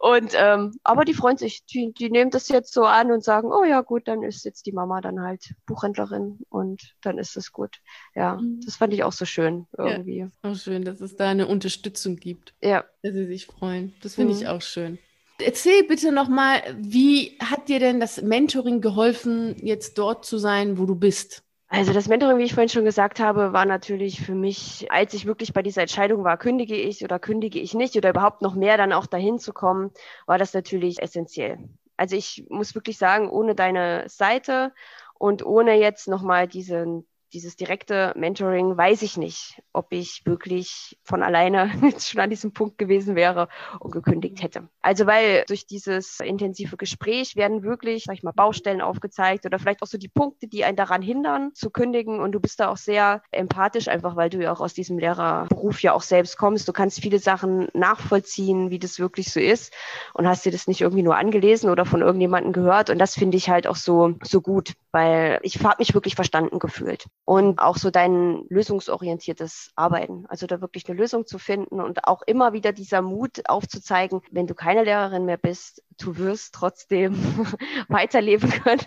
Und 0.00 0.34
ähm, 0.34 0.74
aber 0.84 1.06
die 1.06 1.14
freuen 1.14 1.38
sich, 1.38 1.64
die, 1.64 1.94
die 1.94 2.10
nehmen 2.10 2.30
das 2.30 2.48
jetzt 2.48 2.74
so 2.74 2.84
an 2.84 3.12
und 3.12 3.24
sagen, 3.24 3.48
oh 3.50 3.64
ja 3.64 3.80
gut, 3.80 4.06
dann 4.06 4.22
ist 4.22 4.44
jetzt 4.44 4.66
die 4.66 4.72
Mama 4.72 5.00
dann 5.00 5.22
halt 5.22 5.54
Buchhändlerin 5.64 6.40
und 6.50 6.94
dann 7.00 7.16
ist 7.16 7.38
es 7.38 7.52
gut. 7.52 7.76
Ja, 8.14 8.34
mhm. 8.34 8.60
das 8.66 8.76
fand 8.76 8.92
ich 8.92 9.02
auch 9.02 9.12
so 9.12 9.24
schön 9.24 9.66
irgendwie. 9.78 10.18
Ja, 10.18 10.28
auch 10.42 10.56
schön, 10.56 10.84
dass 10.84 11.00
es 11.00 11.16
da 11.16 11.30
eine 11.30 11.46
Unterstützung 11.46 12.16
gibt. 12.16 12.52
Ja. 12.60 12.84
Dass 13.02 13.14
sie 13.14 13.24
sich 13.24 13.46
freuen. 13.46 13.94
Das 14.02 14.14
finde 14.16 14.25
finde 14.26 14.42
ich 14.42 14.48
mhm. 14.48 14.56
auch 14.56 14.62
schön. 14.62 14.98
Erzähl 15.38 15.84
bitte 15.84 16.12
nochmal, 16.12 16.62
wie 16.78 17.36
hat 17.40 17.68
dir 17.68 17.78
denn 17.78 18.00
das 18.00 18.22
Mentoring 18.22 18.80
geholfen, 18.80 19.56
jetzt 19.62 19.98
dort 19.98 20.24
zu 20.24 20.38
sein, 20.38 20.78
wo 20.78 20.86
du 20.86 20.94
bist? 20.94 21.42
Also 21.68 21.92
das 21.92 22.08
Mentoring, 22.08 22.38
wie 22.38 22.44
ich 22.44 22.54
vorhin 22.54 22.68
schon 22.68 22.84
gesagt 22.84 23.18
habe, 23.18 23.52
war 23.52 23.66
natürlich 23.66 24.20
für 24.20 24.34
mich, 24.34 24.86
als 24.90 25.14
ich 25.14 25.26
wirklich 25.26 25.52
bei 25.52 25.62
dieser 25.62 25.82
Entscheidung 25.82 26.22
war, 26.22 26.38
kündige 26.38 26.76
ich 26.76 27.04
oder 27.04 27.18
kündige 27.18 27.58
ich 27.58 27.74
nicht 27.74 27.96
oder 27.96 28.10
überhaupt 28.10 28.40
noch 28.40 28.54
mehr 28.54 28.76
dann 28.76 28.92
auch 28.92 29.06
dahin 29.06 29.38
zu 29.38 29.52
kommen, 29.52 29.90
war 30.26 30.38
das 30.38 30.54
natürlich 30.54 31.02
essentiell. 31.02 31.58
Also 31.96 32.14
ich 32.14 32.46
muss 32.48 32.74
wirklich 32.74 32.98
sagen, 32.98 33.28
ohne 33.28 33.54
deine 33.54 34.08
Seite 34.08 34.72
und 35.18 35.44
ohne 35.44 35.74
jetzt 35.74 36.08
nochmal 36.08 36.46
diesen 36.46 37.06
dieses 37.32 37.56
direkte 37.56 38.12
Mentoring, 38.16 38.76
weiß 38.76 39.02
ich 39.02 39.16
nicht, 39.16 39.60
ob 39.72 39.92
ich 39.92 40.22
wirklich 40.24 40.98
von 41.02 41.22
alleine 41.22 41.70
jetzt 41.82 42.10
schon 42.10 42.20
an 42.20 42.30
diesem 42.30 42.52
Punkt 42.52 42.78
gewesen 42.78 43.16
wäre 43.16 43.48
und 43.80 43.92
gekündigt 43.92 44.42
hätte. 44.42 44.68
Also 44.80 45.06
weil 45.06 45.44
durch 45.46 45.66
dieses 45.66 46.20
intensive 46.20 46.76
Gespräch 46.76 47.36
werden 47.36 47.62
wirklich, 47.62 48.04
sag 48.04 48.14
ich 48.14 48.22
mal, 48.22 48.32
Baustellen 48.32 48.80
aufgezeigt 48.80 49.44
oder 49.46 49.58
vielleicht 49.58 49.82
auch 49.82 49.86
so 49.86 49.98
die 49.98 50.08
Punkte, 50.08 50.46
die 50.46 50.64
einen 50.64 50.76
daran 50.76 51.02
hindern 51.02 51.52
zu 51.54 51.70
kündigen 51.70 52.20
und 52.20 52.32
du 52.32 52.40
bist 52.40 52.60
da 52.60 52.68
auch 52.68 52.76
sehr 52.76 53.22
empathisch, 53.32 53.88
einfach 53.88 54.16
weil 54.16 54.30
du 54.30 54.42
ja 54.42 54.52
auch 54.52 54.60
aus 54.60 54.74
diesem 54.74 54.98
Lehrerberuf 54.98 55.82
ja 55.82 55.92
auch 55.92 56.02
selbst 56.02 56.38
kommst. 56.38 56.68
Du 56.68 56.72
kannst 56.72 57.00
viele 57.00 57.18
Sachen 57.18 57.68
nachvollziehen, 57.74 58.70
wie 58.70 58.78
das 58.78 58.98
wirklich 58.98 59.32
so 59.32 59.40
ist 59.40 59.72
und 60.14 60.28
hast 60.28 60.44
dir 60.44 60.52
das 60.52 60.68
nicht 60.68 60.80
irgendwie 60.80 61.02
nur 61.02 61.16
angelesen 61.16 61.70
oder 61.70 61.84
von 61.84 62.02
irgendjemandem 62.02 62.52
gehört 62.52 62.90
und 62.90 62.98
das 62.98 63.14
finde 63.14 63.36
ich 63.36 63.48
halt 63.48 63.66
auch 63.66 63.76
so, 63.76 64.14
so 64.22 64.40
gut, 64.40 64.74
weil 64.92 65.40
ich 65.42 65.62
habe 65.62 65.76
mich 65.78 65.94
wirklich 65.94 66.14
verstanden 66.14 66.58
gefühlt 66.58 67.06
und 67.26 67.58
auch 67.58 67.76
so 67.76 67.90
dein 67.90 68.46
lösungsorientiertes 68.48 69.72
Arbeiten. 69.74 70.26
Also 70.28 70.46
da 70.46 70.60
wirklich 70.60 70.88
eine 70.88 70.96
Lösung 70.96 71.26
zu 71.26 71.38
finden 71.40 71.80
und 71.80 72.04
auch 72.04 72.22
immer 72.22 72.52
wieder 72.52 72.72
dieser 72.72 73.02
Mut 73.02 73.48
aufzuzeigen, 73.48 74.22
wenn 74.30 74.46
du 74.46 74.54
keine 74.54 74.84
Lehrerin 74.84 75.24
mehr 75.24 75.36
bist, 75.36 75.82
du 75.98 76.16
wirst 76.18 76.54
trotzdem 76.54 77.14
weiterleben 77.88 78.50
können. 78.50 78.80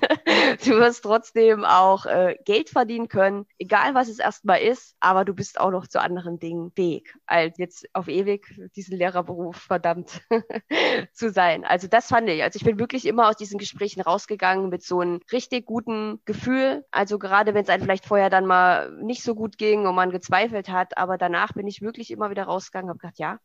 Du 0.63 0.72
wirst 0.72 1.04
trotzdem 1.04 1.65
auch 1.65 2.06
äh, 2.06 2.38
Geld 2.45 2.69
verdienen 2.69 3.08
können, 3.08 3.45
egal 3.58 3.95
was 3.95 4.10
es 4.10 4.19
erstmal 4.19 4.62
ist, 4.62 4.95
aber 5.00 5.26
du 5.26 5.34
bist 5.34 5.60
auch 5.60 5.72
noch 5.72 5.88
zu 5.88 6.02
anderen 6.02 6.39
Dingen 6.39 6.72
fähig, 6.76 7.13
als 7.26 7.58
jetzt 7.58 7.88
auf 7.93 8.08
ewig 8.08 8.48
diesen 8.76 8.98
Lehrerberuf 8.98 9.58
verdammt 9.58 10.22
zu 11.13 11.30
sein. 11.32 11.65
Also 11.65 11.88
das 11.88 12.08
fand 12.08 12.30
ich. 12.30 12.43
Also 12.43 12.58
ich 12.58 12.65
bin 12.65 12.80
wirklich 12.80 13.06
immer 13.06 13.28
aus 13.30 13.36
diesen 13.38 13.58
Gesprächen 13.58 14.02
rausgegangen 14.02 14.69
mit 14.69 14.84
so 14.84 15.00
einem 15.00 15.19
richtig 15.32 15.65
guten 15.65 16.22
Gefühl. 16.26 16.86
Also 16.91 17.19
gerade 17.19 17.54
wenn 17.54 17.63
es 17.63 17.69
einem 17.69 17.84
vielleicht 17.84 18.06
vorher 18.06 18.30
dann 18.30 18.45
mal 18.45 18.91
nicht 19.02 19.24
so 19.24 19.36
gut 19.36 19.58
ging 19.58 19.86
und 19.88 19.95
man 19.95 20.12
gezweifelt 20.12 20.69
hat, 20.69 20.98
aber 20.98 21.17
danach 21.17 21.54
bin 21.54 21.67
ich 21.67 21.82
wirklich 21.82 22.12
immer 22.12 22.30
wieder 22.30 22.43
rausgegangen 22.43 22.89
und 22.89 22.98
habe 22.98 23.00
gedacht, 23.00 23.19
ja, 23.19 23.39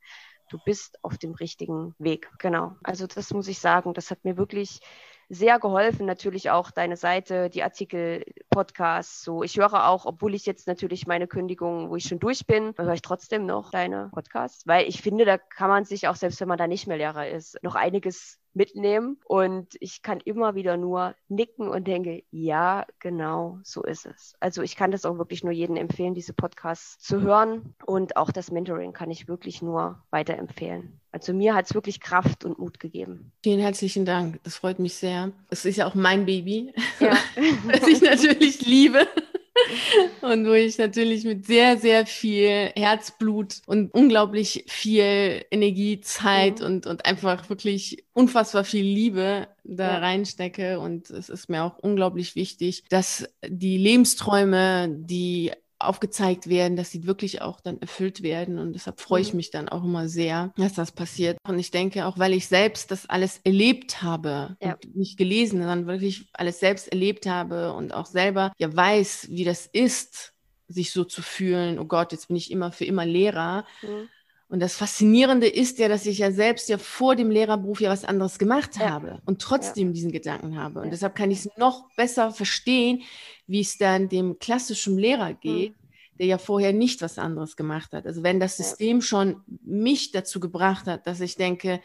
du 0.51 0.59
bist 0.65 0.99
auf 1.03 1.19
dem 1.19 1.33
richtigen 1.33 1.95
Weg. 1.99 2.31
Genau. 2.39 2.77
Also 2.83 3.07
das 3.07 3.33
muss 3.33 3.49
ich 3.49 3.59
sagen, 3.59 3.95
das 3.95 4.11
hat 4.11 4.25
mir 4.25 4.37
wirklich 4.37 4.81
sehr 5.29 5.59
geholfen. 5.59 6.07
Natürlich 6.07 6.51
auch 6.51 6.71
deine 6.71 6.97
Seite, 6.97 7.51
die 7.51 7.63
Artikel 7.63 8.25
Podcasts. 8.51 9.23
So, 9.23 9.43
ich 9.43 9.57
höre 9.57 9.89
auch, 9.89 10.07
obwohl 10.07 10.35
ich 10.35 10.47
jetzt 10.47 10.67
natürlich 10.67 11.07
meine 11.07 11.27
Kündigung, 11.27 11.91
wo 11.91 11.97
ich 11.97 12.05
schon 12.05 12.21
durch 12.21 12.47
bin, 12.47 12.75
höre 12.77 12.95
ich 12.95 13.03
trotzdem 13.03 13.47
noch 13.47 13.71
deine 13.71 14.11
Podcasts, 14.13 14.67
weil 14.67 14.87
ich 14.89 15.01
finde, 15.01 15.25
da 15.25 15.39
kann 15.39 15.69
man 15.71 15.85
sich 15.85 16.09
auch, 16.09 16.17
selbst 16.17 16.41
wenn 16.41 16.49
man 16.49 16.59
da 16.59 16.67
nicht 16.67 16.87
mehr 16.87 16.99
Lehrer 16.99 17.29
ist, 17.29 17.59
noch 17.63 17.75
einiges 17.75 18.39
mitnehmen. 18.55 19.19
Und 19.25 19.77
ich 19.81 20.03
kann 20.03 20.21
immer 20.25 20.55
wieder 20.55 20.77
nur 20.77 21.15
nicken 21.29 21.69
und 21.69 21.87
denke, 21.87 22.23
ja, 22.31 22.87
genau, 22.99 23.59
so 23.63 23.83
ist 23.83 24.07
es. 24.07 24.35
Also 24.41 24.63
ich 24.63 24.77
kann 24.77 24.91
das 24.91 25.05
auch 25.05 25.19
wirklich 25.19 25.45
nur 25.45 25.53
jedem 25.53 25.77
empfehlen, 25.77 26.15
diese 26.15 26.33
Podcasts 26.33 26.99
zu 26.99 27.21
hören. 27.21 27.75
Und 27.85 28.17
auch 28.17 28.31
das 28.31 28.51
Mentoring 28.51 28.93
kann 28.93 29.11
ich 29.11 29.29
wirklich 29.29 29.63
nur 29.63 30.03
weiterempfehlen. 30.11 31.01
Also 31.13 31.33
mir 31.33 31.55
hat 31.55 31.67
es 31.67 31.75
wirklich 31.75 32.01
Kraft 32.01 32.45
und 32.45 32.59
Mut 32.59 32.81
gegeben. 32.81 33.33
Vielen 33.43 33.61
herzlichen 33.61 34.05
Dank. 34.05 34.43
Das 34.43 34.57
freut 34.57 34.81
mich 34.81 34.95
sehr. 34.95 35.31
Es 35.49 35.65
ist 35.65 35.77
ja 35.77 35.87
auch 35.87 35.95
mein 35.95 36.27
Baby, 36.27 36.73
ja. 36.99 37.17
das 37.71 37.87
ich 37.87 38.03
natürlich 38.03 38.67
liebe. 38.67 39.07
und 40.35 40.47
wo 40.47 40.53
ich 40.53 40.79
natürlich 40.79 41.25
mit 41.25 41.47
sehr, 41.47 41.79
sehr 41.79 42.07
viel 42.07 42.73
Herzblut 42.75 43.63
und 43.67 43.95
unglaublich 43.95 44.65
viel 44.69 45.45
Energie, 45.51 46.01
Zeit 46.01 46.61
mhm. 46.61 46.67
und, 46.67 46.87
und 46.87 47.07
einfach 47.07 47.49
wirklich 47.49 48.05
unfassbar 48.13 48.65
viel 48.65 48.85
Liebe 48.85 49.47
da 49.63 49.93
ja. 49.93 49.99
reinstecke. 49.99 50.81
Und 50.81 51.09
es 51.11 51.29
ist 51.29 51.49
mir 51.49 51.63
auch 51.63 51.79
unglaublich 51.79 52.35
wichtig, 52.35 52.85
dass 52.89 53.29
die 53.47 53.79
Lebensträume, 53.79 54.89
die 54.91 55.53
aufgezeigt 55.87 56.49
werden, 56.49 56.77
dass 56.77 56.91
sie 56.91 57.07
wirklich 57.07 57.43
auch 57.43 57.61
dann 57.61 57.81
erfüllt 57.81 58.23
werden. 58.23 58.59
Und 58.59 58.73
deshalb 58.73 59.01
freue 59.01 59.23
ich 59.23 59.33
mhm. 59.33 59.39
mich 59.39 59.51
dann 59.51 59.69
auch 59.69 59.85
immer 59.85 60.09
sehr, 60.09 60.53
dass 60.57 60.75
das 60.75 60.93
passiert. 60.93 61.39
Und 61.47 61.59
ich 61.59 61.71
denke 61.71 62.07
auch, 62.07 62.19
weil 62.19 62.33
ich 62.33 62.49
selbst 62.49 62.91
das 62.91 63.09
alles 63.09 63.41
erlebt 63.45 64.03
habe, 64.03 64.57
ja. 64.61 64.77
nicht 64.95 65.17
gelesen, 65.19 65.59
sondern 65.61 65.87
wirklich 65.87 66.29
alles 66.33 66.61
selbst 66.61 66.89
erlebt 66.89 67.27
habe 67.27 67.73
und 67.73 67.95
auch 67.95 68.07
selber 68.07 68.53
ja 68.59 68.75
weiß, 68.75 69.29
wie 69.31 69.45
das 69.45 69.67
ist, 69.67 70.33
sich 70.69 70.93
so 70.93 71.05
zu 71.05 71.23
fühlen, 71.23 71.79
oh 71.79 71.85
Gott, 71.85 72.13
jetzt 72.13 72.29
bin 72.29 72.37
ich 72.37 72.51
immer 72.51 72.73
für 72.73 72.85
immer 72.85 73.05
Lehrer. 73.05 73.65
Mhm. 73.83 74.09
Und 74.49 74.61
das 74.61 74.77
Faszinierende 74.77 75.49
ist 75.49 75.79
ja, 75.79 75.89
dass 75.89 76.07
ich 76.07 76.19
ja 76.19 76.31
selbst 76.31 76.69
ja 76.69 76.79
vor 76.79 77.17
dem 77.17 77.31
Lehrerberuf 77.31 77.81
ja 77.81 77.91
was 77.91 78.05
anderes 78.05 78.39
gemacht 78.39 78.77
ja. 78.77 78.91
habe 78.91 79.21
und 79.25 79.41
trotzdem 79.41 79.89
ja. 79.89 79.93
diesen 79.95 80.13
Gedanken 80.13 80.59
habe. 80.59 80.81
Und 80.81 80.87
ja. 80.87 80.91
deshalb 80.91 81.15
kann 81.15 81.31
ich 81.31 81.41
es 81.41 81.57
noch 81.57 81.89
besser 81.97 82.31
verstehen, 82.31 83.03
wie 83.47 83.61
es 83.61 83.79
dann 83.79 84.09
dem 84.09 84.39
klassischen 84.39 84.99
Lehrer 84.99 85.35
geht, 85.35 85.73
mhm. 85.73 86.19
der 86.19 86.27
ja 86.27 86.39
vorher 86.39 86.73
nicht 86.73 87.03
was 87.03 87.19
anderes 87.19 87.57
gemacht 87.57 87.93
hat. 87.93 88.07
Also 88.07 88.23
wenn 88.23 88.39
das 88.39 88.57
System 88.57 89.01
schon 89.01 89.43
mich 89.65 90.13
dazu 90.13 90.41
gebracht 90.41 90.87
hat, 90.87 91.07
dass 91.07 91.21
ich 91.21 91.37
denke, 91.37 91.81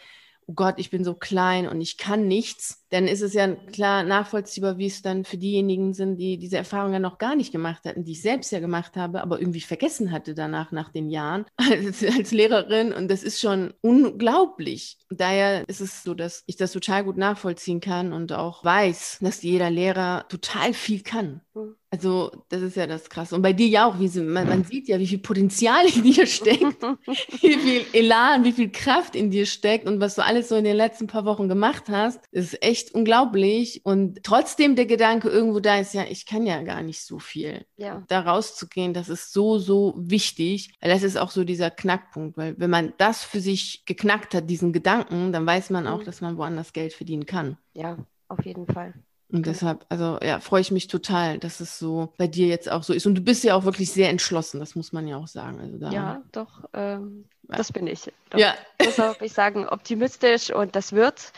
oh 0.46 0.54
Gott, 0.54 0.76
ich 0.78 0.90
bin 0.90 1.04
so 1.04 1.14
klein 1.14 1.68
und 1.68 1.80
ich 1.80 1.98
kann 1.98 2.28
nichts, 2.28 2.79
dann 2.90 3.08
ist 3.08 3.22
es 3.22 3.34
ja 3.34 3.48
klar 3.56 4.04
nachvollziehbar, 4.04 4.78
wie 4.78 4.88
es 4.88 5.02
dann 5.02 5.26
für 5.26 5.38
diejenigen 5.38 5.94
sind, 5.94 6.18
die 6.18 6.38
diese 6.38 6.58
Erfahrung 6.58 6.94
ja 6.94 7.00
noch 7.00 7.18
gar 7.18 7.36
nicht 7.36 7.52
gemacht 7.52 7.86
hatten, 7.86 8.04
die 8.04 8.14
ich 8.14 8.22
selbst 8.22 8.52
ja 8.52 8.60
gemacht 8.60 8.96
habe, 8.96 9.22
aber 9.22 9.40
irgendwie 9.40 9.62
vergessen 9.62 10.12
hatte 10.12 10.34
danach, 10.34 10.72
nach 10.72 10.90
den 10.90 11.10
Jahren 11.10 11.46
als, 11.58 12.04
als 12.04 12.32
Lehrerin. 12.32 12.94
Und 12.94 13.10
das 13.10 13.24
ist 13.24 13.40
schon 13.40 13.74
unglaublich. 13.82 14.98
Daher 15.10 15.68
ist 15.68 15.82
es 15.82 16.04
so, 16.04 16.14
dass 16.14 16.44
ich 16.48 16.56
das 16.56 16.72
total 16.72 17.04
gut 17.04 17.18
nachvollziehen 17.18 17.80
kann 17.80 18.14
und 18.14 18.34
auch 18.34 18.64
weiß, 18.64 19.20
dass 19.22 19.44
jeder 19.44 19.70
Lehrer 19.70 20.26
total 20.28 20.74
viel 20.74 21.02
kann. 21.02 21.42
Mhm. 21.54 21.76
Also, 21.92 22.32
das 22.50 22.62
ist 22.62 22.78
ja 22.78 22.86
das 22.86 23.10
Krasse. 23.10 23.34
Und 23.36 23.42
bei 23.42 23.52
dir 23.52 23.68
ja 23.68 23.90
auch, 23.90 24.00
wie 24.00 24.08
sie, 24.08 24.22
man, 24.22 24.48
man, 24.48 24.64
sieht 24.64 24.88
ja, 24.88 25.00
wie 25.00 25.08
viel 25.08 25.18
Potenzial 25.18 25.88
in 25.88 26.04
dir 26.04 26.28
steckt, 26.28 26.84
wie 27.42 27.56
viel 27.56 27.86
Elan, 27.94 28.44
wie 28.44 28.52
viel 28.52 28.70
Kraft 28.70 29.16
in 29.16 29.32
dir 29.32 29.48
steckt 29.48 29.88
und 29.88 30.00
was 30.00 30.14
du 30.14 30.24
alles 30.24 30.50
so 30.50 30.56
in 30.56 30.66
den 30.66 30.76
letzten 30.76 31.08
paar 31.08 31.26
Wochen 31.26 31.50
gemacht 31.50 31.86
hast, 31.90 32.20
ist 32.32 32.62
echt 32.62 32.79
unglaublich. 32.94 33.82
Und 33.84 34.24
trotzdem 34.24 34.76
der 34.76 34.86
Gedanke 34.86 35.30
irgendwo 35.30 35.60
da 35.60 35.78
ist, 35.78 35.94
ja, 35.94 36.04
ich 36.04 36.26
kann 36.26 36.46
ja 36.46 36.62
gar 36.64 36.82
nicht 36.82 37.02
so 37.02 37.20
viel. 37.20 37.66
Ja. 37.78 38.04
Da 38.08 38.22
rauszugehen, 38.22 38.94
das 38.94 39.10
ist 39.10 39.34
so, 39.34 39.60
so 39.60 39.94
wichtig. 39.98 40.72
Weil 40.82 40.92
das 40.92 41.04
ist 41.04 41.18
auch 41.18 41.32
so 41.32 41.44
dieser 41.44 41.72
Knackpunkt, 41.72 42.38
weil 42.38 42.56
wenn 42.58 42.70
man 42.70 42.94
das 42.98 43.24
für 43.24 43.40
sich 43.40 43.86
geknackt 43.86 44.34
hat, 44.34 44.50
diesen 44.50 44.74
Gedanken, 44.74 45.32
dann 45.32 45.46
weiß 45.46 45.70
man 45.70 45.88
auch, 45.88 46.00
mhm. 46.00 46.06
dass 46.06 46.22
man 46.22 46.38
woanders 46.38 46.74
Geld 46.74 46.94
verdienen 46.94 47.26
kann. 47.26 47.58
Ja, 47.74 47.98
auf 48.28 48.46
jeden 48.46 48.66
Fall. 48.68 48.94
Und 49.32 49.46
deshalb, 49.46 49.86
also 49.90 50.18
ja, 50.24 50.40
freue 50.40 50.62
ich 50.62 50.72
mich 50.72 50.88
total, 50.88 51.38
dass 51.38 51.60
es 51.60 51.78
so 51.78 52.14
bei 52.18 52.26
dir 52.26 52.48
jetzt 52.48 52.72
auch 52.72 52.82
so 52.82 52.94
ist. 52.94 53.06
Und 53.06 53.14
du 53.14 53.22
bist 53.22 53.44
ja 53.44 53.54
auch 53.54 53.64
wirklich 53.64 53.92
sehr 53.92 54.10
entschlossen, 54.10 54.60
das 54.60 54.76
muss 54.76 54.92
man 54.92 55.08
ja 55.08 55.18
auch 55.18 55.28
sagen. 55.28 55.60
Also 55.60 55.78
da, 55.78 55.92
ja, 55.92 56.22
doch, 56.32 56.66
ähm, 56.74 57.26
ja. 57.48 57.58
das 57.58 57.72
bin 57.72 57.86
ich. 57.86 58.12
Doch. 58.32 58.40
Ja. 58.40 58.56
Deshalb 58.80 59.22
ich 59.22 59.34
sagen, 59.34 59.68
optimistisch 59.68 60.52
und 60.52 60.76
das 60.76 60.94
wird. 60.94 61.32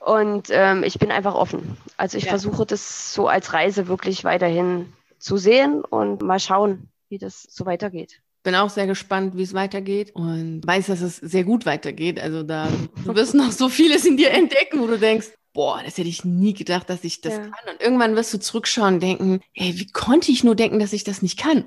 Und 0.00 0.48
ähm, 0.50 0.82
ich 0.84 0.98
bin 0.98 1.10
einfach 1.10 1.34
offen. 1.34 1.76
Also 1.96 2.18
ich 2.18 2.24
ja. 2.24 2.30
versuche 2.30 2.66
das 2.66 3.12
so 3.12 3.28
als 3.28 3.52
Reise 3.52 3.88
wirklich 3.88 4.24
weiterhin 4.24 4.92
zu 5.18 5.36
sehen 5.36 5.84
und 5.84 6.22
mal 6.22 6.40
schauen, 6.40 6.88
wie 7.08 7.18
das 7.18 7.42
so 7.42 7.66
weitergeht 7.66 8.20
bin 8.46 8.54
auch 8.54 8.70
sehr 8.70 8.86
gespannt, 8.86 9.36
wie 9.36 9.42
es 9.42 9.54
weitergeht 9.54 10.14
und 10.14 10.64
weiß, 10.64 10.86
dass 10.86 11.00
es 11.00 11.16
sehr 11.16 11.42
gut 11.42 11.66
weitergeht. 11.66 12.20
Also 12.20 12.44
da 12.44 12.68
du 13.04 13.12
wirst 13.16 13.34
noch 13.34 13.50
so 13.50 13.68
vieles 13.68 14.04
in 14.06 14.16
dir 14.16 14.30
entdecken, 14.30 14.78
wo 14.78 14.86
du 14.86 15.00
denkst, 15.00 15.32
boah, 15.52 15.82
das 15.84 15.98
hätte 15.98 16.08
ich 16.08 16.24
nie 16.24 16.54
gedacht, 16.54 16.88
dass 16.88 17.02
ich 17.02 17.20
das 17.20 17.32
ja. 17.32 17.40
kann. 17.40 17.74
Und 17.74 17.80
irgendwann 17.80 18.14
wirst 18.14 18.32
du 18.32 18.38
zurückschauen 18.38 18.94
und 18.94 19.02
denken, 19.02 19.40
ey, 19.54 19.74
wie 19.78 19.88
konnte 19.88 20.30
ich 20.30 20.44
nur 20.44 20.54
denken, 20.54 20.78
dass 20.78 20.92
ich 20.92 21.02
das 21.02 21.22
nicht 21.22 21.38
kann? 21.38 21.64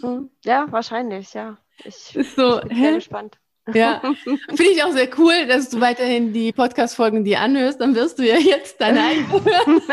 Hm. 0.00 0.30
Ja, 0.44 0.66
wahrscheinlich, 0.70 1.32
ja. 1.32 1.58
Ich, 1.84 2.18
so, 2.34 2.60
ich 2.60 2.68
bin 2.68 2.76
hä? 2.76 2.82
sehr 2.82 2.94
gespannt. 2.94 3.38
Ja, 3.72 4.02
finde 4.48 4.72
ich 4.72 4.82
auch 4.82 4.90
sehr 4.90 5.08
cool, 5.18 5.46
dass 5.46 5.70
du 5.70 5.80
weiterhin 5.80 6.32
die 6.32 6.52
Podcast-Folgen 6.52 7.24
dir 7.24 7.40
anhörst. 7.40 7.80
Dann 7.80 7.94
wirst 7.94 8.18
du 8.18 8.26
ja 8.26 8.36
jetzt 8.36 8.80
deine 8.80 9.00
eigene 9.04 9.44
hören. 9.44 9.82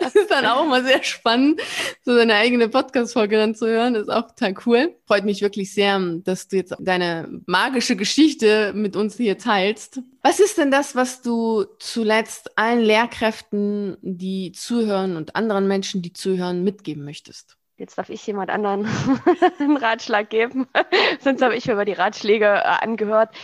Das 0.00 0.14
ist 0.14 0.30
dann 0.30 0.46
auch 0.46 0.66
mal 0.66 0.84
sehr 0.84 1.02
spannend, 1.02 1.60
so 2.04 2.14
deine 2.14 2.34
eigene 2.34 2.68
Podcast-Folge 2.68 3.36
dann 3.36 3.54
zu 3.54 3.66
hören. 3.66 3.94
Das 3.94 4.04
ist 4.04 4.08
auch 4.08 4.28
total 4.28 4.54
cool. 4.66 4.94
Freut 5.06 5.24
mich 5.24 5.40
wirklich 5.40 5.72
sehr, 5.72 5.98
dass 6.24 6.48
du 6.48 6.56
jetzt 6.56 6.74
deine 6.78 7.28
magische 7.46 7.96
Geschichte 7.96 8.72
mit 8.74 8.96
uns 8.96 9.16
hier 9.16 9.38
teilst. 9.38 10.00
Was 10.22 10.40
ist 10.40 10.58
denn 10.58 10.70
das, 10.70 10.94
was 10.94 11.22
du 11.22 11.64
zuletzt 11.78 12.56
allen 12.58 12.80
Lehrkräften, 12.80 13.96
die 14.02 14.52
zuhören 14.52 15.16
und 15.16 15.34
anderen 15.34 15.66
Menschen, 15.66 16.02
die 16.02 16.12
zuhören, 16.12 16.62
mitgeben 16.62 17.04
möchtest? 17.04 17.56
Jetzt 17.82 17.98
darf 17.98 18.10
ich 18.10 18.24
jemand 18.28 18.48
anderen 18.48 18.86
einen 19.58 19.76
Ratschlag 19.76 20.30
geben. 20.30 20.68
Sonst 21.20 21.42
habe 21.42 21.56
ich 21.56 21.66
mir 21.66 21.72
über 21.72 21.84
die 21.84 21.94
Ratschläge 21.94 22.46
äh, 22.46 22.62
angehört. 22.62 23.34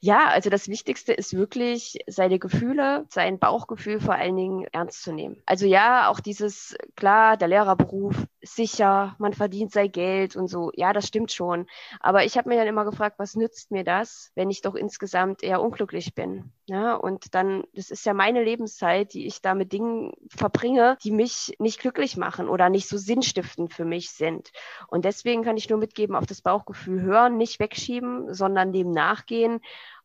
Ja, 0.00 0.26
also 0.30 0.50
das 0.50 0.66
Wichtigste 0.66 1.12
ist 1.12 1.36
wirklich, 1.36 1.98
seine 2.08 2.40
Gefühle, 2.40 3.06
sein 3.08 3.38
Bauchgefühl 3.38 4.00
vor 4.00 4.16
allen 4.16 4.34
Dingen 4.34 4.66
ernst 4.72 5.04
zu 5.04 5.12
nehmen. 5.12 5.40
Also 5.46 5.66
ja, 5.66 6.08
auch 6.08 6.18
dieses, 6.18 6.76
klar, 6.96 7.36
der 7.36 7.46
Lehrerberuf 7.46 8.16
sicher, 8.44 9.16
man 9.18 9.32
verdient 9.32 9.72
sein 9.72 9.90
Geld 9.90 10.36
und 10.36 10.48
so. 10.48 10.70
Ja, 10.74 10.92
das 10.92 11.06
stimmt 11.06 11.32
schon. 11.32 11.66
Aber 12.00 12.24
ich 12.24 12.36
habe 12.36 12.48
mir 12.48 12.56
dann 12.56 12.66
immer 12.66 12.84
gefragt, 12.84 13.18
was 13.18 13.34
nützt 13.34 13.70
mir 13.70 13.84
das, 13.84 14.30
wenn 14.34 14.50
ich 14.50 14.60
doch 14.60 14.74
insgesamt 14.74 15.42
eher 15.42 15.62
unglücklich 15.62 16.14
bin? 16.14 16.52
Ja, 16.66 16.94
und 16.94 17.34
dann, 17.34 17.64
das 17.74 17.90
ist 17.90 18.06
ja 18.06 18.14
meine 18.14 18.42
Lebenszeit, 18.42 19.12
die 19.12 19.26
ich 19.26 19.42
da 19.42 19.54
mit 19.54 19.72
Dingen 19.72 20.12
verbringe, 20.28 20.96
die 21.02 21.10
mich 21.10 21.54
nicht 21.58 21.80
glücklich 21.80 22.16
machen 22.16 22.48
oder 22.48 22.70
nicht 22.70 22.88
so 22.88 22.96
sinnstiftend 22.96 23.72
für 23.72 23.84
mich 23.84 24.10
sind. 24.10 24.50
Und 24.88 25.04
deswegen 25.04 25.42
kann 25.42 25.56
ich 25.56 25.68
nur 25.68 25.78
mitgeben, 25.78 26.16
auf 26.16 26.26
das 26.26 26.40
Bauchgefühl 26.40 27.02
hören, 27.02 27.36
nicht 27.36 27.60
wegschieben, 27.60 28.32
sondern 28.32 28.72
dem 28.72 28.90
nachgehen 28.90 29.60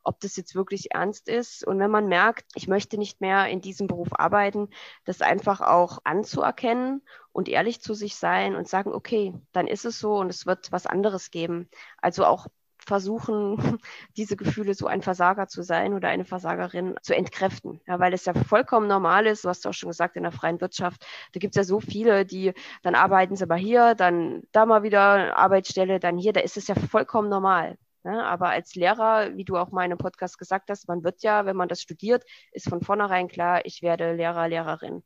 ob 0.09 0.19
das 0.21 0.35
jetzt 0.35 0.55
wirklich 0.55 0.91
ernst 0.91 1.29
ist. 1.29 1.63
Und 1.65 1.77
wenn 1.77 1.91
man 1.91 2.07
merkt, 2.07 2.51
ich 2.55 2.67
möchte 2.67 2.97
nicht 2.97 3.21
mehr 3.21 3.47
in 3.47 3.61
diesem 3.61 3.85
Beruf 3.85 4.09
arbeiten, 4.11 4.69
das 5.05 5.21
einfach 5.21 5.61
auch 5.61 5.99
anzuerkennen 6.03 7.03
und 7.31 7.47
ehrlich 7.47 7.81
zu 7.81 7.93
sich 7.93 8.15
sein 8.15 8.55
und 8.55 8.67
sagen, 8.67 8.91
okay, 8.91 9.35
dann 9.51 9.67
ist 9.67 9.85
es 9.85 9.99
so 9.99 10.15
und 10.17 10.29
es 10.29 10.47
wird 10.47 10.71
was 10.71 10.87
anderes 10.87 11.29
geben. 11.29 11.69
Also 12.01 12.25
auch 12.25 12.47
versuchen, 12.79 13.57
diese 14.17 14.35
Gefühle 14.35 14.73
so 14.73 14.87
ein 14.87 15.03
Versager 15.03 15.47
zu 15.47 15.61
sein 15.61 15.93
oder 15.93 16.07
eine 16.09 16.25
Versagerin 16.25 16.95
zu 17.03 17.15
entkräften. 17.15 17.79
Ja, 17.87 17.99
weil 17.99 18.13
es 18.13 18.25
ja 18.25 18.33
vollkommen 18.33 18.87
normal 18.87 19.27
ist, 19.27 19.45
du 19.45 19.49
hast 19.49 19.67
auch 19.67 19.73
schon 19.73 19.89
gesagt, 19.89 20.15
in 20.15 20.23
der 20.23 20.31
freien 20.31 20.59
Wirtschaft, 20.59 21.05
da 21.33 21.39
gibt 21.39 21.55
es 21.55 21.57
ja 21.57 21.63
so 21.63 21.79
viele, 21.79 22.25
die 22.25 22.53
dann 22.81 22.95
arbeiten 22.95 23.35
sie 23.35 23.45
mal 23.45 23.59
hier, 23.59 23.93
dann 23.93 24.41
da 24.53 24.65
mal 24.65 24.81
wieder 24.81 25.37
Arbeitsstelle, 25.37 25.99
dann 25.99 26.17
hier, 26.17 26.33
da 26.33 26.39
ist 26.41 26.57
es 26.57 26.67
ja 26.67 26.73
vollkommen 26.73 27.29
normal. 27.29 27.77
Ne? 28.09 28.25
Aber 28.25 28.49
als 28.49 28.73
Lehrer, 28.73 29.35
wie 29.37 29.45
du 29.45 29.55
auch 29.57 29.71
mal 29.71 29.85
in 29.85 29.91
einem 29.91 29.99
Podcast 29.99 30.39
gesagt 30.39 30.69
hast, 30.69 30.87
man 30.87 31.03
wird 31.03 31.21
ja, 31.21 31.45
wenn 31.45 31.55
man 31.55 31.67
das 31.67 31.81
studiert, 31.81 32.23
ist 32.51 32.67
von 32.67 32.81
vornherein 32.81 33.27
klar, 33.27 33.65
ich 33.65 33.83
werde 33.83 34.13
Lehrer, 34.13 34.47
Lehrerin. 34.47 35.03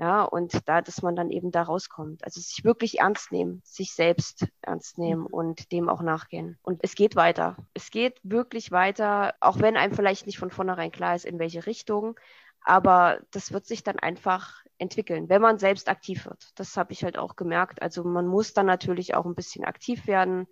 Ja, 0.00 0.22
und 0.22 0.66
da, 0.66 0.80
dass 0.80 1.02
man 1.02 1.14
dann 1.14 1.30
eben 1.30 1.52
da 1.52 1.62
rauskommt. 1.62 2.24
Also 2.24 2.40
sich 2.40 2.64
wirklich 2.64 3.00
ernst 3.00 3.32
nehmen, 3.32 3.60
sich 3.64 3.92
selbst 3.92 4.46
ernst 4.62 4.96
nehmen 4.98 5.22
mhm. 5.22 5.26
und 5.26 5.72
dem 5.72 5.88
auch 5.90 6.00
nachgehen. 6.00 6.58
Und 6.62 6.80
es 6.82 6.94
geht 6.94 7.16
weiter. 7.16 7.56
Es 7.74 7.90
geht 7.90 8.18
wirklich 8.22 8.72
weiter, 8.72 9.34
auch 9.40 9.60
wenn 9.60 9.76
einem 9.76 9.92
vielleicht 9.92 10.26
nicht 10.26 10.38
von 10.38 10.50
vornherein 10.50 10.90
klar 10.90 11.14
ist, 11.14 11.26
in 11.26 11.38
welche 11.38 11.66
Richtung. 11.66 12.18
Aber 12.62 13.20
das 13.30 13.52
wird 13.52 13.66
sich 13.66 13.84
dann 13.84 13.98
einfach 13.98 14.64
entwickeln, 14.80 15.28
wenn 15.28 15.42
man 15.42 15.58
selbst 15.58 15.88
aktiv 15.88 16.24
wird. 16.24 16.50
Das 16.56 16.76
habe 16.76 16.92
ich 16.92 17.04
halt 17.04 17.18
auch 17.18 17.36
gemerkt. 17.36 17.82
Also 17.82 18.04
man 18.04 18.26
muss 18.26 18.52
dann 18.52 18.66
natürlich 18.66 19.14
auch 19.14 19.26
ein 19.26 19.34
bisschen 19.34 19.64
aktiv 19.64 20.06
werden, 20.06 20.46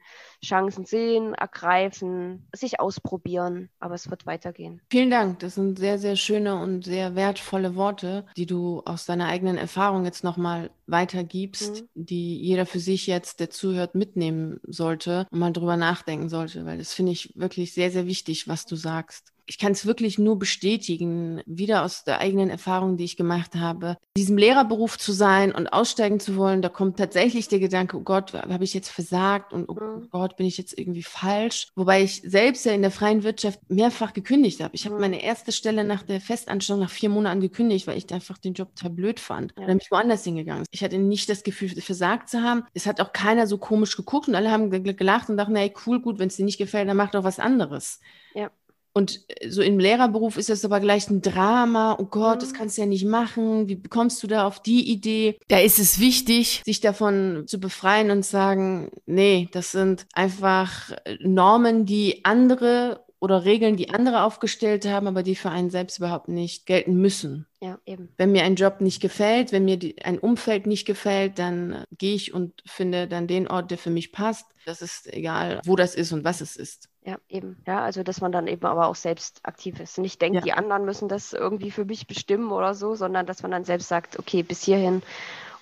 Chancen 0.45 0.85
sehen, 0.85 1.35
ergreifen, 1.35 2.49
sich 2.55 2.81
ausprobieren, 2.81 3.71
aber 3.81 3.95
es 3.95 4.11
wird 4.11 4.27
weitergehen. 4.27 4.81
Vielen 4.91 5.11
Dank. 5.11 5.39
Das 5.41 5.55
sind 5.55 5.79
sehr, 5.79 5.99
sehr 5.99 6.17
schöne 6.17 6.61
und 6.61 6.85
sehr 6.85 7.15
wertvolle 7.15 7.75
Worte, 7.77 8.27
die 8.37 8.47
du 8.47 8.83
aus 8.85 9.07
deiner 9.07 9.27
eigenen 9.27 9.57
Erfahrung 9.57 10.05
jetzt 10.05 10.25
nochmal 10.25 10.71
weitergibst, 10.89 11.83
mhm. 11.83 12.07
die 12.07 12.39
jeder 12.39 12.67
für 12.67 12.81
sich 12.81 13.07
jetzt, 13.07 13.41
der 13.41 13.51
zuhört, 13.51 13.95
mitnehmen 13.95 14.61
sollte 14.67 15.27
und 15.31 15.39
mal 15.39 15.53
drüber 15.53 15.77
nachdenken 15.77 16.29
sollte, 16.29 16.65
weil 16.65 16.79
das 16.79 16.95
finde 16.95 17.13
ich 17.13 17.33
wirklich 17.37 17.73
sehr, 17.73 17.91
sehr 17.91 18.07
wichtig, 18.07 18.49
was 18.49 18.67
du 18.67 18.77
sagst 18.77 19.33
ich 19.49 19.59
kann 19.59 19.73
es 19.73 19.87
wirklich 19.87 20.19
nur 20.19 20.39
bestätigen, 20.39 21.41
wieder 21.47 21.83
aus 21.83 22.05
der 22.05 22.21
eigenen 22.21 22.51
Erfahrung, 22.51 22.97
die 22.97 23.05
ich 23.05 23.17
gemacht 23.17 23.55
habe, 23.55 23.97
diesem 24.17 24.37
Lehrerberuf 24.37 24.99
zu 24.99 25.13
sein 25.13 25.53
und 25.53 25.69
aussteigen 25.69 26.21
zu 26.21 26.37
wollen, 26.37 26.61
da 26.61 26.69
kommt 26.69 26.99
tatsächlich 26.99 27.49
der 27.49 27.59
Gedanke, 27.59 27.97
oh 27.97 28.03
Gott, 28.03 28.35
habe 28.35 28.65
ich 28.65 28.75
jetzt 28.75 28.91
versagt 28.91 29.53
und 29.53 29.69
oh 29.69 29.75
mhm. 29.75 30.09
Gott, 30.11 30.37
bin 30.37 30.47
ich 30.47 30.59
jetzt 30.59 30.79
irgendwie 30.79 31.03
falsch? 31.03 31.69
Wobei 31.75 32.03
ich 32.03 32.23
selbst 32.25 32.67
ja 32.67 32.73
in 32.73 32.83
der 32.83 32.91
freien 32.91 33.23
Wirtschaft 33.23 33.59
mehrfach 33.69 34.13
gekündigt 34.13 34.61
habe. 34.61 34.75
Ich 34.75 34.85
habe 34.85 34.97
mhm. 34.97 35.01
meine 35.01 35.23
erste 35.23 35.51
Stelle 35.51 35.83
nach 35.83 36.03
der 36.03 36.21
Festanstellung 36.21 36.83
nach 36.83 36.91
vier 36.91 37.09
Monaten 37.09 37.41
gekündigt, 37.41 37.87
weil 37.87 37.97
ich 37.97 38.13
einfach 38.13 38.37
den 38.37 38.53
Job 38.53 38.77
total 38.77 38.91
blöd 38.91 39.19
fand. 39.19 39.53
Ja. 39.57 39.67
Dann 39.67 39.79
bin 39.79 39.81
ich 39.81 39.91
woanders 39.91 40.25
hingegangen. 40.25 40.65
Ich 40.71 40.78
hatte 40.83 40.99
nicht 40.99 41.29
das 41.29 41.43
Gefühl, 41.43 41.69
versagt 41.81 42.29
zu 42.29 42.43
haben. 42.43 42.65
Es 42.75 42.87
hat 42.87 43.01
auch 43.01 43.13
keiner 43.13 43.47
so 43.47 43.59
komisch 43.59 43.97
geguckt 43.97 44.29
und 44.29 44.35
alle 44.35 44.51
haben 44.51 44.71
gelacht 44.71 45.29
und 45.29 45.37
dachten, 45.37 45.57
hey, 45.57 45.73
cool, 45.87 46.01
gut, 46.01 46.19
wenn 46.19 46.29
es 46.29 46.37
dir 46.37 46.45
nicht 46.45 46.59
gefällt, 46.59 46.89
dann 46.89 46.97
mach 46.97 47.11
doch 47.11 47.25
was 47.25 47.39
anderes. 47.39 48.01
Ja. 48.35 48.51
Und 48.99 49.25
äh, 49.29 49.49
so 49.49 49.63
im 49.63 49.79
Lehrerberuf 49.79 50.37
ist 50.37 50.49
das 50.49 50.65
aber 50.65 50.81
gleich 50.81 51.09
ein 51.09 51.23
Drama. 51.23 51.97
Oh 52.01 52.07
Gott, 52.07 52.43
das 52.43 52.53
mhm. 52.53 52.57
kannst 52.57 52.77
du 52.77 52.83
ja 52.83 52.87
nicht 52.87 53.05
machen. 53.05 53.69
Wie 53.69 53.77
bekommst 53.77 54.23
du 54.23 54.27
da 54.27 54.47
auf 54.47 54.61
die 54.61 54.91
Idee? 54.91 55.39
Da 55.49 55.61
ist 55.61 55.79
es 55.79 56.01
wichtig, 56.01 56.63
sich 56.65 56.81
davon 56.81 57.45
zu 57.47 57.61
befreien 57.61 58.11
und 58.11 58.25
sagen, 58.25 58.91
nee, 59.07 59.49
das 59.53 59.73
sind 59.73 60.07
einfach 60.15 60.91
äh, 61.05 61.17
Normen, 61.21 61.87
die 61.87 62.25
andere 62.25 63.05
oder 63.21 63.45
Regeln, 63.45 63.77
die 63.77 63.91
andere 63.91 64.23
aufgestellt 64.23 64.87
haben, 64.87 65.09
aber 65.09 65.23
die 65.23 65.35
für 65.35 65.51
einen 65.51 65.71
selbst 65.71 65.99
überhaupt 65.99 66.29
nicht 66.29 66.67
gelten 66.67 66.95
müssen. 66.95 67.47
Ja, 67.61 67.79
eben. 67.85 68.09
Wenn 68.17 68.31
mir 68.31 68.45
ein 68.45 68.55
Job 68.55 68.81
nicht 68.81 69.01
gefällt, 69.01 69.51
wenn 69.51 69.65
mir 69.65 69.77
die, 69.77 70.01
ein 70.03 70.19
Umfeld 70.19 70.67
nicht 70.67 70.87
gefällt, 70.87 71.39
dann 71.39 71.73
äh, 71.73 71.85
gehe 71.97 72.15
ich 72.15 72.33
und 72.33 72.63
finde 72.65 73.09
dann 73.09 73.27
den 73.27 73.49
Ort, 73.49 73.71
der 73.71 73.79
für 73.79 73.91
mich 73.91 74.13
passt. 74.13 74.47
Das 74.67 74.83
ist 74.83 75.13
egal, 75.13 75.61
wo 75.65 75.75
das 75.75 75.97
ist 75.97 76.13
und 76.13 76.23
was 76.25 76.41
es 76.41 76.55
ist. 76.57 76.89
Ja, 77.03 77.17
eben. 77.29 77.61
Ja, 77.67 77.81
also 77.83 78.03
dass 78.03 78.21
man 78.21 78.33
dann 78.33 78.47
eben 78.47 78.67
aber 78.67 78.87
auch 78.87 78.95
selbst 78.95 79.41
aktiv 79.43 79.81
ist. 79.81 79.99
Nicht 79.99 80.23
denkt, 80.23 80.37
ja. 80.37 80.41
die 80.43 80.53
anderen 80.53 80.85
müssen 80.85 81.09
das 81.09 81.33
irgendwie 81.33 81.71
für 81.71 81.85
mich 81.85 82.07
bestimmen 82.07 82.53
oder 82.53 82.75
so, 82.75 82.95
sondern 82.95 83.27
dass 83.27 83.43
man 83.43 83.51
dann 83.51 83.65
selbst 83.65 83.89
sagt, 83.89 84.19
okay, 84.19 84.43
bis 84.43 84.63
hierhin 84.63 85.03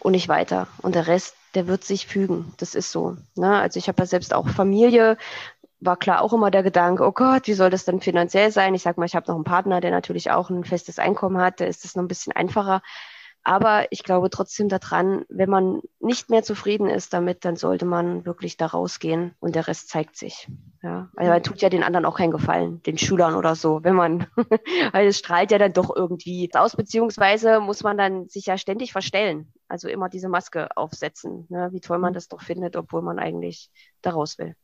und 0.00 0.12
nicht 0.12 0.28
weiter. 0.28 0.68
Und 0.82 0.94
der 0.94 1.06
Rest, 1.06 1.34
der 1.54 1.66
wird 1.66 1.82
sich 1.82 2.06
fügen. 2.06 2.52
Das 2.58 2.74
ist 2.74 2.92
so. 2.92 3.16
Ne? 3.34 3.58
Also 3.58 3.78
ich 3.78 3.88
habe 3.88 4.02
ja 4.02 4.06
selbst 4.06 4.34
auch 4.34 4.48
Familie, 4.48 5.16
war 5.80 5.96
klar 5.96 6.22
auch 6.22 6.32
immer 6.32 6.50
der 6.50 6.62
Gedanke, 6.62 7.04
oh 7.04 7.12
Gott, 7.12 7.46
wie 7.46 7.54
soll 7.54 7.70
das 7.70 7.84
denn 7.84 8.00
finanziell 8.00 8.50
sein? 8.50 8.74
Ich 8.74 8.82
sag 8.82 8.96
mal, 8.98 9.04
ich 9.04 9.14
habe 9.14 9.26
noch 9.28 9.34
einen 9.34 9.44
Partner, 9.44 9.80
der 9.80 9.90
natürlich 9.90 10.30
auch 10.30 10.50
ein 10.50 10.64
festes 10.64 10.98
Einkommen 10.98 11.38
hat, 11.38 11.60
da 11.60 11.66
ist 11.66 11.84
es 11.84 11.96
noch 11.96 12.02
ein 12.02 12.08
bisschen 12.08 12.32
einfacher. 12.32 12.82
Aber 13.46 13.86
ich 13.92 14.02
glaube 14.02 14.28
trotzdem 14.28 14.68
daran, 14.68 15.24
wenn 15.28 15.48
man 15.48 15.80
nicht 16.00 16.30
mehr 16.30 16.42
zufrieden 16.42 16.90
ist 16.90 17.12
damit, 17.12 17.44
dann 17.44 17.54
sollte 17.54 17.84
man 17.84 18.26
wirklich 18.26 18.56
da 18.56 18.66
rausgehen 18.66 19.36
und 19.38 19.54
der 19.54 19.68
Rest 19.68 19.88
zeigt 19.88 20.16
sich. 20.16 20.48
Ja, 20.82 21.10
also 21.14 21.30
man 21.30 21.44
tut 21.44 21.62
ja 21.62 21.68
den 21.68 21.84
anderen 21.84 22.06
auch 22.06 22.16
keinen 22.16 22.32
Gefallen, 22.32 22.82
den 22.82 22.98
Schülern 22.98 23.36
oder 23.36 23.54
so, 23.54 23.84
wenn 23.84 23.94
man, 23.94 24.26
weil 24.92 25.06
es 25.06 25.18
strahlt 25.18 25.52
ja 25.52 25.58
dann 25.58 25.72
doch 25.72 25.94
irgendwie 25.94 26.50
aus, 26.54 26.74
beziehungsweise 26.74 27.60
muss 27.60 27.84
man 27.84 27.96
dann 27.96 28.28
sich 28.28 28.46
ja 28.46 28.58
ständig 28.58 28.90
verstellen. 28.90 29.52
Also 29.68 29.88
immer 29.88 30.08
diese 30.08 30.28
Maske 30.28 30.76
aufsetzen, 30.76 31.46
ne? 31.48 31.68
wie 31.70 31.80
toll 31.80 31.98
man 31.98 32.14
das 32.14 32.26
doch 32.26 32.42
findet, 32.42 32.74
obwohl 32.74 33.02
man 33.02 33.20
eigentlich 33.20 33.70
da 34.02 34.10
raus 34.10 34.38
will. 34.38 34.56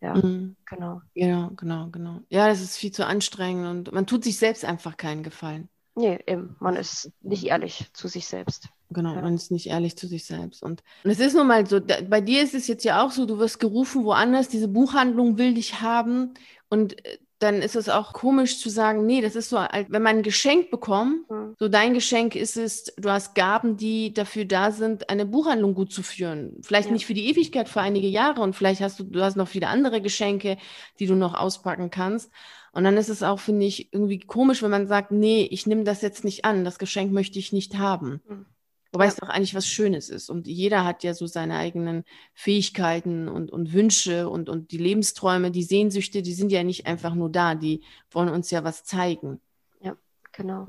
Ja, 0.00 0.14
mhm. 0.14 0.56
genau. 0.64 1.02
Genau, 1.14 1.50
genau, 1.56 1.88
genau. 1.90 2.20
Ja, 2.28 2.48
das 2.48 2.60
ist 2.60 2.76
viel 2.76 2.92
zu 2.92 3.06
anstrengend 3.06 3.66
und 3.88 3.92
man 3.92 4.06
tut 4.06 4.24
sich 4.24 4.38
selbst 4.38 4.64
einfach 4.64 4.96
keinen 4.96 5.22
Gefallen. 5.22 5.68
Nee, 5.94 6.18
eben. 6.26 6.56
Man 6.60 6.76
ist 6.76 7.10
nicht 7.20 7.44
ehrlich 7.44 7.86
zu 7.92 8.08
sich 8.08 8.26
selbst. 8.26 8.68
Genau, 8.90 9.14
ja. 9.14 9.22
man 9.22 9.34
ist 9.34 9.50
nicht 9.50 9.66
ehrlich 9.66 9.96
zu 9.96 10.06
sich 10.06 10.24
selbst. 10.24 10.62
Und, 10.62 10.82
und 11.04 11.10
es 11.10 11.20
ist 11.20 11.34
nun 11.34 11.46
mal 11.46 11.66
so, 11.66 11.78
da, 11.78 12.00
bei 12.00 12.20
dir 12.20 12.42
ist 12.42 12.54
es 12.54 12.66
jetzt 12.68 12.84
ja 12.84 13.04
auch 13.04 13.10
so, 13.10 13.26
du 13.26 13.38
wirst 13.38 13.60
gerufen 13.60 14.04
woanders, 14.04 14.48
diese 14.48 14.68
Buchhandlung 14.68 15.36
will 15.36 15.54
dich 15.54 15.80
haben. 15.80 16.34
Und 16.68 17.04
äh, 17.04 17.18
dann 17.40 17.62
ist 17.62 17.74
es 17.74 17.88
auch 17.88 18.12
komisch 18.12 18.60
zu 18.60 18.68
sagen, 18.68 19.06
nee, 19.06 19.22
das 19.22 19.34
ist 19.34 19.48
so, 19.48 19.56
wenn 19.56 20.02
man 20.02 20.18
ein 20.18 20.22
Geschenk 20.22 20.70
bekommt, 20.70 21.28
mhm. 21.30 21.54
so 21.58 21.68
dein 21.68 21.94
Geschenk 21.94 22.36
ist 22.36 22.56
es, 22.56 22.92
du 22.96 23.10
hast 23.10 23.34
Gaben, 23.34 23.78
die 23.78 24.12
dafür 24.12 24.44
da 24.44 24.70
sind, 24.70 25.08
eine 25.08 25.24
Buchhandlung 25.24 25.74
gut 25.74 25.90
zu 25.90 26.02
führen. 26.02 26.58
Vielleicht 26.62 26.88
ja. 26.88 26.92
nicht 26.92 27.06
für 27.06 27.14
die 27.14 27.28
Ewigkeit, 27.30 27.68
für 27.68 27.80
einige 27.80 28.08
Jahre 28.08 28.42
und 28.42 28.54
vielleicht 28.54 28.82
hast 28.82 29.00
du, 29.00 29.04
du 29.04 29.22
hast 29.22 29.36
noch 29.36 29.48
viele 29.48 29.68
andere 29.68 30.02
Geschenke, 30.02 30.58
die 30.98 31.06
du 31.06 31.14
noch 31.14 31.34
auspacken 31.34 31.90
kannst. 31.90 32.30
Und 32.72 32.84
dann 32.84 32.98
ist 32.98 33.08
es 33.08 33.22
auch, 33.22 33.40
finde 33.40 33.66
ich, 33.66 33.92
irgendwie 33.92 34.20
komisch, 34.20 34.62
wenn 34.62 34.70
man 34.70 34.86
sagt, 34.86 35.10
nee, 35.10 35.48
ich 35.50 35.66
nehme 35.66 35.84
das 35.84 36.02
jetzt 36.02 36.24
nicht 36.24 36.44
an, 36.44 36.64
das 36.64 36.78
Geschenk 36.78 37.10
möchte 37.10 37.38
ich 37.38 37.52
nicht 37.52 37.78
haben. 37.78 38.20
Mhm. 38.28 38.46
Wobei 38.92 39.04
ja. 39.04 39.10
es 39.10 39.16
doch 39.16 39.28
eigentlich 39.28 39.54
was 39.54 39.66
Schönes 39.66 40.08
ist. 40.08 40.30
Und 40.30 40.46
jeder 40.46 40.84
hat 40.84 41.04
ja 41.04 41.14
so 41.14 41.26
seine 41.26 41.56
eigenen 41.56 42.04
Fähigkeiten 42.34 43.28
und, 43.28 43.50
und 43.50 43.72
Wünsche 43.72 44.28
und, 44.28 44.48
und 44.48 44.72
die 44.72 44.78
Lebensträume, 44.78 45.50
die 45.50 45.62
Sehnsüchte, 45.62 46.22
die 46.22 46.34
sind 46.34 46.50
ja 46.50 46.64
nicht 46.64 46.86
einfach 46.86 47.14
nur 47.14 47.30
da, 47.30 47.54
die 47.54 47.82
wollen 48.10 48.28
uns 48.28 48.50
ja 48.50 48.64
was 48.64 48.84
zeigen. 48.84 49.40
Ja, 49.80 49.96
genau. 50.32 50.66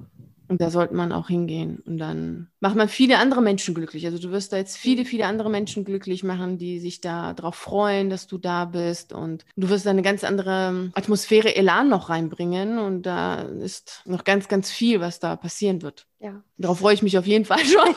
Und 0.51 0.59
da 0.59 0.69
sollte 0.69 0.93
man 0.93 1.13
auch 1.13 1.29
hingehen. 1.29 1.81
Und 1.85 1.97
dann 1.97 2.49
macht 2.59 2.75
man 2.75 2.89
viele 2.89 3.19
andere 3.19 3.41
Menschen 3.41 3.73
glücklich. 3.73 4.05
Also 4.05 4.19
du 4.19 4.31
wirst 4.31 4.51
da 4.51 4.57
jetzt 4.57 4.75
viele, 4.75 5.05
viele 5.05 5.25
andere 5.25 5.49
Menschen 5.49 5.85
glücklich 5.85 6.25
machen, 6.25 6.57
die 6.57 6.81
sich 6.81 6.99
da 6.99 7.33
drauf 7.33 7.55
freuen, 7.55 8.09
dass 8.09 8.27
du 8.27 8.37
da 8.37 8.65
bist. 8.65 9.13
Und 9.13 9.45
du 9.55 9.69
wirst 9.69 9.85
da 9.85 9.91
eine 9.91 10.01
ganz 10.01 10.25
andere 10.25 10.91
Atmosphäre, 10.93 11.55
Elan 11.55 11.87
noch 11.87 12.09
reinbringen. 12.09 12.79
Und 12.79 13.03
da 13.03 13.43
ist 13.43 14.01
noch 14.03 14.25
ganz, 14.25 14.49
ganz 14.49 14.69
viel, 14.69 14.99
was 14.99 15.21
da 15.21 15.37
passieren 15.37 15.83
wird. 15.83 16.05
Ja. 16.19 16.43
Darauf 16.57 16.79
freue 16.79 16.95
ich 16.95 17.01
mich 17.01 17.17
auf 17.17 17.25
jeden 17.25 17.45
Fall 17.45 17.63
schon. 17.63 17.95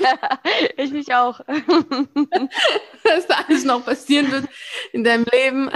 ich 0.76 0.92
mich 0.92 1.12
auch. 1.12 1.40
dass 3.02 3.26
da 3.26 3.34
alles 3.48 3.64
noch 3.64 3.84
passieren 3.84 4.30
wird 4.30 4.44
in 4.92 5.02
deinem 5.02 5.26
Leben. 5.32 5.70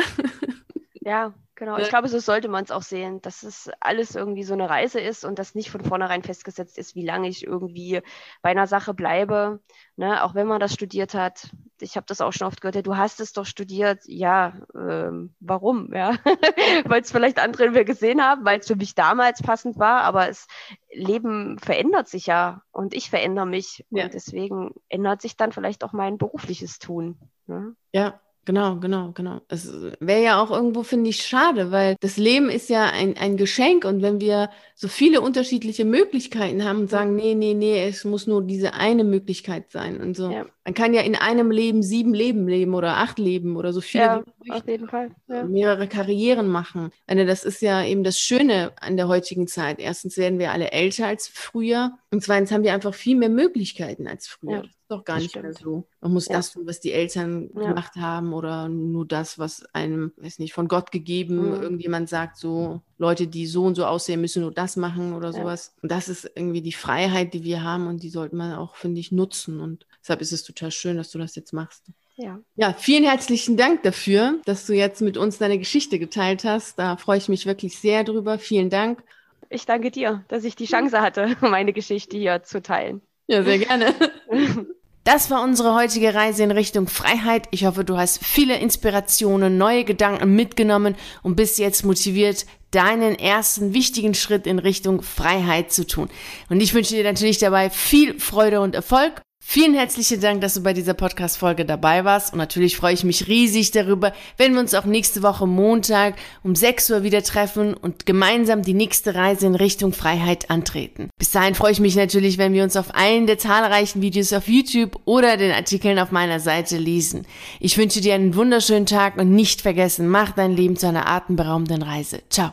Ja, 1.01 1.35
Genau, 1.59 1.77
ich 1.77 1.89
glaube, 1.89 2.07
so 2.07 2.21
sollte 2.21 2.47
man 2.47 2.63
es 2.63 2.71
auch 2.71 2.83
sehen, 2.83 3.21
dass 3.21 3.43
es 3.43 3.69
alles 3.81 4.15
irgendwie 4.15 4.45
so 4.45 4.55
eine 4.55 4.71
Reise 4.71 5.01
ist 5.01 5.25
und 5.25 5.41
dass 5.41 5.57
nicht 5.57 5.71
von 5.71 5.81
vornherein 5.81 6.23
festgesetzt 6.23 6.79
ist, 6.79 6.95
wie 6.95 7.05
lange 7.05 7.27
ich 7.27 7.45
irgendwie 7.45 8.01
bei 8.43 8.51
einer 8.51 8.69
Sache 8.69 8.95
bleibe. 8.95 9.59
Ne? 9.97 10.23
Auch 10.23 10.37
wenn 10.37 10.47
man 10.47 10.61
das 10.61 10.73
studiert 10.73 11.15
hat. 11.15 11.51
Ich 11.81 11.97
habe 11.97 12.07
das 12.07 12.21
auch 12.21 12.33
schon 12.33 12.47
oft 12.47 12.61
gehört, 12.61 12.77
ja, 12.77 12.83
du 12.83 12.97
hast 12.97 13.19
es 13.19 13.33
doch 13.33 13.45
studiert. 13.45 14.03
Ja, 14.05 14.53
ähm, 14.73 15.35
warum? 15.41 15.93
Ja? 15.93 16.15
weil 16.85 17.01
es 17.01 17.11
vielleicht 17.11 17.41
andere 17.41 17.75
wir 17.75 17.85
gesehen 17.85 18.23
haben, 18.23 18.45
weil 18.45 18.61
es 18.61 18.69
für 18.69 18.77
mich 18.77 18.95
damals 18.95 19.43
passend 19.43 19.81
war, 19.81 20.03
aber 20.03 20.29
das 20.29 20.47
Leben 20.93 21.59
verändert 21.59 22.07
sich 22.07 22.27
ja 22.27 22.63
und 22.71 22.95
ich 22.95 23.11
verändere 23.11 23.47
mich. 23.47 23.85
Ja. 23.91 24.05
Und 24.05 24.15
deswegen 24.15 24.75
ändert 24.89 25.23
sich 25.23 25.37
dann 25.37 25.51
vielleicht 25.51 25.83
auch 25.83 25.93
mein 25.93 26.19
berufliches 26.19 26.79
Tun. 26.79 27.19
Ne? 27.49 27.75
Ja, 27.91 28.21
Genau, 28.49 28.77
genau, 28.81 29.13
genau. 29.13 29.43
Es 29.49 29.71
wäre 30.01 30.23
ja 30.23 30.43
auch 30.43 30.51
irgendwo, 30.51 30.83
finde 30.83 31.11
ich, 31.11 31.21
schade, 31.23 31.71
weil 31.71 31.97
das 32.01 32.17
Leben 32.17 32.49
ist 32.49 32.71
ja 32.71 32.87
ein, 32.89 33.15
ein 33.19 33.37
Geschenk 33.37 33.85
und 33.85 34.01
wenn 34.01 34.23
wir 34.23 34.49
so 34.75 34.89
viele 34.89 35.21
unterschiedliche 35.21 35.85
Möglichkeiten 35.85 36.65
haben 36.65 36.79
und 36.81 36.89
sagen, 36.89 37.15
nee, 37.15 37.35
nee, 37.35 37.53
nee, 37.53 37.87
es 37.87 38.05
muss 38.05 38.27
nur 38.27 38.43
diese 38.43 38.73
eine 38.73 39.05
Möglichkeit 39.05 39.71
sein 39.71 40.01
und 40.01 40.17
so. 40.17 40.31
Ja. 40.31 40.47
Man 40.69 40.75
kann 40.75 40.93
ja 40.93 41.01
in 41.01 41.16
einem 41.16 41.51
Leben 41.51 41.83
sieben 41.83 42.12
Leben 42.12 42.47
leben 42.47 42.75
oder 42.75 42.99
acht 42.99 43.19
Leben 43.19 43.57
oder 43.57 43.73
so 43.73 43.81
viele. 43.81 44.05
Ja, 44.05 44.23
auf 44.51 44.69
jeden 44.69 44.87
Fall. 44.87 45.12
Ja. 45.27 45.45
Mehrere 45.45 45.89
Karrieren 45.89 46.47
machen. 46.47 46.91
Also 47.07 47.25
das 47.25 47.43
ist 47.43 47.62
ja 47.62 47.83
eben 47.83 48.05
das 48.05 48.21
Schöne 48.21 48.73
an 48.79 48.99
der 48.99 49.09
heutigen 49.09 49.47
Zeit. 49.47 49.79
Erstens 49.79 50.19
werden 50.19 50.39
wir 50.39 50.53
alle 50.53 50.71
älter 50.71 51.07
als 51.07 51.27
früher 51.27 51.93
und 52.11 52.23
zweitens 52.23 52.53
haben 52.53 52.64
wir 52.64 52.75
einfach 52.75 52.93
viel 52.93 53.16
mehr 53.16 53.31
Möglichkeiten 53.31 54.07
als 54.07 54.27
früher. 54.27 54.57
Ja 54.57 54.64
doch 54.89 55.05
gar 55.05 55.19
nicht 55.19 55.31
stimmt. 55.31 55.45
mehr 55.45 55.53
so. 55.53 55.87
Man 56.01 56.12
muss 56.12 56.29
ja. 56.29 56.37
das 56.37 56.53
tun, 56.53 56.66
was 56.66 56.81
die 56.81 56.93
Eltern 56.93 57.53
gemacht 57.53 57.97
haben 57.97 58.33
oder 58.33 58.69
nur 58.69 59.07
das, 59.07 59.39
was 59.39 59.64
einem, 59.75 60.12
weiß 60.16 60.39
nicht, 60.39 60.55
von 60.55 60.66
Gott 60.66 60.91
gegeben, 60.91 61.51
mhm. 61.51 61.62
irgendjemand 61.62 62.09
sagt 62.09 62.39
so, 62.39 62.81
Leute, 62.97 63.27
die 63.27 63.47
so 63.47 63.64
und 63.64 63.75
so 63.75 63.85
aussehen, 63.85 64.21
müssen 64.21 64.43
nur 64.43 64.53
das 64.53 64.77
machen 64.77 65.12
oder 65.12 65.33
sowas. 65.33 65.75
Und 65.83 65.93
das 65.93 66.09
ist 66.09 66.31
irgendwie 66.35 66.62
die 66.62 66.73
Freiheit, 66.73 67.35
die 67.35 67.45
wir 67.45 67.62
haben 67.62 67.87
und 67.87 68.03
die 68.03 68.11
sollte 68.11 68.35
man 68.35 68.55
auch, 68.55 68.77
finde 68.77 69.01
ich, 69.01 69.12
nutzen. 69.12 69.61
Und 69.61 69.87
deshalb 70.09 70.23
ist 70.23 70.33
es 70.33 70.43
total 70.43 70.71
schön, 70.71 70.97
dass 70.97 71.11
du 71.11 71.19
das 71.19 71.37
jetzt 71.37 71.53
machst. 71.53 71.85
Ja. 72.17 72.41
ja, 72.57 72.73
vielen 72.73 73.05
herzlichen 73.05 73.59
Dank 73.59 73.83
dafür, 73.83 74.41
dass 74.47 74.67
du 74.67 74.73
jetzt 74.73 75.03
mit 75.03 75.19
uns 75.19 75.37
deine 75.39 75.59
Geschichte 75.59 75.99
geteilt 75.99 76.45
hast. 76.45 76.79
Da 76.79 76.97
freue 76.97 77.19
ich 77.19 77.29
mich 77.29 77.45
wirklich 77.45 77.79
sehr 77.79 78.05
drüber. 78.05 78.39
Vielen 78.39 78.71
Dank. 78.71 79.05
Ich 79.51 79.67
danke 79.67 79.91
dir, 79.91 80.25
dass 80.29 80.45
ich 80.45 80.57
die 80.57 80.65
Chance 80.65 81.01
hatte, 81.01 81.37
meine 81.43 81.73
Geschichte 81.75 82.17
hier 82.17 82.43
zu 82.43 82.63
teilen. 82.63 83.03
Ja, 83.27 83.43
sehr 83.43 83.59
gerne. 83.59 83.95
Das 85.05 85.31
war 85.31 85.43
unsere 85.43 85.75
heutige 85.75 86.13
Reise 86.13 86.43
in 86.43 86.51
Richtung 86.51 86.87
Freiheit. 86.87 87.49
Ich 87.51 87.65
hoffe, 87.65 87.83
du 87.83 87.97
hast 87.97 88.23
viele 88.23 88.59
Inspirationen, 88.59 89.57
neue 89.57 89.85
Gedanken 89.85 90.37
mitgenommen 90.37 90.97
und 91.23 91.35
bist 91.35 91.59
jetzt 91.59 91.83
motiviert, 91.83 92.45
deinen 92.73 93.19
ersten 93.19 93.73
wichtigen 93.73 94.13
Schritt 94.13 94.47
in 94.47 94.59
Richtung 94.59 95.01
Freiheit 95.01 95.73
zu 95.73 95.87
tun. 95.87 96.11
Und 96.51 96.61
ich 96.61 96.75
wünsche 96.75 96.95
dir 96.95 97.05
natürlich 97.05 97.39
dabei 97.39 97.71
viel 97.71 98.21
Freude 98.21 98.61
und 98.61 98.75
Erfolg. 98.75 99.23
Vielen 99.51 99.73
herzlichen 99.73 100.21
Dank, 100.21 100.43
dass 100.43 100.53
du 100.53 100.63
bei 100.63 100.75
dieser 100.75 100.93
Podcast-Folge 100.93 101.65
dabei 101.65 102.05
warst. 102.05 102.35
Und 102.35 102.39
natürlich 102.39 102.77
freue 102.77 102.93
ich 102.93 103.03
mich 103.03 103.29
riesig 103.29 103.71
darüber, 103.71 104.13
wenn 104.37 104.53
wir 104.53 104.61
uns 104.61 104.75
auch 104.75 104.85
nächste 104.85 105.23
Woche 105.23 105.47
Montag 105.47 106.17
um 106.43 106.55
6 106.55 106.91
Uhr 106.91 107.03
wieder 107.03 107.23
treffen 107.23 107.73
und 107.73 108.05
gemeinsam 108.05 108.61
die 108.61 108.75
nächste 108.75 109.15
Reise 109.15 109.47
in 109.47 109.55
Richtung 109.55 109.95
Freiheit 109.95 110.51
antreten. 110.51 111.09
Bis 111.19 111.31
dahin 111.31 111.55
freue 111.55 111.73
ich 111.73 111.81
mich 111.81 111.97
natürlich, 111.97 112.37
wenn 112.37 112.53
wir 112.53 112.63
uns 112.63 112.77
auf 112.77 112.95
einen 112.95 113.27
der 113.27 113.39
zahlreichen 113.39 114.03
Videos 114.03 114.35
auf 114.35 114.49
YouTube 114.49 115.01
oder 115.07 115.39
den 115.39 115.53
Artikeln 115.53 115.99
auf 115.99 116.11
meiner 116.11 116.41
Seite 116.41 116.77
lesen. 116.77 117.27
Ich 117.59 117.79
wünsche 117.79 118.03
dir 118.03 118.17
einen 118.17 118.35
wunderschönen 118.35 118.85
Tag 118.85 119.17
und 119.17 119.35
nicht 119.35 119.63
vergessen, 119.63 120.09
mach 120.09 120.33
dein 120.33 120.55
Leben 120.55 120.77
zu 120.77 120.89
einer 120.89 121.09
atemberaubenden 121.09 121.81
Reise. 121.81 122.21
Ciao. 122.29 122.47